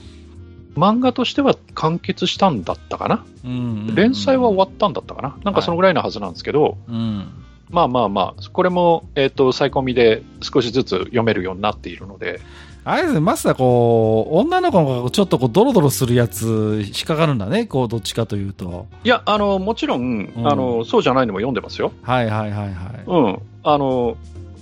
[0.75, 3.57] 漫画としては完結したんだったかな、うんうん
[3.89, 7.29] うん連載は終わったんだったかな、なんかそのぐらいのはずなんですけど、うん。
[7.69, 12.41] まあまあまあ、これも、えっ、と、サイコミで少しずつ読めるようになっているので、
[12.89, 18.87] あれですね、マスター、こう、女の子がちょっとこう、ドロドロするやつ、引っかかるんだね、こう、どっちかというと。
[19.03, 21.91] いや、あの、もちろん、うんあの、そうじゃないのも読んでますよ。
[22.01, 23.03] はいはいはいはい。
[23.05, 23.39] うん。
[23.63, 24.15] あの、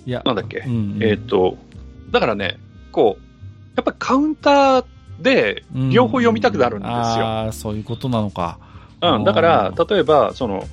[0.07, 1.55] いや、なんだっけ、うんえっ、と、
[2.09, 2.57] だからね、
[2.91, 3.23] こう、
[3.75, 4.85] やっぱりカウンター
[5.21, 6.95] でうん両方読みたくなるんですよ。
[6.95, 8.57] ああ、そういうことなのか。
[9.01, 10.65] うん、だから、例えば、その、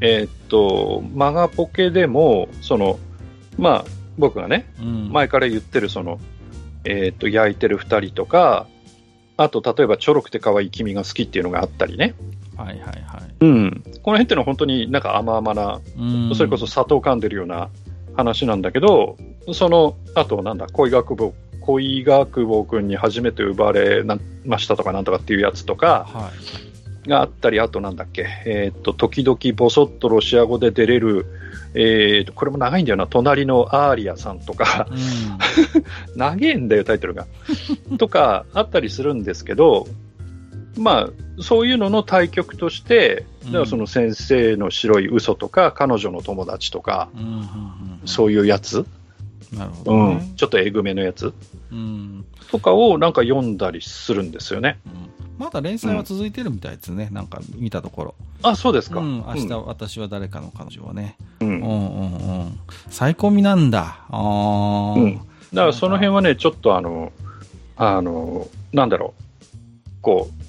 [0.00, 2.98] えーっと、マガポケでも、その、
[3.58, 3.84] まあ、
[4.16, 5.12] 僕がね、うん。
[5.12, 6.18] 前から言ってる、その、
[6.84, 8.66] えーっと、焼いてる二人とか、
[9.36, 12.14] あと、例えば、ちょろくて可愛い君が好きっていうのがあったりね。
[12.56, 12.94] はいはいはい。
[13.40, 13.82] うん。
[14.02, 16.34] この辺っていうのは本当になんか甘々な、うん。
[16.34, 17.68] それこそ砂糖噛んでるような
[18.16, 19.16] 話なんだけど、
[19.52, 26.30] その、あと、なんだ、恋学部、恋学坊君に初めて奪われなましたとかなんとかっていうやつとか、は
[27.06, 27.08] い。
[27.08, 31.26] があったり、あとなんだっけ、えーっと、時々ぼそっとロシア語で出れる、
[31.74, 34.98] えーっと、これも長いんだよな、隣のアーリアさんとか、うん。
[36.16, 37.26] 長えんだよ、タイトルが。
[37.98, 39.86] とか、あったりするんですけど、
[40.76, 43.26] まあ、そういうのの対局として、
[43.66, 47.48] その先生の白い嘘とか、彼女の友達とか、うん。
[48.04, 48.86] そういうやつ、
[49.52, 50.14] なるほうどね。
[50.16, 51.32] ん、ちょっとえぐめのやつ
[51.72, 52.24] うん。
[52.50, 54.78] とかをなんか読んだりするんですよね。
[54.86, 57.08] うんまだ連載は続いてるみたいですね。
[57.10, 58.14] なんか見たところ。
[58.42, 59.00] あ、そうですか。
[59.00, 59.24] うん。
[59.26, 61.16] 明日、私は誰かの彼女はね。
[61.40, 61.48] うん。
[61.48, 62.58] うんうんうんうん。
[62.90, 64.04] 最高見なんだ。
[64.10, 64.98] ああ。
[64.98, 65.20] うん
[65.54, 67.12] だからその辺はね、ちょっとあの、
[67.76, 69.22] あの、なんだろう、
[70.02, 70.44] こう、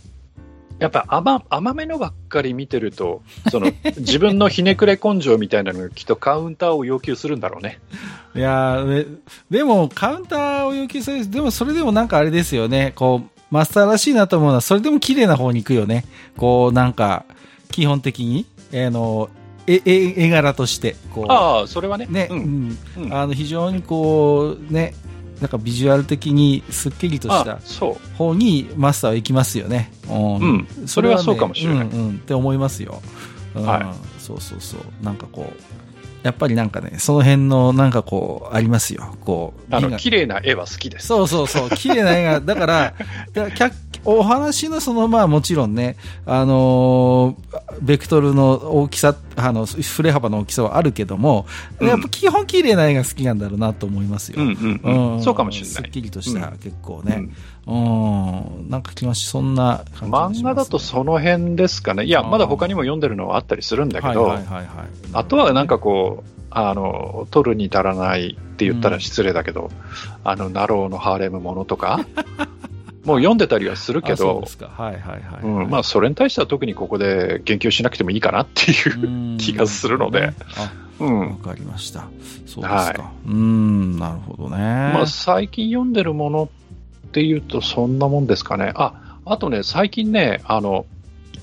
[0.80, 7.80] やっぱ甘甘めのばっかり見てると、その 自分のひねくれ根性みたいなのがきっとカウンターを要求するんだろうね。
[8.36, 9.06] いやー
[9.50, 16.06] ででも、カウンターを要求する、でもそれでもなんかあれですよね、こう、マスターらしいなと思うのは、それでも綺麗な方に行くよね。
[16.38, 17.26] こう、なんか、
[17.72, 19.30] 基本的に、えーの、
[19.68, 22.06] え、え、絵柄として、こう、ああ、それはね。
[22.10, 22.36] ね、う。
[22.36, 24.94] うんん、うんあの、非常にこう、ね、
[25.42, 27.60] なんかビジュアル的にすっきりとした。
[28.18, 29.92] 方にマスターは行きますよね。
[30.10, 30.36] うん。
[30.36, 30.46] う
[30.84, 33.02] んそれはそうかもしれないうん、うん、って思いますよ。
[33.56, 34.82] うん、はそうそうそう。
[35.04, 35.85] なんかこう、
[36.26, 39.16] やっぱりなんかね、その辺のなんかこう、ありますよ。
[39.24, 41.06] こう、あの、綺麗な絵は好きです。
[41.06, 42.94] そうそうそう、綺麗な絵が、 だから、
[44.06, 51.46] お話のその、まあもちろんね、あのーベクトルの大きさ、あの、振れ幅の大きさはあるけども、
[51.80, 54.42] うんやっぱ基本綺麗な絵が好きなんだろうなと思いますよ。
[54.42, 55.18] うんうんうん。
[55.18, 55.92] んそうかもしれすっない。
[55.92, 57.30] きりとした、うん結構ね。
[57.68, 58.70] うんうん。
[58.70, 62.06] なんか気まし、そんな感じがします漫画だとその辺ですかね。
[62.06, 64.38] いや、まだ他にも読んでるのはあったりするんだけど。
[65.14, 69.70] あとはなんかこう、あの、取るに足らないって言ったら失礼だけど、
[70.24, 72.06] あの、ナローのハーレムものとか、
[73.04, 74.44] もう読んでたりはするけど
[75.70, 79.04] まあ、それに対しては特にここで言及しなくてもいいかなっていう。
[79.04, 80.34] うん気がするので。
[81.00, 81.36] あ、わうん。
[81.36, 82.08] かりました。
[82.46, 83.04] そうですか。
[83.04, 84.58] はうん、なるほどね。
[84.58, 86.50] まあ、最近読んでるもの
[87.16, 88.74] っていうと、そんなもんですかね。
[88.76, 90.86] あ、あとね、最近ね、あの、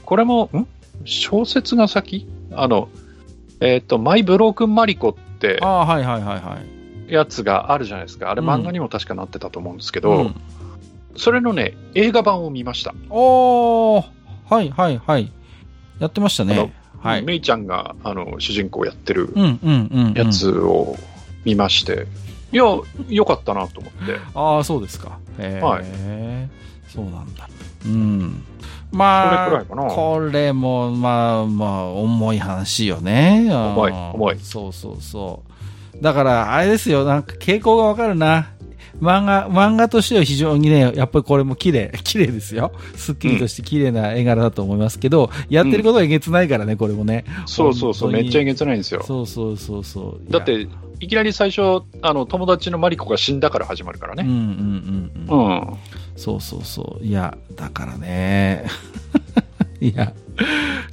[0.05, 0.67] これも、ん？
[1.07, 2.29] 小説が先？
[2.53, 2.91] あの、
[3.61, 6.59] えっ、と、マイ・ブロークン・マリコってああ、はいはいはいは
[7.09, 7.11] い。
[7.11, 8.31] やつがあるじゃないですか。
[8.31, 10.35] あれうん漫画にも確かなってたと思うんですけど、うん
[11.17, 12.95] それのね、映画版を見ました。
[13.09, 14.05] おー、
[14.51, 15.33] はいはいはい。
[16.01, 16.71] やってましたね。
[17.01, 17.23] はい。
[17.23, 20.15] メイちゃんがあの主人公やってるうんうんうんうん。
[22.53, 22.65] いや、
[23.09, 24.19] 良かったなと思って。
[24.35, 25.19] ああ、そうですか。
[25.39, 25.85] へえ、はい
[26.89, 27.49] そうなんだ。
[27.87, 28.45] うん。
[28.91, 33.49] まあ、それくらいかなこれも、まあまあ、重い話よね。
[33.51, 35.43] 重い重いそうそうそ
[35.95, 36.03] う。
[36.03, 38.51] だから、あれですよ、なんか傾向がわかるな。
[39.01, 42.73] 漫画、漫画としては非常にね、やっぱりこれも綺麗、 綺麗ですよ。
[42.95, 47.25] すっきりとして綺麗な絵柄だと思いますけど、やってることはえげつないからね、これもね。
[47.47, 49.03] そうそうそう、めっちゃえげつないんですよ。
[49.05, 50.31] そうそうそうそう。
[50.31, 50.69] だって、
[51.03, 55.27] いきなり最初、あの友達のマリコが死んだから始まるからいや、うんね。
[55.27, 55.49] うんうんうん。
[55.49, 55.77] うん。
[56.15, 57.05] そうそうそう。
[57.05, 58.67] いや、だからね。
[59.83, 60.13] いや、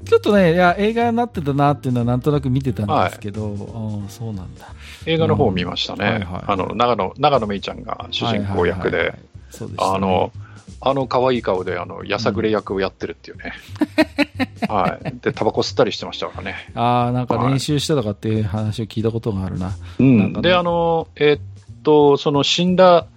[0.03, 4.73] ちょっとね、いや、映画になってたなっていうのはなんとなく見てたんですけど、うんそうなんだ。
[5.05, 6.05] 映画の方を見ましたね。
[6.05, 9.19] うんはいはいあの、長野、長野めいちゃんが主人公役ではいはいはいはい、
[9.51, 10.31] そうでしたねあの、
[10.81, 13.53] あの可愛い顔で、あの、やさぐれ役をやってるっていうね。
[14.69, 15.13] はい。
[15.21, 16.55] で、タバコ吸ったりしてましたからね。
[16.75, 19.75] ああ、なんか練習したとかっていう話を聞いたことがあるな。
[19.99, 21.39] うなんかねで、あの、えっ
[21.83, 23.07] と、その死んだ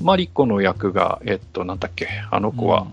[0.00, 2.86] マリコの役が、えっと、なんだっけ、あの子は、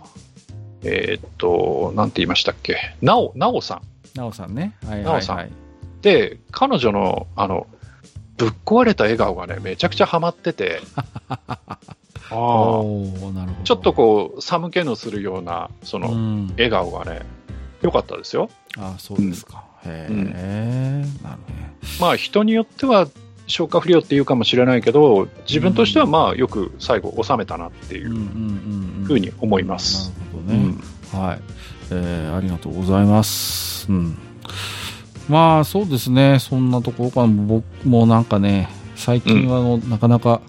[0.84, 3.82] えっと、なんて言いましたっけ、なお、なおさん。
[4.18, 4.76] なおさんね。
[4.86, 5.52] はいはいなおさんはい。
[6.02, 7.68] で、彼女の、あの、
[8.38, 10.82] ぶっ壊れた笑顔がね、めちゃくちゃハマってて、
[12.30, 13.64] あーおーなるほど。
[13.64, 16.48] ちょっとこう、寒気のするような、その、うん。
[16.52, 17.22] 笑顔がね、
[17.82, 18.50] 良かったですよ。
[18.78, 19.64] ああ、そうですか。
[19.86, 21.74] へえ、なるほどね。
[22.00, 23.08] まあ、人によっては、
[23.48, 29.06] 消化不良っていうかもしれないけど、自分としてはまあ、よく最後収めたなっていううんうんうんうん。
[29.06, 30.10] ふうに思います。
[30.10, 30.76] なるほどね。
[31.14, 31.42] はい。
[31.92, 33.90] えー、ありがとうございます。
[33.90, 34.18] うん。
[35.30, 36.40] まあ、そうですね。
[36.40, 37.28] そんなところかな。
[37.28, 40.42] 僕もなんかね、最近はあの、なかなか、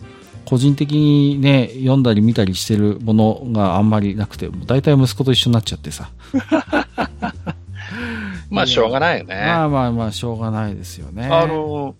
[0.48, 6.08] 個人的にね、読んだり見たりしてるものがあんまりなくて、大体息子と一緒になっちゃってさ。
[8.48, 9.34] まあ、しょうがないよね。
[9.34, 11.26] まあまあまあ、しょうがないですよね。
[11.26, 11.96] あの、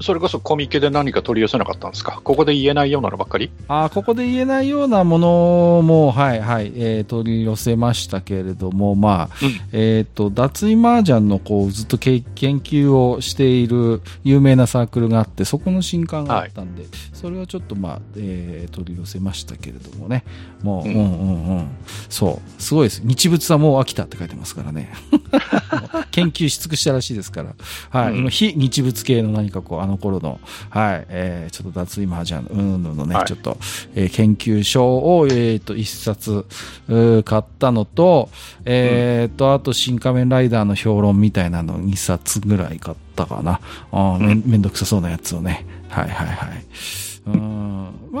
[0.00, 2.20] それこそコミケで何か取り寄せなかったんですか？
[2.24, 3.50] ここで言えないようなのばっかり？
[3.68, 20.24] あここで言えないようなものも、はいはい、えー、取り寄せましたけれども、まあ、うん、えっ、ー、と、脱衣麻雀のこう、ずっと研究をしている有名なサークルがあって、そこの新刊があったんで、はい、それをちょっとまあ、えー、取り寄せましたけれどもね、
[20.62, 21.68] もう、うん、うんうんうん。
[22.08, 23.02] そう、すごいです。
[23.04, 24.92] 日物はもう飽きたって書いてますからね。
[26.10, 27.54] 研究し尽くしたらしいですから、
[27.90, 33.56] はい、うん、非日物系の何かこう、あの頃の、はい、えー、ちょっと脱衣麻雀うんぬのね、はい、ちょっと、
[33.94, 36.44] えー、研究書を、えっ、ー、と、一冊、
[37.24, 38.30] 買ったのと、
[38.64, 43.60] えっ、ー、と、あと、新仮面ライダーの評論みたいなの2冊ぐらい買ったかな。
[43.92, 45.66] あめめんどくさそうなやつをね。
[45.88, 46.64] はいはいはい。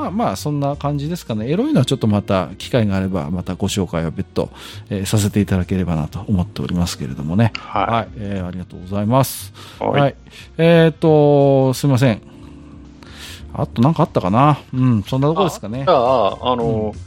[0.08, 1.48] うんまあまあ、そんな感じですかね。
[1.48, 4.50] エロいのはちょっとまた、機会があれば、またご紹介は別途、
[4.90, 7.52] えー、させていただければなと思っておりますけれどもね。
[7.56, 7.84] はい。
[7.84, 9.52] はい、えー、ありがとうございます。
[9.78, 10.00] はい。
[10.00, 10.16] はい、
[10.58, 12.20] えっ、ー、と、すみません。
[13.54, 14.58] あと何かあったかな？
[14.74, 15.84] うん、そんなところですかね。
[15.86, 17.00] じゃあ、あの、うん、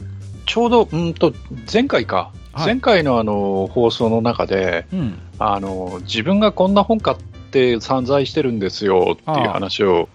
[0.46, 1.32] ちょうど、うんと、
[1.72, 2.30] 前回か。
[2.52, 7.16] はい、前回のあの、放送の中で、うん、あの、自分がこんな本買っ
[7.50, 10.08] て散財してるんですよっていう話を、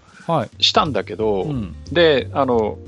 [0.58, 2.78] したんだけど、はいうん、であの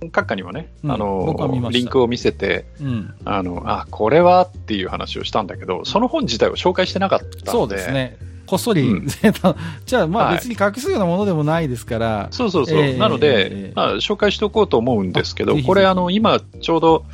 [0.00, 7.50] 閣下にもね、うん、あのリンクを見せて、うん、あのあこれはっていう話をしたんだけどその本自体を紹介してなかったので。
[7.50, 8.16] そうですね。
[8.44, 9.06] こっそり、うん、
[9.86, 17.04] じゃあ、まあ別に隠すようなものでもないですから、はい、そうそうそう、えー、なので、えー、まあ、紹介しておこうと思うんですけど、これ、あの今、ちょうど、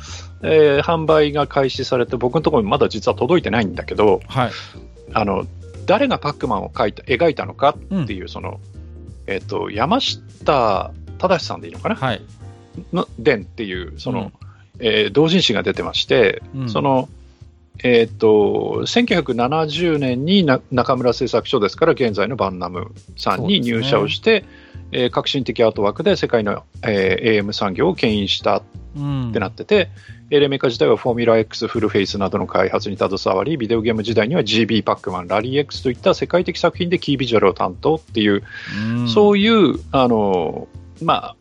[0.41, 4.51] えー、販売が開始されて、僕のところにまだ実は届いてないんだけど、はい、
[5.13, 5.45] あの
[5.85, 8.59] 誰がパックマンを描いた描いたのかっていう、その
[9.29, 12.21] えっ、ー、と、山下忠さんでいいのかな、はい、
[12.91, 14.31] の伝っていう、その、
[14.79, 17.07] うん、えー、同人誌が出てまして、うん、その、
[17.83, 24.43] えっ、ー、と、1970年に中村製作所ですから、現在のバンナムさんに入社をして、
[24.91, 28.63] えー、革新的アートワークで世界の、えー、AM 産業を牽引したっ
[29.33, 29.89] てなってて、
[30.29, 38.43] うん、エレメカ自体はフォーミュラ X、フルフェイスなどの開発に携わり、ビデオゲーム時代には GB パックマン、ラリー X といった世界的作品でキービジュアルを担当っていう、
[38.91, 40.67] うん、そういう、あの、
[41.01, 41.35] ま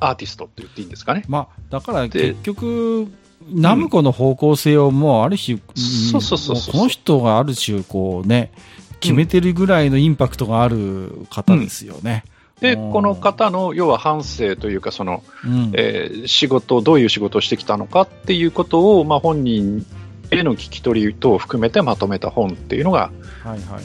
[0.00, 1.24] あ、アーティストって言っていいんですかね。
[1.28, 3.08] まあ、だから結局、
[3.50, 8.52] ナムコの方向性をもうある種、そうそうそうこの人がある種こうね、
[9.00, 12.24] 決めてるぐらいのインパクトがある方ですよね。
[12.62, 19.84] で、この方の要は反省というか、その、うん、えー、仕事、どういう仕事をしてきたのかっていうことを、まあ、本人
[20.30, 23.10] への聞き取り等を含めてまとめた本っていうのが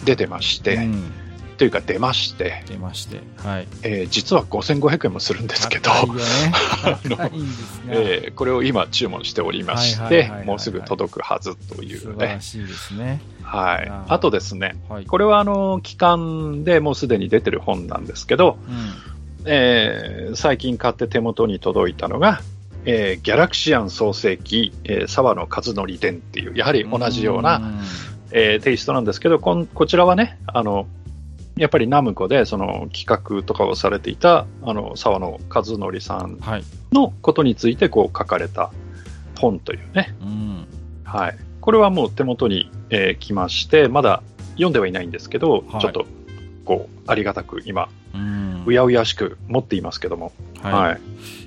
[0.05, 1.26] 出てまして、はいはいうん
[1.57, 3.67] というか出まして、出まして、はい。
[3.81, 5.91] えー、実は5500円もするんですけど、
[7.89, 11.99] えこれを今注文しておりまして、もうすぐ届くはずというね。
[11.99, 13.21] 素晴らしいですね。
[13.41, 13.91] はい。
[14.07, 22.41] あとですね、はい、これはあの、期間でもうすでに出てる本なんですけど、うん、えー、最近買って手元に届いたのが、
[22.85, 27.61] えー、ギャラクシアン創世記、えー、沢野和則伝っていう、やはり同じような、う
[28.31, 30.87] えー、テイストなんですけどこん、こちらはね、あの、
[31.57, 36.39] やっぱりナムコでその企画とかをされていたあの沢野和則さん
[36.91, 38.71] のことについてこう書かれた
[39.39, 40.15] 本というね、
[41.03, 46.05] はい、これはもう手元に、えー、来ましてまだ読んではいないんですけど、はい、ちょっと
[46.65, 47.89] こうありがたく今
[48.65, 50.31] うやうやしく持っていますけども、
[50.61, 51.01] はい、はい、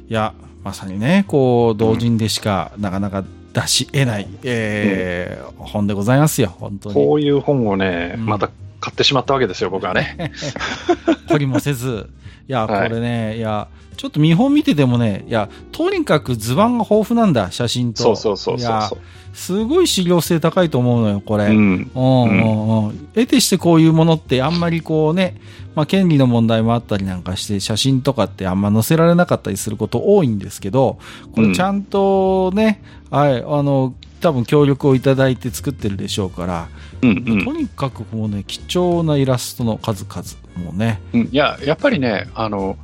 [0.09, 6.95] いやまさにねこう同人でしかなかなか出し得ない、うん、えー、本でございますよ本当に。
[6.95, 8.51] こういう本をね、また
[8.81, 10.33] 買ってしまったわけですよ、僕はね。
[11.29, 12.09] 懲りもせず。
[12.49, 18.03] いや、これね、はい、いや、ちょっと見本見ててもね、いや、とにかく図版が豊富なんだ、写真と。
[18.03, 18.99] そうそうそうそう
[19.33, 21.47] すごい資料性高いと思うのよ、これ。
[21.47, 21.91] うん。
[21.95, 22.99] うんうんうん。
[23.15, 25.41] 得てしてこういうものってあんまりこうね、
[25.75, 30.99] まあ、権利の問題もあったりなんかして、写真とかってあんま載せられなかったりすること多いんですけど、
[31.35, 36.69] これちゃんとね、うん、はい、あの、多分協力をいただいて作ってるでしょうから、
[37.03, 41.01] うんうん、とにかくもうね、貴重なイラストの数々もね。
[41.13, 42.77] うん、いや、やっぱりね、あの、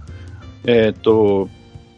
[0.64, 1.48] えっ、と、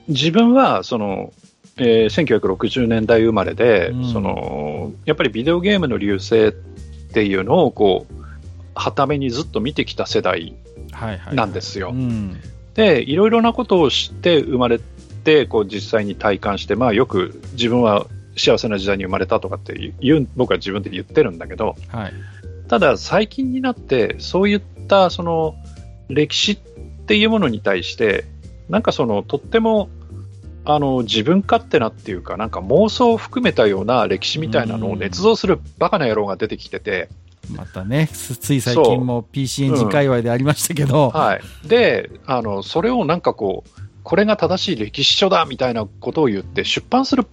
[0.08, 1.32] 自分は、その、
[1.76, 6.52] えー、1960年代生まれで、うん、その、やっぱりビデオゲームの流星っ
[7.12, 8.14] ていうのを、こう、
[8.74, 10.54] はためにずっと見てきた世代
[11.32, 11.94] なんですよ。
[12.74, 14.80] で、いろいろなことを知って生まれ
[15.24, 18.06] て、こう実際に体感して、まあよく自分は
[18.38, 22.12] 幸せな時代に生まれたとかって言う僕は自分で言ってるんだけど、はい、
[22.68, 25.54] ただ最近になってそういったその
[26.08, 26.56] 歴史っ
[27.06, 28.24] ていうものに対して
[28.68, 29.88] なんかそのとっても
[30.64, 37.08] あの自分勝手なっていうかなんか妄想を含めたような歴史みたいなのを捏造するバカな野郎が出てきてて
[37.50, 41.68] またね、つつい最近も PC エンジン界隈でありましたけど、はい。
[41.68, 47.26] で、あの、それをなんかこう、これが正しい歴史書だみたいなことを言って、出版する、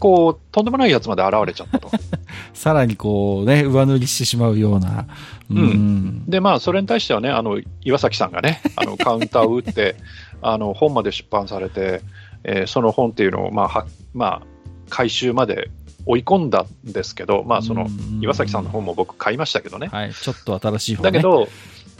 [0.00, 1.90] こう、とんでもないやつまで現れちゃったと。
[2.54, 5.06] さらにこうね、上塗りしてしまうような。
[5.50, 9.96] うんで、まあ、それに対してはね、あの、岩崎さんがね、あの、カウンターを打って、
[10.42, 12.02] あの、本まで出版されて、
[12.42, 14.42] えーその本っていうのを、まあ、は、まあ、
[14.88, 15.70] 回収まで
[16.06, 17.86] 追い込んだんですけど、まあ、その、
[18.20, 19.88] 岩崎さんの本も僕買いましたけどね。
[19.88, 21.10] はい、ちょっと新しい方ね。
[21.10, 21.48] だけど、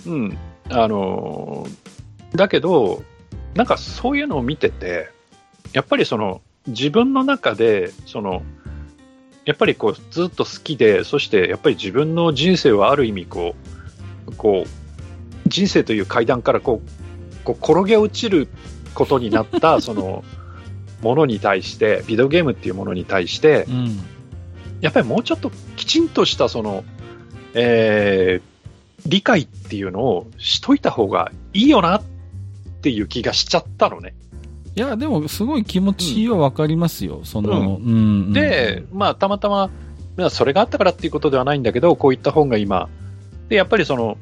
[0.06, 0.38] うん、
[0.70, 1.90] あのー
[2.34, 3.02] だけど、
[3.54, 5.10] なんかそういうのを見てて、
[5.72, 6.40] やっぱりその
[6.70, 8.42] 自分の中で、その
[9.44, 13.54] やっぱりこうずっと好きで、そしてやっぱり自分の人生はある意味こ
[14.26, 18.48] う、こう人生という階段からこうこう転げ落ちる
[18.94, 20.24] ことになった その
[21.02, 24.00] ものに対して、ビデオゲームっていうものに対して、うん。
[24.80, 26.84] やっぱりもうちょっときちんとしたその、
[27.54, 28.50] えー
[29.06, 32.02] 理解っていうのをしといた方がいいよなっ
[32.82, 34.14] ていう気がしちゃったのね。
[34.80, 37.20] いや、でも、すごい気持ちはわかりますよ。
[37.24, 37.92] その、うん。
[37.92, 39.68] うんで、、まあ、たまたま、
[40.16, 42.88] まあそれがあったからっていうことではないんだけど、こういった本が今、
[43.50, 44.16] で、やっぱりその、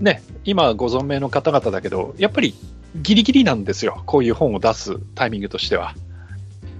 [0.00, 2.56] ね、今ご存命の方々だけど、やっぱり
[2.96, 4.02] ギリギリなんですよ。
[4.04, 5.94] こういう本を出すタイミングとしては。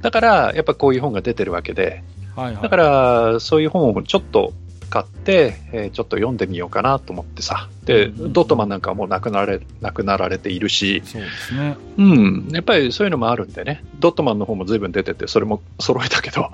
[0.02, 2.02] だから、やっぱこういう本が出てるわけで、
[2.34, 2.62] はいはい。
[2.64, 4.52] だから、そういう本をちょっと
[4.90, 7.68] 買って、えーちょっと読んでみようかなと思ってさ。
[7.84, 8.32] で、うんうんうん。
[8.32, 11.76] ドットマンなんかはもう亡くなられ、亡くなられているし、そうですね。
[11.96, 16.50] うん、やっぱりそういうのもあるんでね、ドットマンの方も随分出てて、それも 揃えたけど、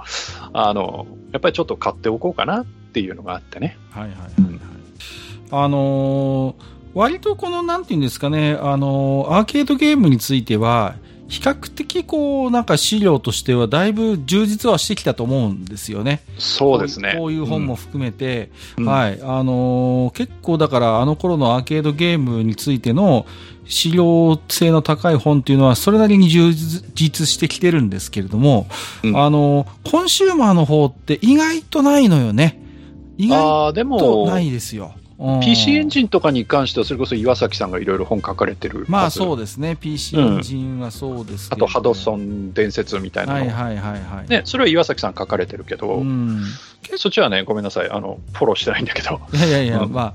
[0.52, 3.76] あの、やっぱりちょっと買っておこうかなっていうのがあってね。
[3.90, 4.32] はいはいはい、はい。
[4.38, 4.60] うん。
[5.50, 10.94] あのー割とこの、なんていうんですかね、あのーアーケードゲームについては、
[11.28, 16.22] 比較的こう、なんか資料としてはだいぶ充実はしてきたと思うんですよね。
[16.38, 17.14] そうですね。
[17.18, 19.20] こういう本も含めて、うん、はい。
[19.22, 23.26] あのー結構だからあの頃のアーケードゲームについての
[23.66, 26.52] 資料性の高い本っていうのはそれなりに充
[26.94, 28.68] 実してきてるんですけれども、
[29.02, 32.62] うんあのーコンシューマーの方って意外とないのよね。
[33.18, 34.92] 意外とも、ないですよ。
[35.18, 38.84] うん PC エンジンとかに関しては、それこそ岩崎さんがいろいろ本書かれてる。
[38.88, 39.76] まあそうですね。
[39.76, 44.28] PC エンジンはそうですけあれどとハドソン伝説みたいなの、はいはいはいはい。
[44.28, 46.42] ね、それは岩崎さん書かれてるけど、うん。
[46.98, 49.20] そっちはね、ごめんなさい、あの、フォローしてないんだけど。
[49.32, 50.14] いやいやいや、うんまあ、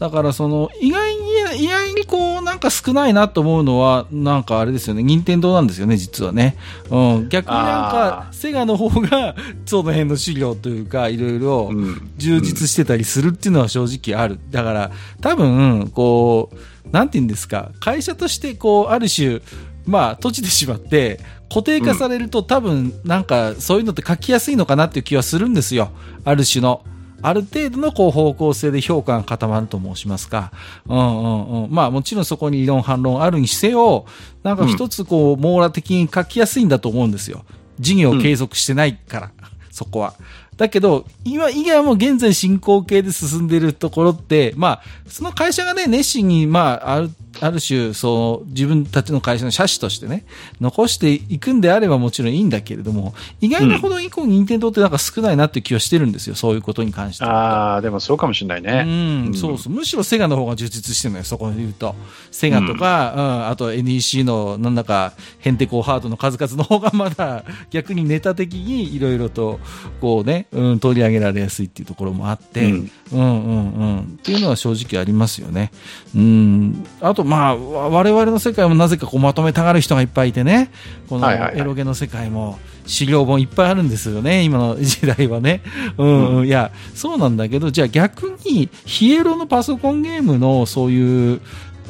[0.00, 1.20] だからその、意外に、
[1.62, 6.56] 意外にこう、なんか少ないなと思うのは、なんかあれですよね、任天堂なんですよね、実はね。
[6.88, 7.28] うん。
[7.28, 9.36] 逆になんかあ、セガの方が、
[9.66, 14.40] その辺の資料というか、いろいろうん充実してたりするっていうのは正直ある。
[14.50, 14.90] だから、
[15.20, 19.42] 多分、こう、なんて言うんですか、会社としてこう、ある種、
[19.84, 21.20] まあ、閉じてしまって、
[21.50, 25.90] 固定化されると、多分、なんか、そういうのって書きやすいのかなっていう気はするんですよ。
[26.24, 26.84] ある種の。
[27.22, 30.52] ある程度のこう方向性で評価が固まると申しますか。
[30.86, 31.70] うんうんうん。
[31.70, 34.06] まあもちろんそこに異論反論あるにせよ、
[34.42, 37.44] なんか一つこう網羅的に書きやすいんだと思うんですよ。
[37.78, 39.30] 事業を継続してないから、
[39.70, 40.14] そこは。
[40.60, 50.26] だけど、今以外も現在進行形で進んでいるところって、まあ、その会社がね、熱心に、まあ、ある、ある種、その、自分たちの会社の社史としてね、
[50.60, 57.30] 残していくんであればもちろんいいんだけれども、意外なほど以降、任天堂ってなんか少ないなっていう気はしてるんですよ、そういうことに関しては。
[57.30, 58.84] ああ、でもそうかもしれないね。
[58.86, 59.72] うん、うんそうそう。
[59.72, 61.94] むしろセガの方が充実してるのよ、そこで言うと。
[62.30, 69.58] セガとか、うん、あと NEC のなんだか、ヘンテコハードの数々の方がまだ逆にネタ的にいろいろと、
[70.02, 74.00] こうね、うん、取り上げられやすいっていうところもあって、うんうん、うん、うん。
[74.00, 75.70] っていうのは正直ありますよね。
[76.14, 76.84] うん。
[77.00, 80.70] あと、まあ、わ我々の世界もなぜかこうまとめたがる人がいっぱいいてね、
[81.08, 85.62] このエロゲの世界も、資料本いっぱいあるんですよね、今の 時代はね。
[85.96, 91.40] うん、うん、いや、そうなんだけど、じゃあ逆に、ヒエロのパソコンゲームのそういう、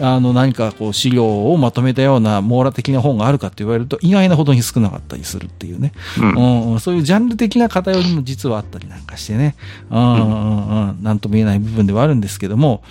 [0.00, 5.92] あの何かこう資料をまとめたような網羅的な本があるかって言われると意外なほどに少なかったりするっていうね。
[6.18, 9.54] うんうんうん、そういうジャンル的な偏りも実はあったりなんかしてね。
[9.90, 11.02] うんうんうん。
[11.02, 12.82] なんとも言えない部分ではあるんですけども、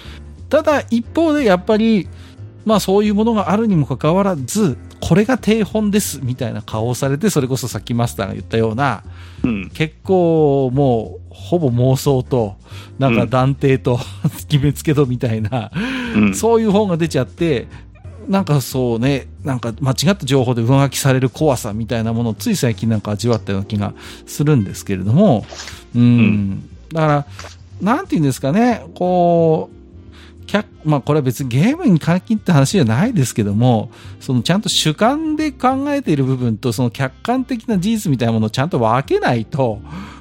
[0.50, 2.08] ただ一方でやっぱり、
[2.66, 9.04] まあそういうものがあるにもかかわらず、これが定本ですみたいな顔をされて、それこそさっきマスターが言ったような、
[9.44, 12.56] うん結構もうほぼ妄想と、
[13.00, 14.00] なんか断定と
[14.50, 15.72] 決めつけとみたいな、
[16.16, 16.36] うん。
[16.36, 17.68] そういう本が出ちゃって、
[18.28, 23.94] なんかそうね、なんか間違った情報で上書きされる怖さみたいなものをつい最近なんか味わったような気が
[24.28, 25.46] するんですけれども、
[25.96, 26.02] うん。
[26.02, 26.70] ん。
[26.94, 27.26] だから、
[27.82, 29.80] なんて言うんですかね、こう、
[30.50, 39.80] 客まあこれは別にゲームに限った話じゃないですけども、そのちゃんと主観で考えている部分とその客観的な事実みたいなものをちゃんと分けないと、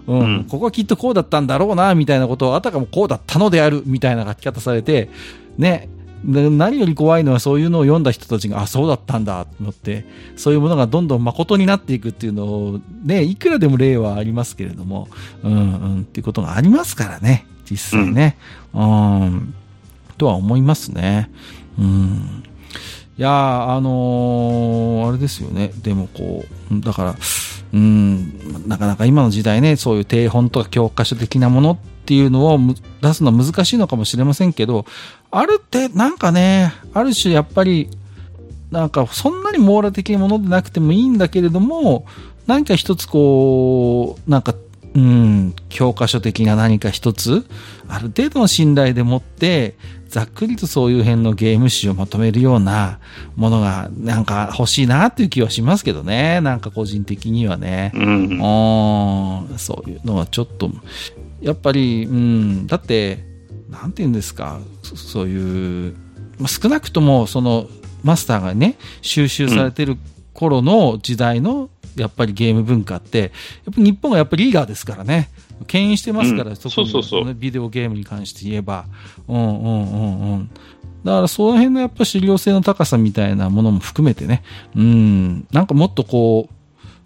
[0.09, 5.11] うん、うんここはきっとこうだったんだろうな、みたいなことを、あたかもこうだったのである、みたいな書き方されて、
[5.59, 5.89] ね、
[6.25, 10.05] で何より怖いのはそういうのを読んだ人たちが、あ、そうだったんだ、と思って、
[10.37, 15.09] そういうものがどんどん誠になっていくっていうのを、ね、いくらでも例はありますけれども、
[15.45, 18.37] うん、うん、っていうことがありますからね、実際ね。
[18.75, 19.55] うん、
[20.17, 21.31] とは思いますね。
[21.79, 22.45] うん。
[23.17, 25.73] いやー、あのーあれですよね。
[25.83, 27.17] でもこう、だから、
[27.73, 32.59] うん、なかなか今の時代ね、そういう定本とか教科書的なものっていうのを
[33.03, 34.87] 出すのは難しいのかもしれませんけど、
[35.31, 37.89] あるって、なんかね、ある種やっぱり、
[38.71, 42.07] なんかそんなに網羅的なものでなくてもいいんだけれども、
[42.47, 44.55] 何か一つこう、なんか、
[44.95, 47.47] うん、教科書的な何か一つ、
[47.89, 49.77] ある程度の信頼でもって、
[50.09, 52.99] ざっくりとそういう辺のゲーム史をまとめるような
[53.37, 56.41] ものが、なんか欲しいなっていう気はしますけどね。
[56.41, 57.93] なんか個人的にはね。
[57.95, 58.03] うん。
[58.03, 60.71] うん、そういうのはちょっと、
[61.43, 63.25] やっぱり、うん、だって、
[63.71, 65.95] なんて言うんですか、そそういう、
[66.39, 67.69] まあ少なくとも、その、
[68.03, 69.99] マスターがね、収集されてる
[70.33, 73.33] 頃の時代の、やっぱりゲーム文化って、
[73.67, 75.29] やっぱ日本がやっぱりリーダーですからね。
[75.67, 78.87] 牽引してますから、うんそうそうそうねビデオゲームに関して言えば。
[79.27, 80.51] うんうんうんうん。
[81.05, 84.43] だからその辺のやっぱ資料性の高さみたいなものも含めてね、
[84.75, 86.49] うん、なんかもっとこ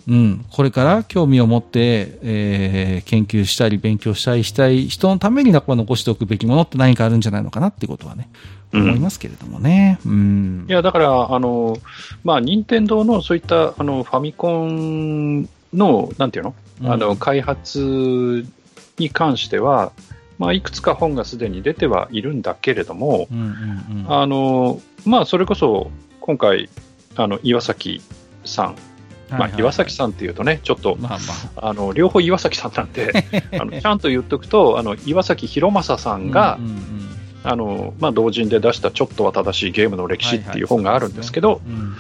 [0.06, 9.98] う、うん、これから興味を持って、えー研究したり勉強したりしたい人のために残しておくべきものって何かあるんじゃないのかなってことはね、うん思いますけれどもね。
[10.06, 10.66] うん。
[10.68, 11.76] いや、だから、あの、
[12.24, 15.42] まあ、任天堂のそういった、あの、ファミコン
[15.74, 16.54] の、なんていうの、
[16.84, 18.46] あの、うん開発
[18.98, 19.92] に関しては、
[20.38, 23.28] まあ、いくつか本がすでに出てはいるんだけれども。
[24.08, 26.68] あの、まあ、それこそ、今回、
[27.16, 28.00] あの、岩崎
[28.44, 28.76] さん、
[29.30, 31.72] まあ、岩崎さんっていうとね、ちょっと、まあまあ。
[31.72, 33.12] の、両方岩崎さんなんで、
[33.58, 36.16] あのちゃんと言っとくと、あの、岩崎弘正さあ。
[36.16, 36.58] んが、
[37.44, 41.94] あの、まあ、同人で出したちょっとは正しいゲームの歴史っていう本があるんですけど、うん。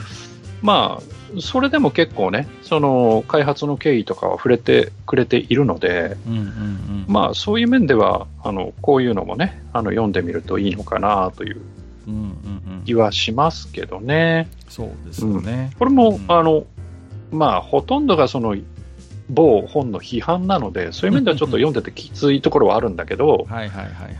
[0.62, 1.02] まあ、
[1.40, 7.04] それでも結構ね、その開発の経緯とかは触れてくれているので、うんうんうん。
[7.08, 11.60] まあ、そういう面では、あの、こういうのもね、あの、読んでみるといいのかなという
[12.06, 12.28] うんうんう
[12.80, 12.82] ん。
[12.84, 14.48] 気はしますけどね。
[14.68, 15.70] そうですよね。
[15.78, 16.64] これも、うんあの、
[17.30, 18.56] まあ、ほとんどがその、
[19.30, 23.46] 某本の批判なので、そういう面ではちょっと読んでてきついところはあるんだけど。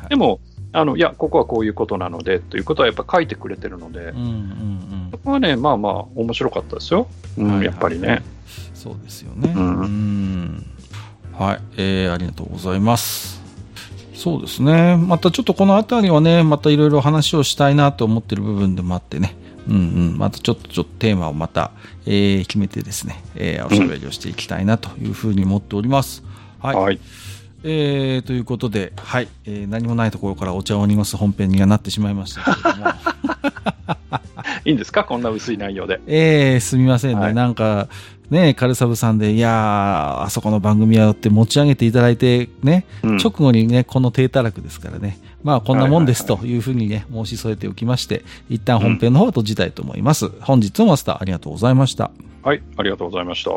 [0.09, 0.41] でも、
[0.73, 5.09] あの、いや、ここはこういうことなので、ということはやっぱ書いてくれてるのでうん、うんうん。
[5.11, 7.07] そこはね、まあまあ、面白かったですよ。
[7.39, 8.23] うんはいはいやっぱりね。
[8.75, 9.53] そうですよね。
[9.55, 10.67] うんん
[11.33, 13.41] はい、えー、ありがとうございます。
[14.15, 14.97] そうですね。
[14.97, 19.35] またちょっとこのあたりはね、またいろいろ話をしたいなと思ってる部分でもあってね。
[19.69, 19.79] うんう
[20.15, 20.19] ん。
[20.19, 21.73] またちょっとちょっとテーマをまた、
[22.07, 26.23] えー決めてですね、えーおしゃべりをしていきたいなというふうに思っております。
[26.61, 26.77] はい。
[26.77, 27.01] はい。
[27.65, 32.87] えーということで、はい、えー何もないところからお茶を濁す本編にはなってしまいましたけれども。
[34.65, 35.05] いいんですか？
[35.05, 36.01] こんな薄い内容で。
[36.07, 37.21] ええすみませんね。
[37.21, 37.89] はいなんか、
[38.31, 45.19] ね、カルサブさんで、いやー、あそこの番組はって持ち上げていただいて、ね、うん直後にね、この低たらくですからね。
[45.43, 50.31] まあ、こんなもんですはというふうにね、申し添えておきまして、一旦本編の方は閉じたいと思います。
[50.41, 52.11] 本日もマスターありがとうございました。
[52.45, 53.51] はい、ありがとうございました。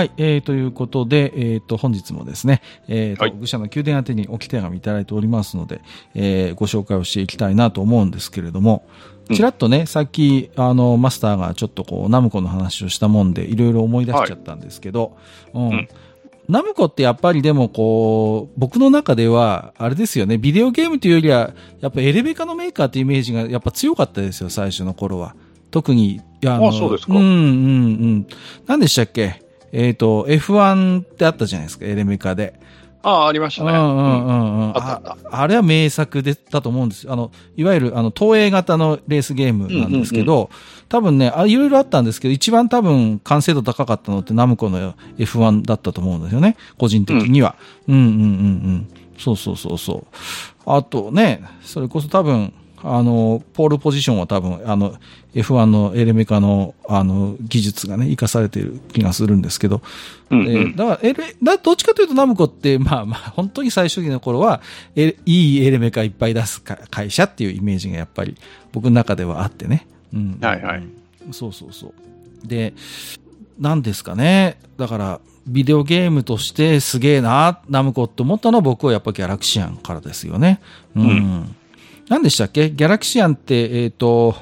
[0.00, 5.82] はい、えー、ということで、えー、と、本日もですね、えー、と、はい愚者の宮殿宛てに置き手紙いただいておりますので、
[6.14, 8.86] えー、ご紹介をしていきたいなと思うんですけれども、
[9.28, 15.16] うんちらっとね、さっき、あの、マスターがちょっとこう、ナムコの話をしたもんで、いろいろ思い出しちゃったんですけど、
[15.54, 15.68] うん。
[15.68, 15.88] うん
[16.48, 25.36] ナムコってやっぱりでもこう、僕の中では、あれですよね、ビデオゲームというよりは、やっぱエレベカのメーカーってイメージがやっぱ強かったですよ、最初の頃は。
[25.70, 27.28] 特に、いや、あそうですかうんうんう
[28.16, 28.26] ん。
[28.66, 29.49] 何でしたっけ？
[29.72, 32.58] えっ、と、F1 ってあったじゃないですか、エレメカで。
[33.02, 33.72] ああ、ありましたね。
[33.72, 34.72] うんうんうんうん。
[34.76, 37.12] ああれは名作でだと思うんですよ。
[37.12, 40.50] あの、いわゆる、あの、東映型のレースゲームなんですけど、
[40.88, 46.56] 多分ね、あ、いろいろあったんですけど、一番多分完成度高かったのってナムコの F1 だったと思うんですよね。
[46.76, 47.56] 個人的には。
[47.88, 48.88] うん、うん、うんうんうん
[49.20, 50.16] そうそうそうそう。
[50.64, 54.94] あとね、それこそ多分、あの、ポールポジションは多分、あの、
[55.34, 59.82] F1 のエレメカの、あの、技術がね、活かされてる気がするんですけど、
[60.30, 64.60] うんうんえーだから、エレ、だどっちかというとナムコって、まあまあ、本当に最初期の頃は、
[64.96, 68.36] えいいエレメカいっぱい出すか会社っていうイメージがやっぱり
[68.72, 69.86] 僕の中ではあってね。
[70.12, 70.38] うん。
[70.40, 70.82] はいはい
[71.32, 72.48] そうそうそう。
[72.48, 72.72] で、
[73.58, 74.58] なんですかね。
[74.78, 80.60] だから、ビデオゲームとしてすげえな、ナムコって思ったのは僕はやっぱギャラクシアンからですよね。
[80.96, 81.02] うん。
[81.02, 81.56] うん
[82.10, 82.70] 何でしたっけ？
[82.70, 84.34] ギャラクシアンって、えっ、と、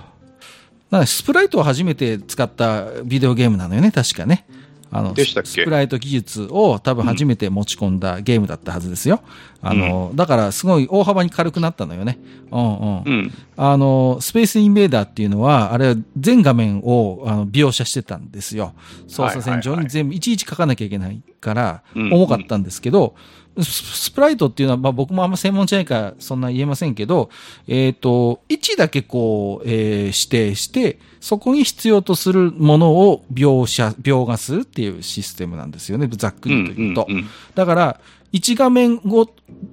[0.90, 4.46] なんかスプライトを初めて使ったビデオゲームなのよね、確かね。
[4.90, 5.50] あの、でしたっけ？
[5.50, 9.20] スプライト技術を多分初めて持ち込んだゲームだったはずですよ。
[9.60, 12.18] あの、だからすごい大幅に軽くなったのよね。
[12.50, 13.02] うんうん。
[13.04, 13.32] うん。
[13.58, 18.72] あの、スペースインベーダーっていうのは、あれは全画面をあの描写してたんですよ。
[19.08, 23.14] 操作線上に全部いちいち書かなきゃいけないから、うん重かったんですけど、
[23.62, 27.30] ススプライトっていうのは、まあ僕もあんま専門じゃないからそんな言えませんけど、
[27.66, 36.08] えっ、と、位置だけこう、えー指定して、そこに必要とするものを描写、描画するっていうシステムなんですよね。
[36.10, 37.06] ざっくりと言うと。
[37.08, 39.28] うんうんだから、一画面ご、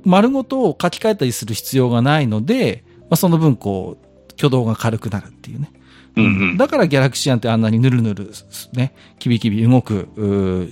[0.06, 5.72] 丸ごとを書き換えたりする必要がないので、まあ、その分、こう、挙動が軽くなるっていうね。
[6.16, 8.32] うんうんだからギャラクシアンってあんなにヌルヌル、
[8.74, 10.08] ね、キビキビ動く、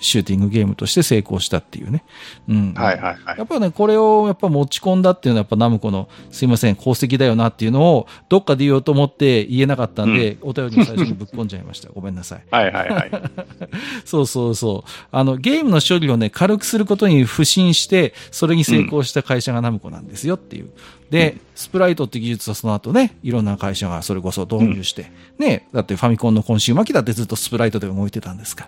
[0.02, 2.04] シューティングゲームとして成功したっていうね。
[2.48, 2.74] うん。
[2.74, 11.90] はいはいはいやっぱね、これをやっぱ持ち込んだっていうのはやっぱナムコのすいません、功績だよなっていうのをどっかで言おうと思って言えなかったんで、お便りの最初にぶっ込んじゃいました。
[11.90, 12.44] ごめんなさい。
[12.52, 13.12] はいはいはい。
[14.06, 14.90] そうそうそう。
[15.12, 20.70] あの、ゲームの処理をね、軽くすることに不信して、それに成功した会社がナムコなんですよっていう。
[21.14, 28.68] で、スプライトって技術はその後ね、いろんな会社がそれこそ導入して、ね、だってファミコンのコンシューマー機だってずっとスプライトで動いてたんですか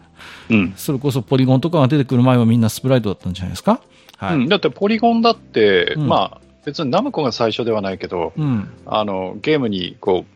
[0.49, 0.55] ら。
[0.55, 0.73] うん。
[0.77, 3.81] それこそポリゴンとかが出てくる前はみんなスプライトだったんじゃないですか？
[4.17, 4.35] はい。
[4.35, 8.69] うんだってポリゴンだって、うんまあ、別にナムコが最初ではないけど、うん。
[8.85, 10.35] あのゲームにこう、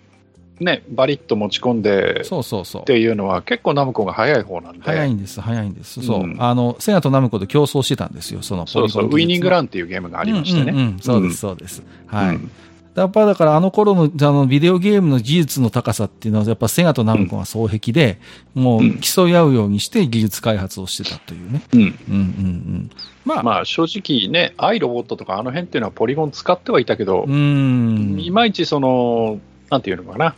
[0.59, 2.85] ね、バリッと持ち込んでそうそうそうっ。
[2.85, 6.01] ていうのは結構ナムコが早い方なんで、早いんです、早いんです。
[6.01, 6.19] そう。
[6.21, 10.71] うんあの、セガとナムコで競争してたんですよ、そのポリゴンそうそう、ウイニングランンっていうゲームがありましてね。
[10.71, 11.83] うんうんうんそうです、そうです。
[12.07, 12.35] はい。
[12.35, 12.51] うん
[12.95, 18.19] やっぱだからあの頃のあのビデオゲームの技術の高さっていうのはやっぱセガとナムコが双璧で、
[18.55, 21.61] もう競い合うようにして技術開発をしてたというね。
[21.71, 22.91] うんうんうんうん。
[23.23, 28.19] まあ、まあ正直ね、アイロボットとかあの辺っていうのはポリゴン使ってはいたけどう、ん。
[28.19, 30.35] いまいちその、なんていうのかな、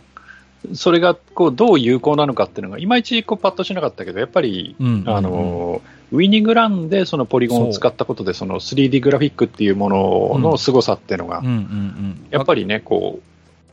[0.74, 4.88] それがこうどう有効なのかっていうのが、いまいちこうパッとしなかったけど、やっぱり、うん。
[4.88, 5.82] うんうんあの
[6.14, 12.28] ウイニングランでそのポリゴンを使ったことで、その 3D グラフィックっていうものの凄さっていうのがうん、うんうん。
[12.32, 13.22] やっぱりね、こ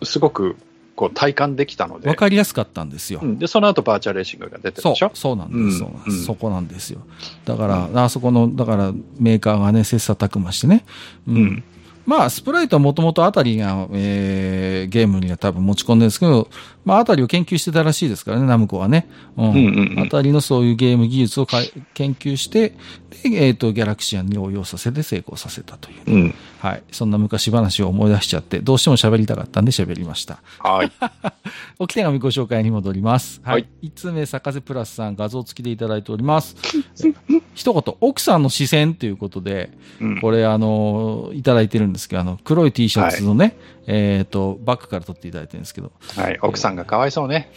[0.01, 0.55] う、すごく
[0.99, 2.09] こう体感できたので。
[2.09, 3.21] わ、かりやすかったんですよ。
[3.23, 3.39] うん。
[3.39, 6.03] でその後バーチャルレーシングが出てるそうでしょ、そうなんです、うん。
[6.07, 7.01] うんそこなんですよ。
[7.45, 10.85] だから、あそこの、だからメーカーがね、切磋琢磨してね。
[11.27, 11.65] うん。
[12.09, 16.49] うんまあ、スプライトはもともとあたりが、えー、ゲームには多分持ち込んでるんですけど、
[16.89, 19.07] まあ、あたりを研究してたらしいですからね、ナムコはね。
[19.37, 19.51] うん。
[19.51, 22.73] うんうんうんあたりのそういうゲーム技術をかい研究して、
[23.23, 26.83] で、えっ、と、ギャラクシアンに応用させて成功させたという、うんはい。
[26.91, 30.41] そんな昔話を思い出しちゃって、どうしても喋りたかったんで喋りました。
[30.61, 30.93] はい、
[31.79, 33.41] おき手紙ご紹介に戻ります。
[33.45, 33.55] はい。
[33.55, 36.57] はい一通目、坂瀬プラスさん、画像付きでいただいております。
[37.05, 37.13] え
[37.55, 39.71] 一言、奥さんの視線ということで、
[40.01, 43.57] うんこれ、あの、いただいてるんですけど、あの、黒い T シャツのね、
[43.87, 47.51] えっ、と、バッグから取っていただいてるんですけど、はい、奥さんがかわいそうね。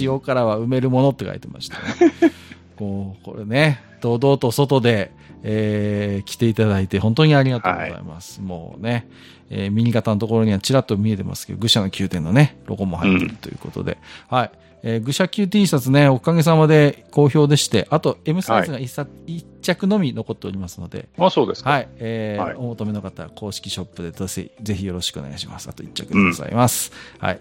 [0.00, 2.12] 塩辛は埋めるものって書いてましたね。
[2.76, 5.12] こう、これね、堂々と外で、
[5.42, 8.42] えー来ていただいて、本当にありがとうございます。
[8.42, 9.06] もうね、
[9.48, 13.98] えー右肩のところにはちらっと見えてますけど、愚者の宮殿のね、ロゴも入ってるということで、
[14.28, 14.50] はい。
[14.82, 21.70] えー愚者級 T シャツね、おかげさまで好評でして、あと M サイズが一冊、一着のみ残っておりますので、あ、そうですか。
[21.70, 21.88] はい。
[21.98, 25.68] えーはいお求めの方は公式ショップでぜひ、ぜひよろしくお願いします。
[25.68, 26.92] あと1着でございます。
[27.18, 27.40] はい。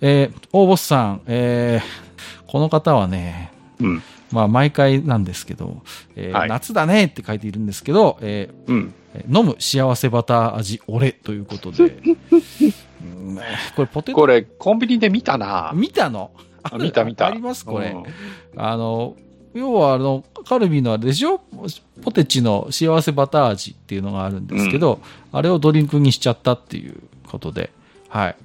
[0.00, 4.02] えー、大ボスさん、えー、この方はね、うん。
[4.32, 5.82] まあ、毎回なんですけど、
[6.16, 8.94] えーはい夏だねって書いているんですけど、えうん。
[9.28, 11.84] ー飲む幸せバター味、俺ということで、
[13.02, 13.36] うん
[13.76, 15.70] これポテト、これ、コンビニで見たな。
[15.74, 16.32] 見たの？
[16.62, 17.26] あ見た見た。
[17.28, 17.64] あります？
[17.64, 17.90] これ。
[17.90, 18.04] うん
[18.60, 19.16] あの、
[19.58, 21.40] 要はあの、カルビーのあれでしょ？
[22.02, 25.00] ポテチの幸せバター味っていうのがあるんですけど、
[25.32, 26.96] あれをドリンクにしちゃったっていう
[27.26, 27.70] ことで、
[28.08, 28.36] はい。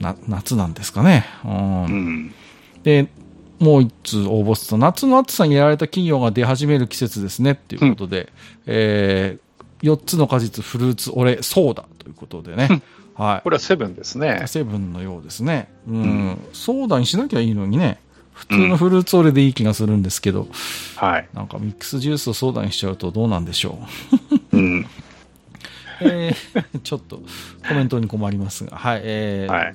[0.00, 1.26] な、夏なんですかね。
[1.44, 2.34] うんうん。
[2.82, 3.08] で、
[3.58, 8.32] もう一通応募すると、夏の暑さにやられた企業が出始める季節ですねっていうことで、
[8.66, 12.82] えー、4つの果実、フルーツ、俺、ソーダということでね。
[13.14, 13.42] はい。
[13.42, 14.44] これはセブンですね。
[14.46, 15.68] セブンのようですね。
[15.88, 16.38] うん。
[16.52, 17.98] ソーダにしなきゃいいのにね。
[18.38, 20.48] 普通のフルーツオレでいい気がするんですけど、
[20.96, 21.28] はい。
[21.34, 23.78] なんかミックスジュースをソーダにしちゃうとどうなんでしょ
[24.52, 24.86] うん。
[26.00, 27.20] えーちょっと
[27.68, 29.74] コメントに困りますが、はい、えーはい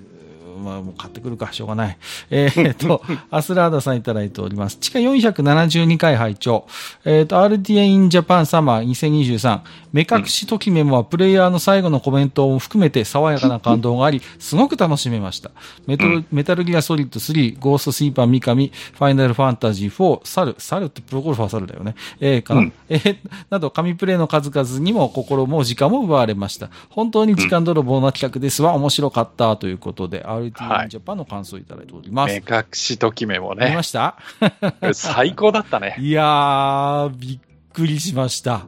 [0.58, 1.98] まあ、もう買ってくるか、しょうがない。
[2.30, 3.02] えーっと、
[3.32, 4.78] アスラーダさんいただいております。
[4.78, 6.66] 地下472回拝聴
[7.06, 9.62] えーっと、RTA in Japan Summer 2023。
[9.94, 15.52] 目隠しときメモはプレイヤーの最後のコメントを含めて爽やかな感動があり、 すごく楽しめました。
[15.86, 21.94] メトル、メタルギアソリッド3、ゴーストスイーパー三上、ファイナルファンタジー4、サル、サルってプロゴルファーサルだよね。
[22.20, 23.18] えー、かな、うんえー
[23.50, 26.70] など、神プレイの数々にも心も時間も奪われました。
[26.90, 32.42] 本当に時間泥棒な企画ですわ、面白かったということで、は RT いジャパンの感想をいただいております。
[32.48, 33.84] 目隠しときめもね見ま。
[33.84, 34.16] した？
[34.94, 35.96] 最高だったね。
[36.00, 37.40] いやー、びっ
[37.74, 38.66] くりしました。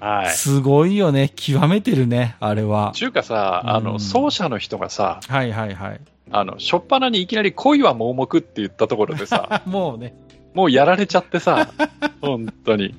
[0.00, 0.30] はい。
[0.30, 1.32] すごいよね。
[1.34, 2.92] 極めてるね、あれは。
[2.94, 6.00] ちゅうかさ、あの、うん奏者の人がさ、はいはいはい。
[6.30, 10.14] あの、しょっぱなにいきなり恋は盲目って言ったところでさ、 もうね、
[10.54, 11.68] もうやられちゃってさ、
[12.20, 12.94] 本当に。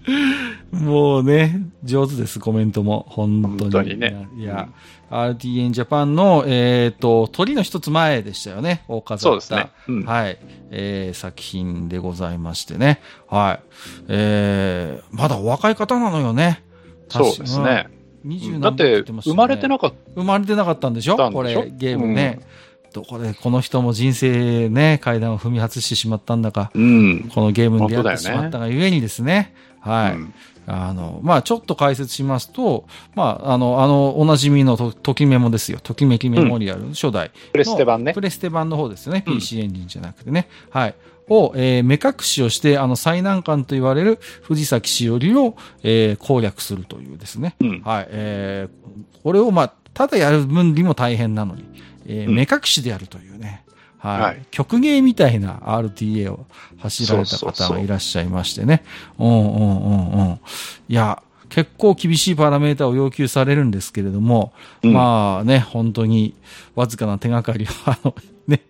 [0.71, 3.05] もうね、上手です、コメントも。
[3.09, 3.57] 本当に。
[3.59, 4.67] 本当にねいや、
[5.09, 9.21] RTN ジャパンの、えっ、と、鳥の一つ前でしたよね、大飾った。
[9.21, 9.71] そうですね。
[9.87, 10.05] うん。
[10.05, 10.37] はい。
[10.71, 13.01] えー、作品でございましてね。
[13.27, 13.67] はい。
[14.07, 16.63] えー、まだお若い方なのよね。
[17.09, 17.87] そうですね。
[18.23, 18.31] うん。
[18.31, 21.17] 20だって、生まれてななかっ生まれてなかったんでしょ？
[21.17, 22.39] これ、ゲームね。
[22.93, 26.79] どこで、この人も人生ね、階段を踏み外してしまったんだか、た。
[26.79, 27.31] うん。
[27.33, 29.53] このゲームに出会ってしまったがゆえにですね。
[29.79, 30.17] はい。
[30.69, 32.85] うんあの、まあちょっと解説しますと、
[33.15, 35.79] まああの、あの、おなじみのと、ときメモですよ。
[35.81, 37.31] ときめきメモリアル、初代。
[37.51, 38.21] プレステ版ねプ。
[38.21, 39.23] レステ版の方ですよね。
[39.27, 40.47] うん PC エンジンじゃなくてね。
[40.69, 40.95] はい。
[41.27, 47.55] を、えー目隠しをして、あの、最難関と言われる藤崎しおりを、えー攻略するというですね。
[47.61, 47.81] うん。
[47.83, 48.07] はい。
[48.09, 51.65] えーこれを、まあ、ただやる分にも大変なのに、
[52.05, 53.63] えーうん目隠しでやるというね。
[53.99, 54.21] はい。
[54.21, 56.45] はい曲芸みたいな RTA を
[56.79, 58.83] 走られた方がいらっしゃいましてね。
[59.17, 60.39] うんうんうんうん。
[60.87, 64.53] いや、結構厳しいパラメータを要求されるんですけれども、
[64.83, 66.35] うんまあね、本当に
[66.75, 68.15] わずかな手がかりは、 あの、
[68.47, 68.61] ね、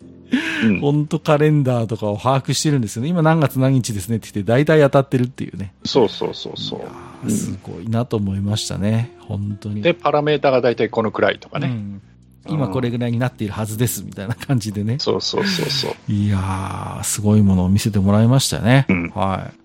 [0.63, 3.09] うん本当カレンダーとかを把握してるんですよね。
[3.09, 5.73] 今何月何日ですねって言って大体当たってるっていうね。
[5.85, 6.77] そうそうそうそ
[7.25, 9.11] うすごいなと思いましたね。
[9.19, 9.81] 本当に。
[9.81, 11.67] で、パラメータが大体このくらいとかね。
[11.67, 12.01] うん
[12.47, 14.97] 今これぐらいになっているはずですみたいな感じでね。
[14.99, 16.11] そうそうそうそう。
[16.11, 18.85] いやー、すごいものを見せてもらいましたよね。
[18.89, 19.59] うんはい。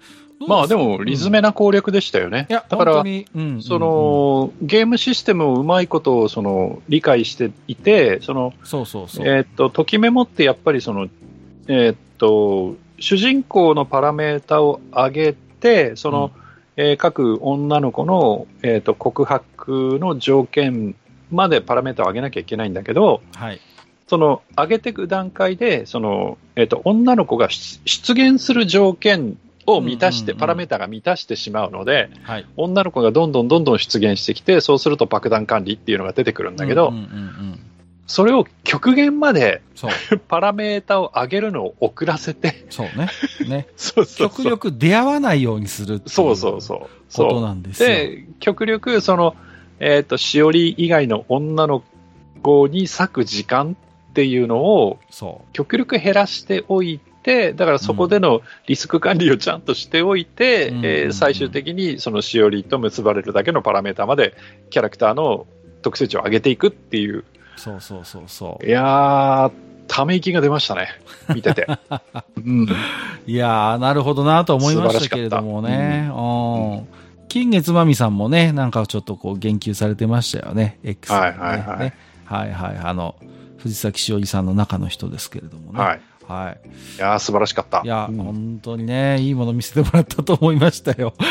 [0.47, 2.47] まあでも、リズメな攻略でしたよね。
[2.51, 3.03] いや、だからそ、
[3.79, 9.27] の、ゲームシステムをうまいことを、その、理解していて、その、うんそうそうそう。
[9.27, 11.09] えーっと、ときメモってやっぱりその、
[11.69, 16.31] えーっと、主人公のパラメータを上げて、その、
[16.77, 20.97] えー各女の子の、えーっと、告白の条件
[21.35, 23.61] までパラメータを上げなきゃいけないんだけど、はい。
[24.07, 32.47] その、上げていく段階で、その、えーっと、女の子が出出現する条件を満たして、パラメータが満たしてしまうので、はい。
[32.57, 36.93] 女の子がどんどんどんどん出現してきて、そうすると爆弾管理っていうのが出てくるんだけど、
[38.07, 39.91] それを極限までそう、
[40.29, 43.09] パラメータを上げるのを遅らせて、そうね。
[43.49, 43.69] ね。
[43.77, 46.79] そうそう極力出会わないようにするっていうそうそうそう。
[46.81, 47.89] ことそなんですよ。
[47.89, 47.93] う。
[47.93, 49.35] で、極力、その、
[49.81, 51.83] えっ、と、しおり以外の女の
[52.43, 53.77] 子に割く時間
[54.11, 64.35] っていうのをそ極力減らしておいて、だからそこでのリスク管理をちゃんとしておいて、うんえー最終的にそのしおりと結ばれるだけのパラメータまで
[64.71, 65.47] キャラクターの
[65.83, 67.19] 特性値を上げていくっていう。
[67.19, 67.25] う。
[67.57, 68.71] そうそうそうそうい。
[68.71, 69.53] やー、
[69.89, 70.89] ため息が出ましたね。
[71.35, 71.67] 見てて。
[72.37, 72.69] うん。
[73.27, 76.09] いやー、なるほどなと思いましたけれどもね。
[76.09, 77.04] うん。
[77.29, 80.79] 金月まみさんもね、なんかちょっとこう言及されてましたよね。
[80.85, 81.95] X でねはいはいはいね
[82.25, 82.77] はいはい。
[82.83, 83.17] あの、
[83.59, 85.79] 藤崎しおりさんの中の人ですけれどもね。
[85.81, 86.01] はい。
[86.27, 86.69] はい。
[86.97, 87.83] いやー、素晴らしかった。
[87.85, 91.13] いや、うん本当にね、いいもの見せてもらったと思いましたよ。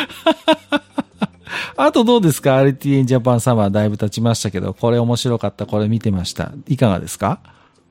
[1.77, 6.51] あとどうですか ?RTN ジャパンサマーだいぶ経ちましたけど、これ面白かった、これ見てました。
[6.67, 7.39] いかがですか？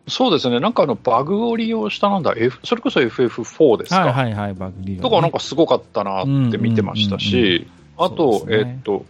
[0.09, 0.59] そうですね。
[0.61, 4.01] なんかあの、バグを利用したなんだ、F、それこそ FF4 ですか？
[4.01, 9.05] はいはいはい、バグリーとかなんかすごかったなって見てましたし、あそと、うですねえっと、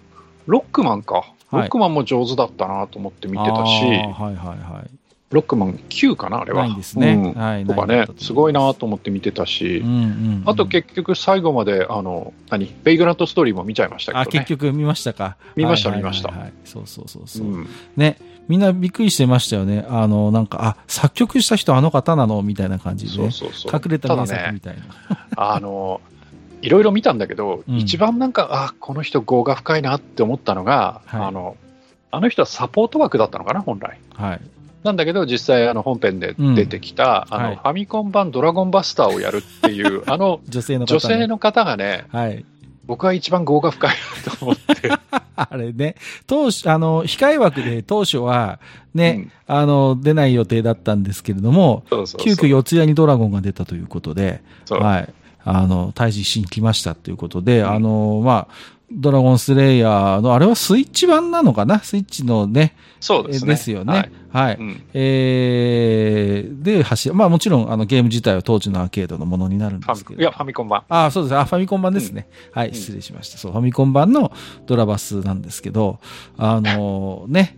[0.46, 1.14] ロックマンか。
[1.16, 4.90] はいロックマンも上手だったなと思って見てたし、はいはいはい。
[5.28, 6.62] ロックマン9かな、あれは。
[6.62, 12.74] ないんですねうんはいとかねす、すごいなと思って見てたし、うんうんうんあと結局最後まで、あの、何？
[12.84, 14.30] ベイグラントストーリーも見ちゃいましたけどあ、ね。
[14.30, 15.36] 結局見ましたか？
[15.54, 17.68] 見ましたはいはいはい見ましたはいそうそうそうそう、うん。
[17.98, 18.16] ね、
[18.48, 19.84] みんなびっくりしてましたよね。
[19.90, 22.40] あの、なんか、あ、作曲した人あの方なの？
[22.40, 23.72] みたいな感じで、そうそうそう。
[23.74, 24.82] 隠れた名作みたいな。
[25.36, 26.00] あの、
[26.62, 31.56] いろいろ見たんだけど、うん一番なんか、あ、この人業が深いなって思ったのが、はいあの、
[32.10, 33.98] あの人はサポート枠だったのかな、本来。
[34.14, 34.40] はい。
[34.84, 41.00] なんだけど、実際、あの、本編で出てきた、あの、はいファミコン版ドラゴンバスターをやるっていう、 あの、女性の方、ね。
[41.00, 42.44] 女性の方がね、はい。
[42.84, 43.90] 僕は一番業が深い
[44.26, 44.90] なと思って。
[45.36, 48.58] あれね、当初、あの、控え枠で当初は
[48.94, 55.08] ね、うんあの、出ない予定だったんですけれども、そうそうそう急遽四谷にドラゴンが出たということで、はい。
[55.44, 58.54] あの、退治しに来ましたということで、うんあの、まあ、
[58.94, 61.80] ドラゴンスレイヤーの、あれはスイッチ版なのかな？
[61.80, 63.52] スイッチのね、そうですね。
[63.52, 64.12] ですよね。
[64.30, 64.56] はい。
[64.60, 67.14] うんえー、で、走る。
[67.14, 70.14] まあもちろん、あの、ゲーム自体は当時のアーケードのものになるんですけど。
[70.14, 70.84] ファミいや、ファミコン版。
[70.90, 71.36] あそうです。
[71.36, 72.28] あ、ファミコン版ですね。
[72.52, 73.38] はい、うん失礼しました。
[73.38, 74.30] そう、ファミコン版の
[74.66, 75.98] ドラバスなんですけど、
[76.36, 77.56] あのね、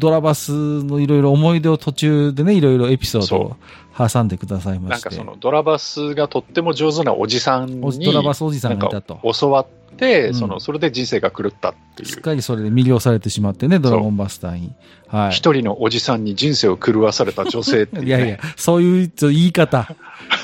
[0.00, 3.56] ドラバスのいろいろ思い出を途中でね、いろいろエピソードを
[3.96, 5.08] 挟んでくださいまして。
[5.10, 9.66] なんかそのドラバスがとっても上手なおじさんおに、ドラバスおじさんがいたと教わっ
[9.96, 12.08] て、うんその、それで人生が狂ったっていう。
[12.08, 14.72] すっかりそれで魅了されてしまってね、ドラゴンバスターに。
[15.06, 15.30] はい。
[15.32, 18.08] 一人のおじさんに人生を狂わされた女性っていう、ね。
[18.08, 19.94] いやいや、そういう言い方。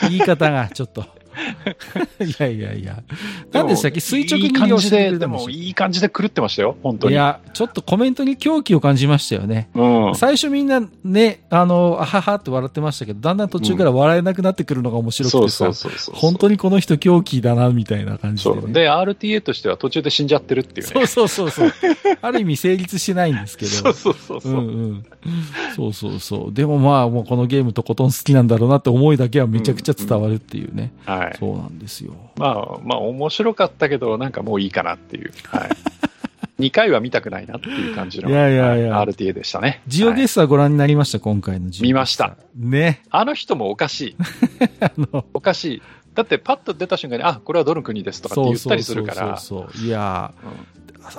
[0.03, 1.15] 言い方がちょっと。
[2.20, 3.02] いやいやいや。
[3.52, 4.00] 何でしたっけ？
[4.00, 7.14] 垂直にいい感じで、でもいい感じで狂ってましたよ、本当に。
[7.14, 9.68] いや、ちょっとコメントに狂気を感じましたよね。
[9.74, 10.14] うん。
[10.14, 15.64] 最初みんなね、あの、あははって笑ってましたけど、だんだん途中から笑えなくなってくるのが面白くて。
[16.12, 18.72] 本当にこの人狂気だな、みたいな感じで、ね。
[18.72, 20.92] で、RTA としては途中で死んじゃってるっていうね。
[21.06, 21.96] そうそうそうそう。
[22.22, 23.70] ある意味成立してないんですけど。
[23.70, 24.54] そうそうそうそうう。
[24.56, 25.04] んうん。
[25.74, 26.54] そうそうそう。
[26.54, 30.92] でもまあ、もうこのゲームとことん好きなんだろうなって思いだけはめちゃくちゃ伝わるっていうね。
[31.04, 31.26] はい。
[31.39, 32.15] そうなんですよ。
[32.36, 35.32] まあ、まあ、面白かったけど、なんかもういいかなっていう。
[35.47, 35.70] はい。
[36.61, 39.82] 2回は見たくないなっていう感じのいやいやいやはい RTA でしたね。
[39.89, 42.36] ジオゲはいスはご覧になりました、今回のジオ見ました。
[42.57, 43.03] ね。
[43.11, 44.16] あの人もおかしい。
[45.35, 45.82] おかしい。
[46.15, 49.36] だってパッと出た瞬間に、あ、これはどの国ですとかって言ったりするから。
[49.36, 50.57] そうそういやうんー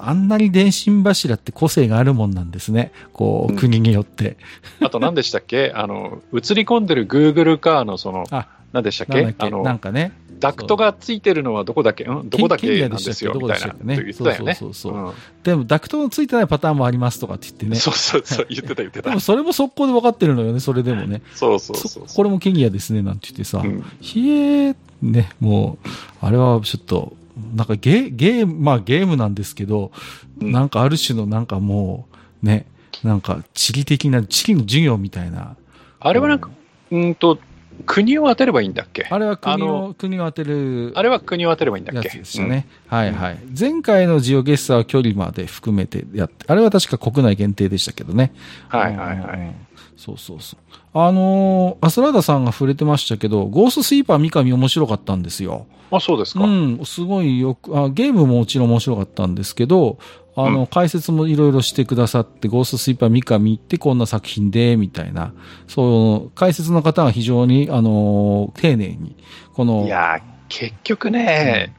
[0.01, 2.91] あんなに電信柱って個性があるもんなんですね。
[3.13, 4.37] こう、うん国によって。
[4.81, 5.71] あと何でしたっけ？
[5.73, 9.33] あの、映り込んでる Google カーのその、あ何でしたっけ？
[9.33, 9.35] け？
[9.37, 10.11] あのなんかね。
[10.39, 14.13] ダクトがついてるのはどこだけ、うん、どこだけなんアですよ、みたいなね。
[14.13, 17.75] そうそうそううんでも、ダクトのついてないパターンもありますとかって言ってね。
[17.81, 19.19] そうそうそう、言ってた言ってたでも。
[19.19, 21.23] それも速攻で分かってるのよね、それでもね。
[21.33, 23.63] そうそうそうそこれもケニアですね、なんて言ってさ。
[23.63, 25.87] うんひえー、ね、もう、
[26.21, 27.13] あれはちょっと、
[27.55, 29.91] なんかゲゲーム、まあゲームなんですけど、
[30.39, 32.05] うんなんかある種のなんかも
[32.43, 32.67] う、ね、
[33.03, 35.55] なんか地理的な、地理の授業みたいな。
[35.99, 36.51] あれはなんか、
[36.91, 37.39] うんと、
[37.85, 39.07] 国を当てればいいんだっけ？
[39.09, 42.67] あれは国あを、国を当てるあれは国を当てればいいんだっやけつでしたね。
[42.87, 43.39] はいはい。
[43.57, 48.33] 前回のジオゲッサーは距離まで含めてやって、あれは確か国内限定でしたけどね。
[48.71, 49.55] うんはいはいはい。
[49.95, 50.59] そうそうそう。
[50.93, 55.65] あのーアスラーダさんが触れてましたけど、ゴーストスイーパー三上面白かったんですよ。
[55.91, 56.43] あ、そうですか。
[56.43, 59.97] うん、すごいよく、あゲームももちろん面白かったんですけど、
[60.37, 65.33] あの、うん解説もいろいろしてくださって、ゴーストスイーパー三上ってこんな作品で、みたいな、
[65.67, 69.17] そう、解説の方が非常に、あのー丁寧に、
[69.53, 71.73] この、いやー、結局ね、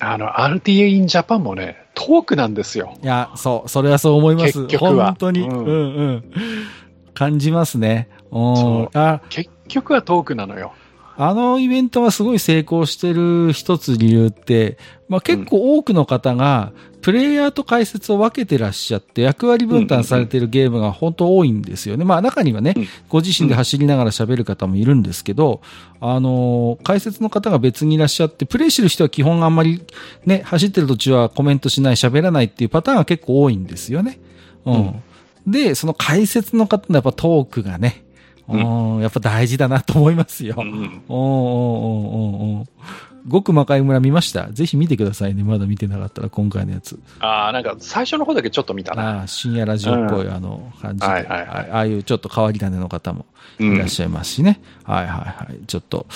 [0.00, 2.94] あの、RTA in Japan もね、トークなんですよ。
[3.02, 4.64] いや、そう、それはそう思います。
[4.66, 5.06] 結局は。
[5.06, 6.24] 本当に、ううんん、うん。
[7.14, 8.08] 感じますね。
[8.30, 8.56] うん。
[8.56, 8.98] そう。
[8.98, 10.74] あ結局はトークなのよ。
[11.16, 14.78] あのイベントがすごい成功してる一つ理由って、
[15.08, 16.72] まあ、結構多くの方が、
[17.02, 22.04] プレイヤーと解説を分けてらっしゃって、役割分担されてるゲームが本当多いんですよね。
[22.04, 25.60] まあ中にはねうん、ご自身で走りながら喋る方もいるんですけど、
[26.00, 29.82] あのー、解説の方が別にいらっしゃって、プレイしてる人は基本あんまり
[30.24, 34.18] ね、走ってる途中はコメントしない、喋らないっていうパターンが結構多いんですよね。
[34.64, 35.02] うん。
[35.46, 38.03] で、その解説の方のやっぱトークがね、
[38.48, 40.56] うん、やっぱ大事だなと思いますよ。
[40.58, 41.02] うん
[43.54, 44.50] 魔界村見ました？
[44.52, 45.42] ぜひ見てくださいね。
[45.42, 47.00] まだ見てなかったら今回のやつ。
[47.20, 49.20] ああ、なんか最初の方だけちょっと見たな。
[49.20, 53.24] ああ深夜ラジオっぽいあの感じで、はいはいはいああいうちょっと変わり種の方も
[53.58, 54.60] うんいらっしゃいますしね。
[54.82, 55.14] はいはい
[55.44, 55.66] はい。
[55.66, 56.06] ちょっと、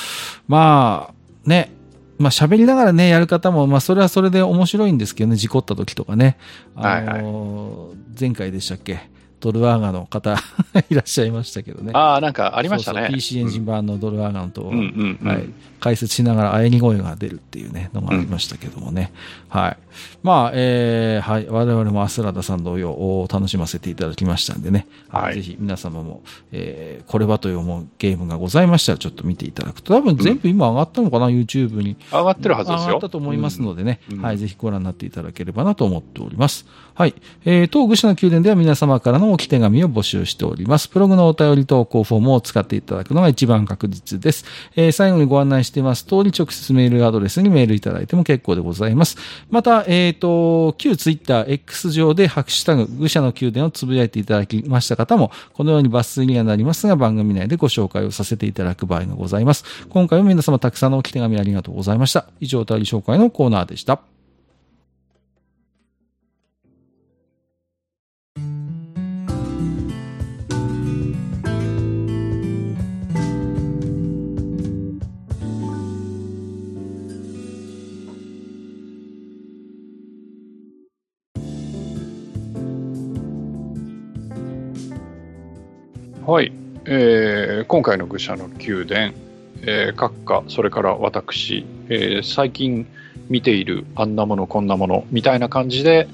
[0.49, 1.73] まあ、ね。
[2.19, 6.37] まあ喋りながらね、やる方も、まあそれはそれで面白いんですけどね、事故った時とかね。
[6.75, 9.09] あのー前回でしたっけ？
[9.41, 10.37] ドルアーガの方
[10.91, 11.93] いらっしゃいましたけどね。
[11.95, 13.01] ああ、なんかありましたね。
[13.01, 15.45] そうそう PC エンジン版のドルアーガンと、うんうんうんはい、
[15.81, 19.13] 解説しながら喘ぎ声が出るっていうね、のがありましたけどもね。
[19.49, 19.77] はい。
[20.23, 21.47] まあ、えー、はい。
[21.49, 24.87] 我々もアスラダさん同様、お楽しませていただきましたんでね。
[25.09, 26.23] はいぜひ皆様も、
[26.53, 29.95] えー、これはという思うゲームがございましたら、ちょっと見ていただくと。
[29.95, 31.97] 多分全部今上がったのかな、YouTube に。
[32.11, 32.87] 上がってるはずですよ。
[32.87, 36.67] 上がったと思いますのでね、うんはい、ぜひご覧になっていただければなと思っております。
[36.95, 37.15] はい。
[37.45, 40.89] えー、当愚者の宮殿では皆様からの置き手紙を募集しております。
[40.89, 44.45] プログのお便り投稿フォームを使っていただくのが一番確実です。
[44.75, 49.17] えー、最後にご案内しています通り、直接メールアドレスにメールいただいても結構でございます。
[49.51, 59.65] また、えっ、と、旧ツイッター X 上でハッシュタグ、愚者の宮殿をつぶやいていただきました方も、このように抜粋にはなりますが、番組内でご紹介をさせていただく場合がございます。
[59.89, 62.29] 今回も皆様たくさんのおき手紙ありがとうございました。
[62.39, 64.18] 以上、お便り紹介のコーナーでした。
[86.29, 86.53] はい、
[86.85, 89.15] えー今回の愚者の宮殿、
[89.63, 92.87] えー閣下、それから私、えー最近
[93.31, 96.07] 見ているあんなもの、こんなものみたいな感じで、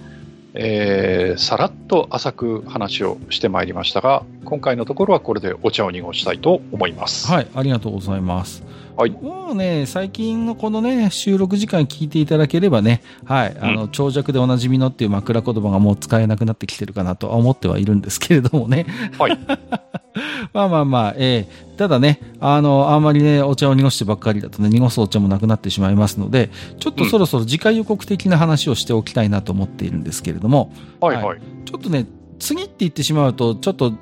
[0.54, 7.26] えーさらっと浅く話をしてまいりましたが、今回のところはこれでお茶を濁したいと思います。
[7.26, 8.62] はい、ありがとうございます。
[8.96, 18.86] はいもうね、最近のこのね、収録時間聞いていただければね、はい、あの、長尺でおなじみのっていう枕言葉がもう使えなくなってきてるかなとは思ってはいるんですけれどもね。
[19.18, 19.38] はい。
[20.52, 31.40] まあまあまあ、ええただね、あの、あんまりね、お茶を濁してばっかりだとね、濁すお茶もなくなってしまいますので、ちょっとそろそろ次回予告的な話をしておきたいなと思っているんですけれども、はいはい。
[31.64, 32.06] ちょっとね、
[32.38, 33.92] 次って言ってしまうと、ちょっと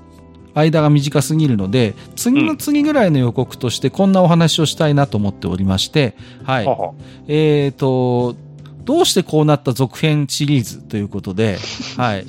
[0.55, 6.15] 間が短すぎるので、次の次ぐらいの予告としてこんなお話をしたいなと思っておりまして、
[6.45, 6.67] はい。
[6.67, 6.95] はは
[7.29, 8.37] えーと、
[8.85, 11.59] どうしてこうなった続編シリーズということで、
[11.97, 12.27] はい。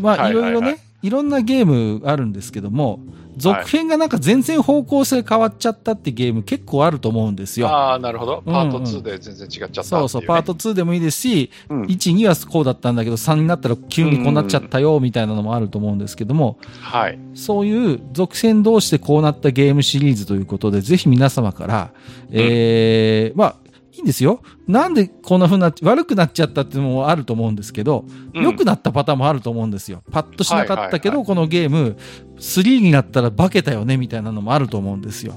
[0.00, 3.00] まあ、いろいろね、いろんなゲームあるんですけども、
[3.40, 7.68] 続編がなんか全然方向性変わっちゃったってゲーム結構あると思うんですよ。
[7.68, 8.42] ああ、なるほど。
[8.46, 17.18] うんパート2で全然違っちゃったねそうそう、パート2でもいいですし、うん1、2はこうだったんだけど、3になったら急にこうなっちゃったよ、みたいなのもあると思うんですけども、はい。
[17.34, 21.90] そういう続編同士でこうなったゲームシリーズということで、ぜひ皆様から、
[22.30, 23.56] えー、まあ、
[23.92, 24.42] いいんですよ。
[24.68, 28.04] なんでこんな風な、悪くなっちゃったっていうのもあると思うんですけど、
[28.34, 30.02] うん良くなったパターンもあると思うんですよ。
[30.10, 31.96] パッとしなかったけど、このゲーム、
[32.38, 35.34] 3になったら化けたよね、みたいなのもあると思うんですよ。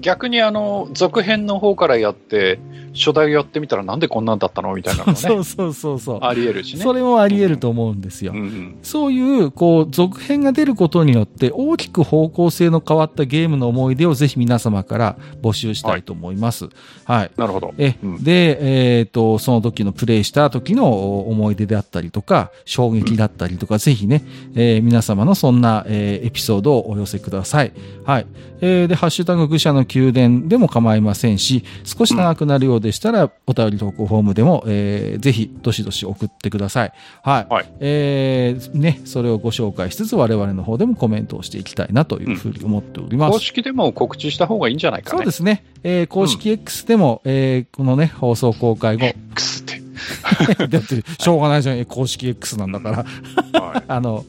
[0.00, 2.58] 逆にあの、続編の方からやって、
[2.94, 4.74] 初代やってみたらなんでこんなんだったの？
[4.74, 5.14] みたいなのね。
[5.18, 6.18] そうそうそうそう。
[6.22, 6.82] あり得るしね。
[6.82, 8.32] それもあり得ると思うんですよ。
[8.34, 8.78] うんうん。
[8.82, 16.68] そういう、こう、続編が出ることによって、大きく方向性の変わったゲームの思い出をぜひ皆様から募集したいと思います。
[17.04, 17.30] はい。
[17.36, 17.74] なるほど。
[17.78, 27.72] え、うんで、えっ、と、その時のプレイした時の思い出であったりとか、衝撃だったりとか、ぜひね、えー皆様のそんな、えーエピソードをお寄せください。
[28.04, 28.26] はい。
[28.60, 36.92] えーで、ハッシュタグ愚者の宮殿でも構いませんし、少し長くなるようでしたら、お便り投稿フォームでも、えーぜひ、どしどし送ってください。
[37.22, 37.52] はい。
[37.52, 43.32] はいえーね、それをご紹介しつつ、我々の方でもコメントをしていきたいなというふうに思っております。
[43.32, 45.18] 公式でも告知した方がいいんじゃないかね。
[45.18, 45.64] そうですね。
[45.82, 49.78] えー公式 X でも、えーこのね、放送公開後、X って。
[50.68, 53.04] だって、しょうがないじゃん、公式 X なんだか
[53.52, 53.60] ら。
[53.60, 53.84] はい。
[53.88, 54.24] あの、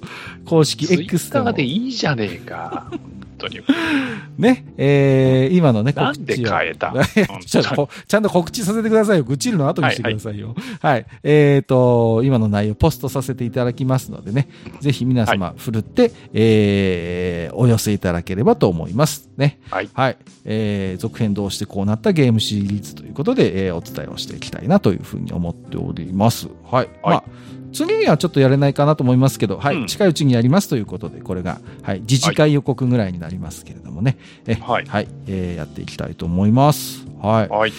[0.46, 2.92] 公式ツイ X ッでもターでいいじゃねえか。
[3.40, 3.62] 本当に。
[4.38, 6.94] ね、えー今のね、なんで変えた？
[7.46, 9.24] ちょっとこちゃんと告知させてくださいよ。
[9.24, 10.56] 愚痴るの後にしてくださいよ。
[10.82, 14.48] はい、えっ、と、今の内容ポストさせていただきますのでね、
[14.80, 19.30] ぜひ皆様、ふるって、えーお寄せいただければと思います。
[19.38, 19.60] ね。
[19.72, 19.90] はい。
[19.94, 20.18] はい。
[20.46, 26.48] えー続編どうしてこうなったゲームシリーズということで、えーお伝えをしていきたいなというふうに思っております。
[26.70, 26.90] はい。
[27.04, 27.24] まあ、
[27.72, 29.76] 次にはちょっとやれないかなと思いますけど、はい。
[29.76, 32.02] うん近いうちにやりますということで、これが、はい。
[32.02, 34.18] 自治会予告ぐらいになりますけれどもね。
[34.48, 35.08] えはいはい。
[35.28, 37.06] えーやっていきたいと思います。
[37.22, 37.48] はい。
[37.50, 37.74] はい。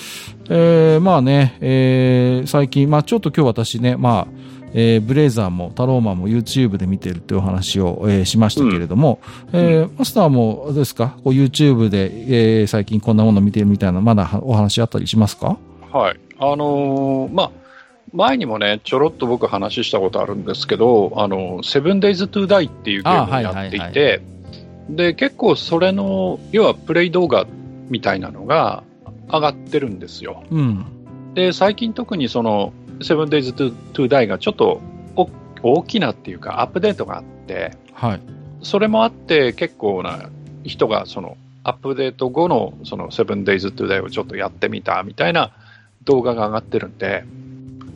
[0.48, 4.26] えーまあね、えー最近、まあちょっと今日私ね、まあ、
[4.72, 9.20] えーブレイザーもタローマンも YouTube で見てるっていうお話を、えーしましたけれども、
[9.52, 11.16] えーマスターもどうですか？
[11.24, 15.56] こう YouTube で、えー最近こんなもの見てるみたいな、まだお話あったりしますか？
[15.92, 16.20] はい。
[16.38, 17.50] あのーまあ、
[18.12, 24.22] 前にもね、ちょろっと僕話したことあるんですけど、あの、セブンデイズ・トゥ・ダイっていうゲームをやっていあはいはいて、
[24.88, 27.46] で、結構それの、要はプレイ動画
[27.88, 28.82] みたいなのが
[29.28, 30.42] 上がってるんですよ。
[30.50, 30.84] うん。
[31.34, 32.72] で、最近特にその、
[33.02, 34.80] セブンデイズ・トゥ・トゥ・ダイがちょっと
[35.16, 35.28] お
[35.62, 38.20] 大きなっていうか、アップデートがあって、はい。
[38.62, 40.28] それもあって結構な
[40.64, 45.52] 人がそのアップデート後のその 7days to day をちょっとやってみたみたいな
[46.04, 47.24] 動画が上がってるんで、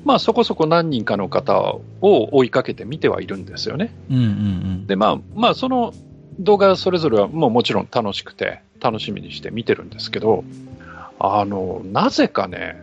[0.04, 3.94] まあそこそこ何人かの方を追いかけて見てはいるんですよね。
[4.10, 4.86] うんうんうん。
[4.86, 5.92] で、まあまあその
[6.38, 10.44] 動画それぞれはもうもちろん楽しくて楽しみにして見てるんですけど、
[11.18, 12.82] あの、なぜかね、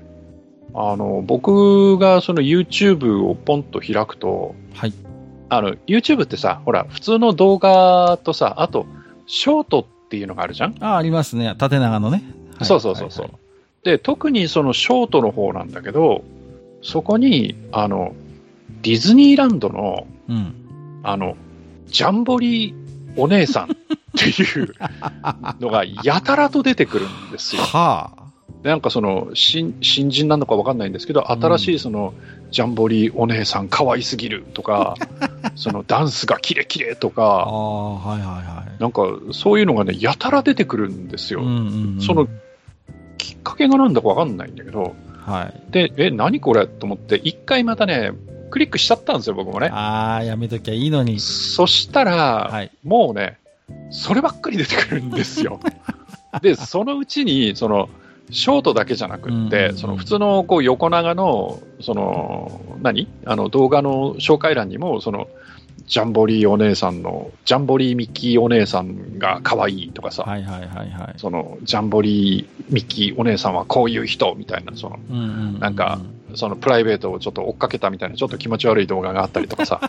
[0.74, 4.94] あの、僕がその YouTube をポンと開くと、はい。
[5.50, 8.86] あの、YouTube ってさ、ほら、普通の動画とさ、あと、
[9.28, 11.56] ショートっていうのがあるじゃん、あ、ありますね。
[11.58, 12.24] 縦長のね。
[12.58, 13.36] はいそうそうそうそう、はい
[13.84, 16.24] で、特にそのショートの方なんだけど、
[16.82, 18.14] そこに、あの、
[18.82, 21.02] ディズニーランドの、うん。
[21.04, 21.36] あの、
[21.88, 22.76] ジャンボリー
[23.16, 23.68] お姉さんっ
[24.18, 24.74] ていう
[25.60, 27.62] のがやたらと出てくるんですよ。
[27.64, 28.22] はあ。
[28.64, 32.14] でなんかその新新人なのかわかんないんですけど、新しいその
[32.52, 34.96] ジャンボリーお姉さん可愛すぎるとか、
[35.56, 38.82] そのダンスがキレキレとあか、あ、はいはいはい。
[38.82, 41.42] なんかそういうのがね、やたら出てくるんですよ。
[41.42, 42.28] うんうんうんその、
[43.18, 44.96] きっかけがなんだかわかんないんだけど、
[45.26, 45.72] はい。
[45.72, 46.68] で、え、何これ？
[46.68, 48.12] と思って、一回またね、
[48.50, 49.68] クリックしちゃったんですよ、僕もね。
[49.68, 51.20] ああ、やめときゃいいのに。
[51.20, 52.72] そしたら、はい。
[52.84, 53.38] もうね、
[53.92, 55.60] そればっかり出てくるんですよ。
[56.42, 57.90] で、そのうちに、その、
[58.30, 63.08] ショートだけじゃなくって、うんその普通のこう横長の、その、何？
[63.26, 65.28] あの動画の紹介欄にも、その、
[65.92, 71.14] ジャンボリーお姉さんの、ジャンボリーミッキーお姉さんが可愛いとかさ、はいはいはいはい。
[71.18, 75.28] その、ジャンボリーミッキーお姉さんはこういう人みたいな、その、うんうんう
[75.58, 76.00] んなんか、
[76.36, 79.82] そのプライベートをちょっと追っかけたみたいな、ちょっと気持ち悪い動画があったりとかさ、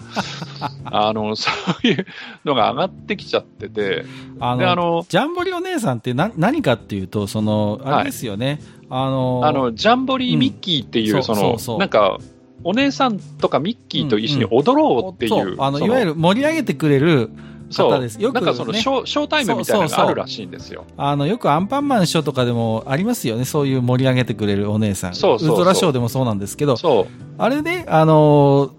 [0.85, 1.49] あの、そ
[1.85, 2.05] ういう
[2.45, 4.05] のが上がってきちゃってて、
[4.41, 8.61] あで、あの、の、ジャンボリお姉さんってな何かっていうと、その、あれですよね。
[8.91, 11.23] あの、あの、ジャンボリーミッキーっていう、うん。
[11.23, 11.79] そのそうそうそう。
[11.79, 12.19] なんか、
[12.64, 17.30] お姉さんとかミッキーと一緒に踊ろうっていう、そうあの、そいわゆる盛り上げてくれる
[17.70, 18.20] そう方です。
[18.20, 20.84] よく、ね、なんかそのショー、ショータイムみたいなのがあるらしいんですよ。
[20.97, 23.44] あの、よくアンパンマンショーとかでもありますよね。
[23.44, 25.14] そういう盛り上げてくれるお姉さん。
[25.14, 27.06] そうそうそうウルトラショーでもそうなんですけど、そう、
[27.39, 28.72] あれで、あの、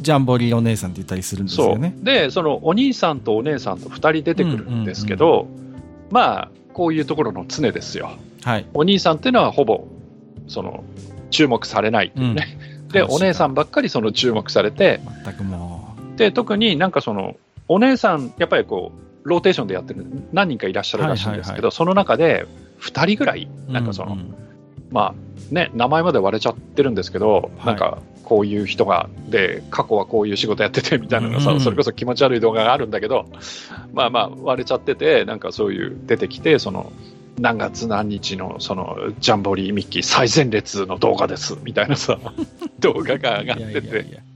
[0.00, 1.60] ジャンボリーお姉さんって言ったりするんです。
[1.60, 1.94] よね。
[2.02, 5.46] で、そのお兄さんとお姉さんと二人出てくるんですけど、
[6.10, 8.12] まあ、こういうところの常ですよ。
[8.42, 8.66] はい。
[8.74, 9.86] お兄さんっていうのはほぼ、
[10.48, 10.82] その、
[11.30, 12.58] 注目されないっていうね。
[12.92, 13.52] で、お姉さん。
[13.52, 17.36] んばっかりその注目されて、全くもで、特になんかその、
[17.68, 18.92] お姉さん、やっぱりこ
[19.24, 22.46] う、ローテーションでやってる、何人かいらっしゃるらしいんですけど、はいはいはその中で、
[22.80, 23.72] 2人ぐらい、う。
[23.72, 24.34] なんかその、ううん
[24.90, 33.26] まあ、ね、名前まで割れちゃってるんですけど、はいなんか、こういう人が、で、過去はこういう仕事やっててみたいなのがさ、うんうんそれこそ気持ち悪い動画があるんだけど、
[33.92, 36.92] まあまあ、割れちゃってて、なんかそういう出てきて、その、
[37.40, 42.18] 何月何日のそのジャンボリーミッキー最前列の動画ですみたいなさ
[42.80, 44.30] 動画が上がってて。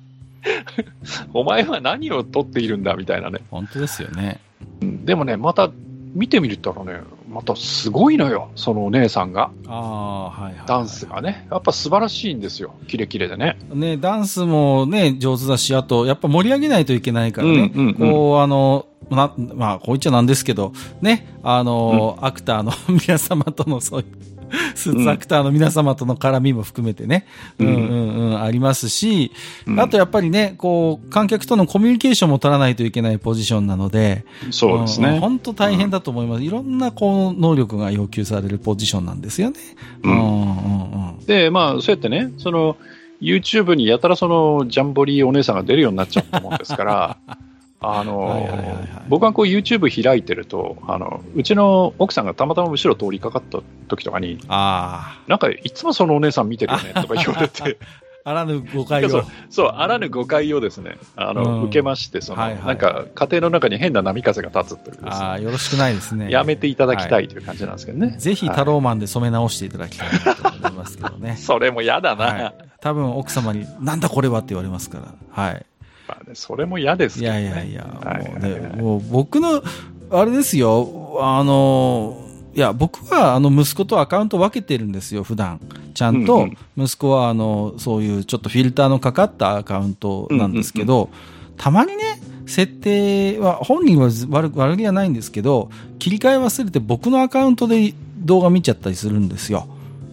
[1.32, 3.40] お前は何を撮っているんだみたいなね。
[3.50, 4.40] 本当ですよね。
[4.82, 5.04] うん。
[5.04, 5.70] でもね、また
[6.14, 10.66] 見てみるとね、またすごいのよ、そのお姉さんが、ああ、はいはいはい。
[10.66, 13.58] ダンスがね、やっぱ素晴らしいんですよ、キレキレでね。
[13.72, 17.72] ね、ダンスもね、上手だし、あと、やっぱ盛り上げないといけないからね。
[17.74, 20.72] うんうんうんこう、あの、な、まあ、こう言っちゃなんですけど、
[21.02, 24.06] ね、あの、アクターの 皆様との、そういう、
[24.74, 27.26] スーツアクターの皆様との絡みも含めてね、
[27.58, 29.32] ううんんうんうん、ありますし、
[29.66, 35.18] うんあとやっぱりね、こう、観客とのコミュニケーションも取らないといけないポジションなので、そうですね。
[35.18, 36.44] 本当大変だと思います。
[36.44, 39.56] いろんな、こう、能力が要求されるポジションなんですよね。
[40.02, 41.26] うんうんうんうん。
[41.26, 42.76] で、まあ、そうやってね、その、
[43.20, 47.16] YouTube にやたらその、ジャンボリーお姉さんが出るようになっちゃったもんですから、
[47.80, 57.78] あの、はいはいはいはい僕はこう YouTube 開いてると、あの、うちの奥さんがたまたま後ろ通りかかった時とかに、あなんかいつもそのお姉さん見てるよねとか言われて、
[58.24, 59.24] あ、あらぬ誤解をそう。
[59.50, 66.30] そう、あらぬ誤解をですね、あの、うん受けまして、その、はいはいはいなんか家庭の中に変な波風が立つというねああ、よろしくないですね。
[66.30, 68.16] やめていただきたいという感じなんですけどね。
[68.18, 71.36] ぜひタローマンで染め直していただきたいなと思いますけどね。
[71.38, 72.24] それも嫌だな。
[72.24, 72.54] はい。
[72.80, 75.14] 多分奥様に、なんだこれはって言われますから。
[75.30, 75.66] はい。
[76.08, 77.44] まあね、それも嫌ですいけどね。
[77.44, 79.62] やいやいや、はいもうね、もう僕の、
[80.10, 82.20] あれですよ、あの、
[82.54, 85.60] いや、僕は、あの、息子とアカウント分けてるんですよ、普段。
[85.94, 91.10] ちゃんと息子は、あの、そういうちょっとフィルターのかかったアカウントなんですけど、
[91.56, 99.66] たまにね、設定は、本人は悪悪気はないんですけど、切り替え忘れて僕のアカウントで動画見ちゃったりするんですよ。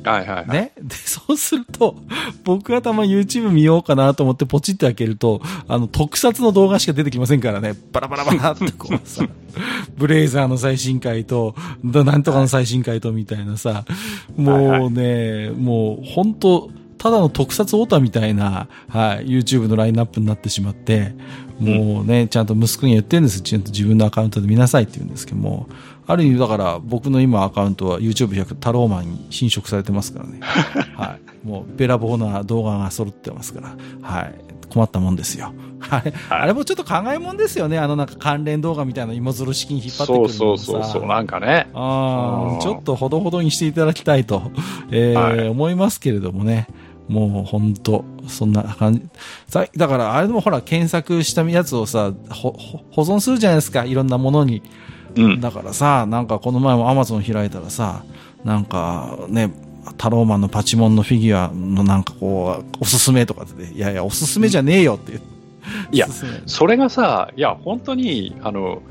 [0.03, 0.47] はいはいはい。
[0.49, 0.71] ね。
[0.81, 1.95] で、そうすると、
[2.43, 7.73] 僕がたま YouTube 見ようかなと思ってポチって開けると、あの、特撮の動画しか出てきませんからね。
[7.91, 9.25] バラバラバラってこうさ、
[9.97, 11.55] ブレイザーの最新回と、
[11.85, 13.85] だなんとかの最新回とみたいなさ、
[14.35, 16.71] もうね、もう本当
[17.01, 21.15] ただの特撮オタみたいな、はい、YouTube のラインナップになってしまって、
[21.59, 23.41] もうね、ちゃんと息子に言ってるんです。
[23.41, 25.67] ちゃんと自分のアカウントで見なさいって言うんですけども、
[26.11, 30.39] ある意味だから僕の今アカウントは YouTube100 タローマンに侵食されてますからね。
[30.95, 31.47] はい。
[31.47, 33.75] もうべらぼうな動画が揃ってますから。
[34.01, 34.35] はい。
[34.69, 35.53] 困ったもんですよ。
[35.89, 37.77] あれ、あれもちょっと考えもんですよね。
[37.77, 41.67] あのなんか関連動画みたいな芋づる式に引っ張ってくるさうそうそうそう、なんかね。
[41.73, 44.51] ああ、うんちょっとほどほどにしていただきたいと、
[44.91, 46.67] えーはい思いますけれどもね。
[47.07, 49.01] もう本当そんな感じ。
[49.47, 53.83] さだから、あれでもほら、検索したやつをさ、ほほ保存するじゃないですか。
[53.83, 54.61] いろんなものに。
[55.15, 55.41] うん。
[55.41, 58.03] だからさ、なんかこの前も Amazon 開いたらさ、
[58.43, 59.51] なんかね、
[59.97, 65.23] タローマンのパチモンのフィギュアのなんかこう、おすすめとかって、いやいや、おすすめじゃねえよって言う。
[65.91, 66.07] いや
[66.47, 68.81] それがさ、いや、本当に、あの、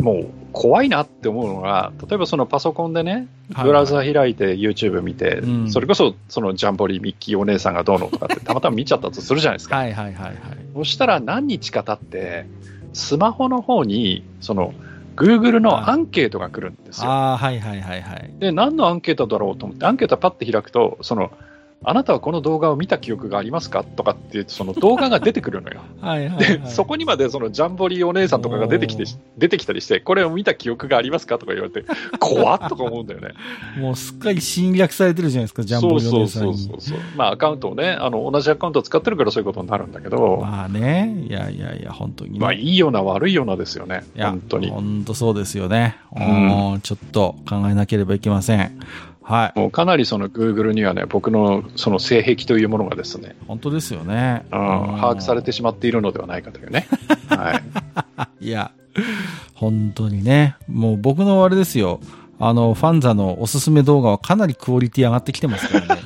[0.00, 9.76] もう怖いなって思うのが、例えばそのパソコンでね、はいブラウザ開いて YouTube 見て、うんそれこそそのジャンボリーミッキーお姉さんがどうのとかって たまたま見ちゃったとするじゃないですか。
[9.76, 10.36] はいはいはいはい。
[10.74, 12.46] そしたら何日か経って、
[12.94, 14.72] スマホの方に、その、
[15.16, 17.10] Google のアンケートが来るんですよ。
[17.10, 18.34] ああ、はいはいはいはい。
[18.38, 21.30] で、何のアンケートだろうと思って、アンケートパッて開くと、その、
[21.82, 23.84] あなたはこの動画を見た記憶がありますか？
[23.84, 25.80] とかって、その動画が出てくるのよ。
[26.00, 26.70] はいはい、ではい。
[26.70, 29.04] そこにまでそのジャンボリーお姉さんとかが出てきて
[29.36, 31.38] 出てきたりして、これを見た記憶がありますか？
[31.38, 31.86] とか言われて、
[32.20, 33.34] 怖っとか思うんだよね。
[33.78, 36.56] もうすっかり侵略されてるじゃないですか、ジャンボリお姉さんに。
[36.58, 36.98] そうそうそうそう。
[37.16, 42.38] まあアカウントをね、あの、同じアカウントを使ってるからそういうことになるんだけど、まあね、いやいやいや、本当にね。
[42.38, 44.04] まあいいような悪いようなですよね。
[44.16, 44.70] いや本当に。
[44.70, 45.96] 本当そうですよね。
[46.16, 48.78] うんうんちょっと考えなければいけません。
[49.24, 49.58] はい。
[49.58, 54.44] もうかなりその Google にはね、僕のその性癖というものがですね、本当ですよね。
[54.52, 54.58] うん、
[55.00, 56.86] 把握されてしまっているのではないかというね。
[57.28, 57.60] は
[58.40, 58.46] い。
[58.46, 58.70] いや、
[59.54, 60.56] 本当にね。
[60.68, 62.00] もう僕のあれですよ。
[62.38, 66.02] あの、ファンザのおすすめ動画はかなりクオリティ上がってきてますからね。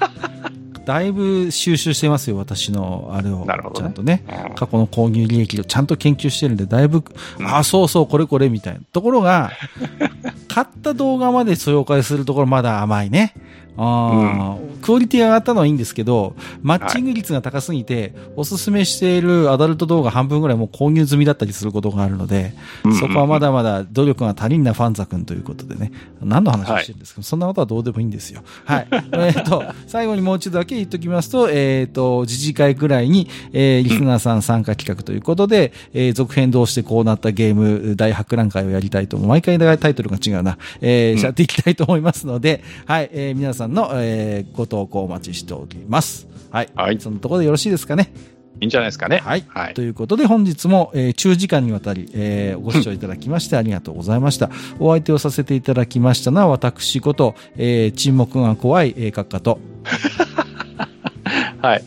[0.89, 3.45] だいぶ収集してますよ、私のあれを。
[3.45, 4.25] なるほどねちゃんとね。
[4.49, 7.05] うん過去の購入履歴をちゃんと研究してるんで、だいぶ、
[7.45, 8.81] ああ、そうそう、これこれ、みたいな。
[8.91, 9.53] ところが、
[10.49, 13.35] 買った動画まで紹介するところまだ甘いね。
[13.79, 14.69] あー。
[14.79, 22.55] クオリティ上がったのはいいんですけど、マッチング率が高すぎて、おすすめしているアダルト動画半分ぐらいもう購入済みだったりすることがあるので、
[22.99, 25.93] そこはまだまだ努力が足りんなファンザ君ということでね、
[26.23, 28.43] 何の話をしてるんですか、そんなことはどうでもいいんですよ。
[28.65, 28.89] はい。
[29.13, 39.19] えっと、最後にもう一度だけ言っときますと、えっ、と、自治会くらいに、えーリスナーさん参加企画ということで、えー続編どうしてこうなったゲーム大博覧会をやりたいと。
[39.19, 40.59] 毎回タイトルが違うな。
[40.81, 46.27] えーやっていきたいと思いますので、はい、えー皆さんの、えーご投稿お待ちしております。
[46.51, 46.69] はい。
[46.75, 48.13] はいそのところでよろしいですかね？
[48.61, 49.19] いいんじゃないですかね。
[49.19, 49.45] はい。
[49.49, 54.51] はいということで本日も、えー中時間にわたり、えーご視聴いただきましてありがとうございました。
[54.81, 59.59] お相手をさせていただきましたのは私こと、えー沈黙が怖い、えー、閣下と、
[61.63, 61.85] はい。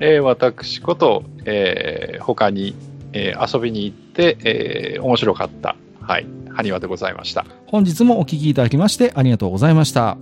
[0.00, 2.74] えー私こと、えー他に、
[3.12, 7.44] えー遊びに行って、えー面白かった、はい、埴輪でございました。
[7.66, 10.16] 本日もお聞きいただきましてありがとうございました。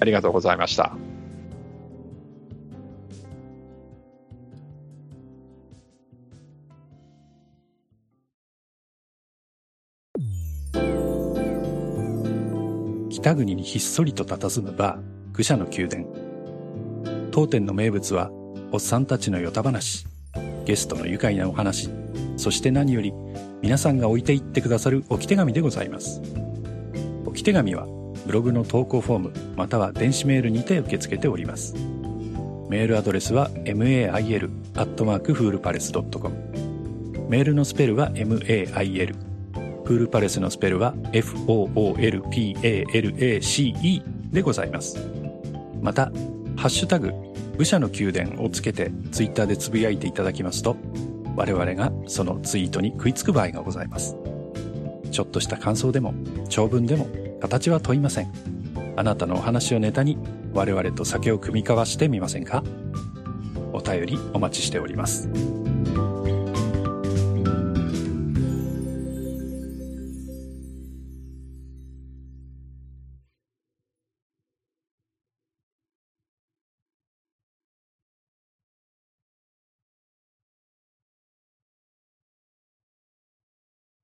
[0.00, 0.96] ありがとうございました。
[13.24, 16.04] 北国にひっそりと佇むバー、愚者の宮殿。
[17.30, 18.30] 当店の名物は、
[18.70, 20.06] おっさんたちのヨタ話、
[20.66, 21.88] ゲストの愉快なお話、
[22.36, 23.14] そして何より、
[23.62, 26.20] 皆さんが置いていってくださる置き手紙でございます。
[27.24, 27.86] 置き手紙は、
[28.26, 31.74] ブログの投稿フォーム、または電子メールにて受け付けております。
[32.68, 36.34] メールアドレスは mail.foolpalace.com
[37.28, 39.14] メールのスペルは mail
[39.84, 44.02] フールパレスのスペルは FOOLPALACE
[44.32, 44.98] でございます。
[45.82, 46.06] また、
[46.56, 47.12] ハッシュタグ、
[47.58, 50.76] 武者の宮殿をつけてツイッターでつぶやいていただきますと、
[51.36, 54.16] 我々がそのツイートに食いつく場合がございます。
[55.10, 56.14] ちょっとした感想でも、
[56.48, 57.06] 長文でも、
[57.44, 58.32] 形は問いません。
[58.96, 60.16] あなたのお話をネタに、
[60.54, 62.64] 我々と酒を酌み交わしてみませんか？
[63.74, 65.28] お便りお待ちしております。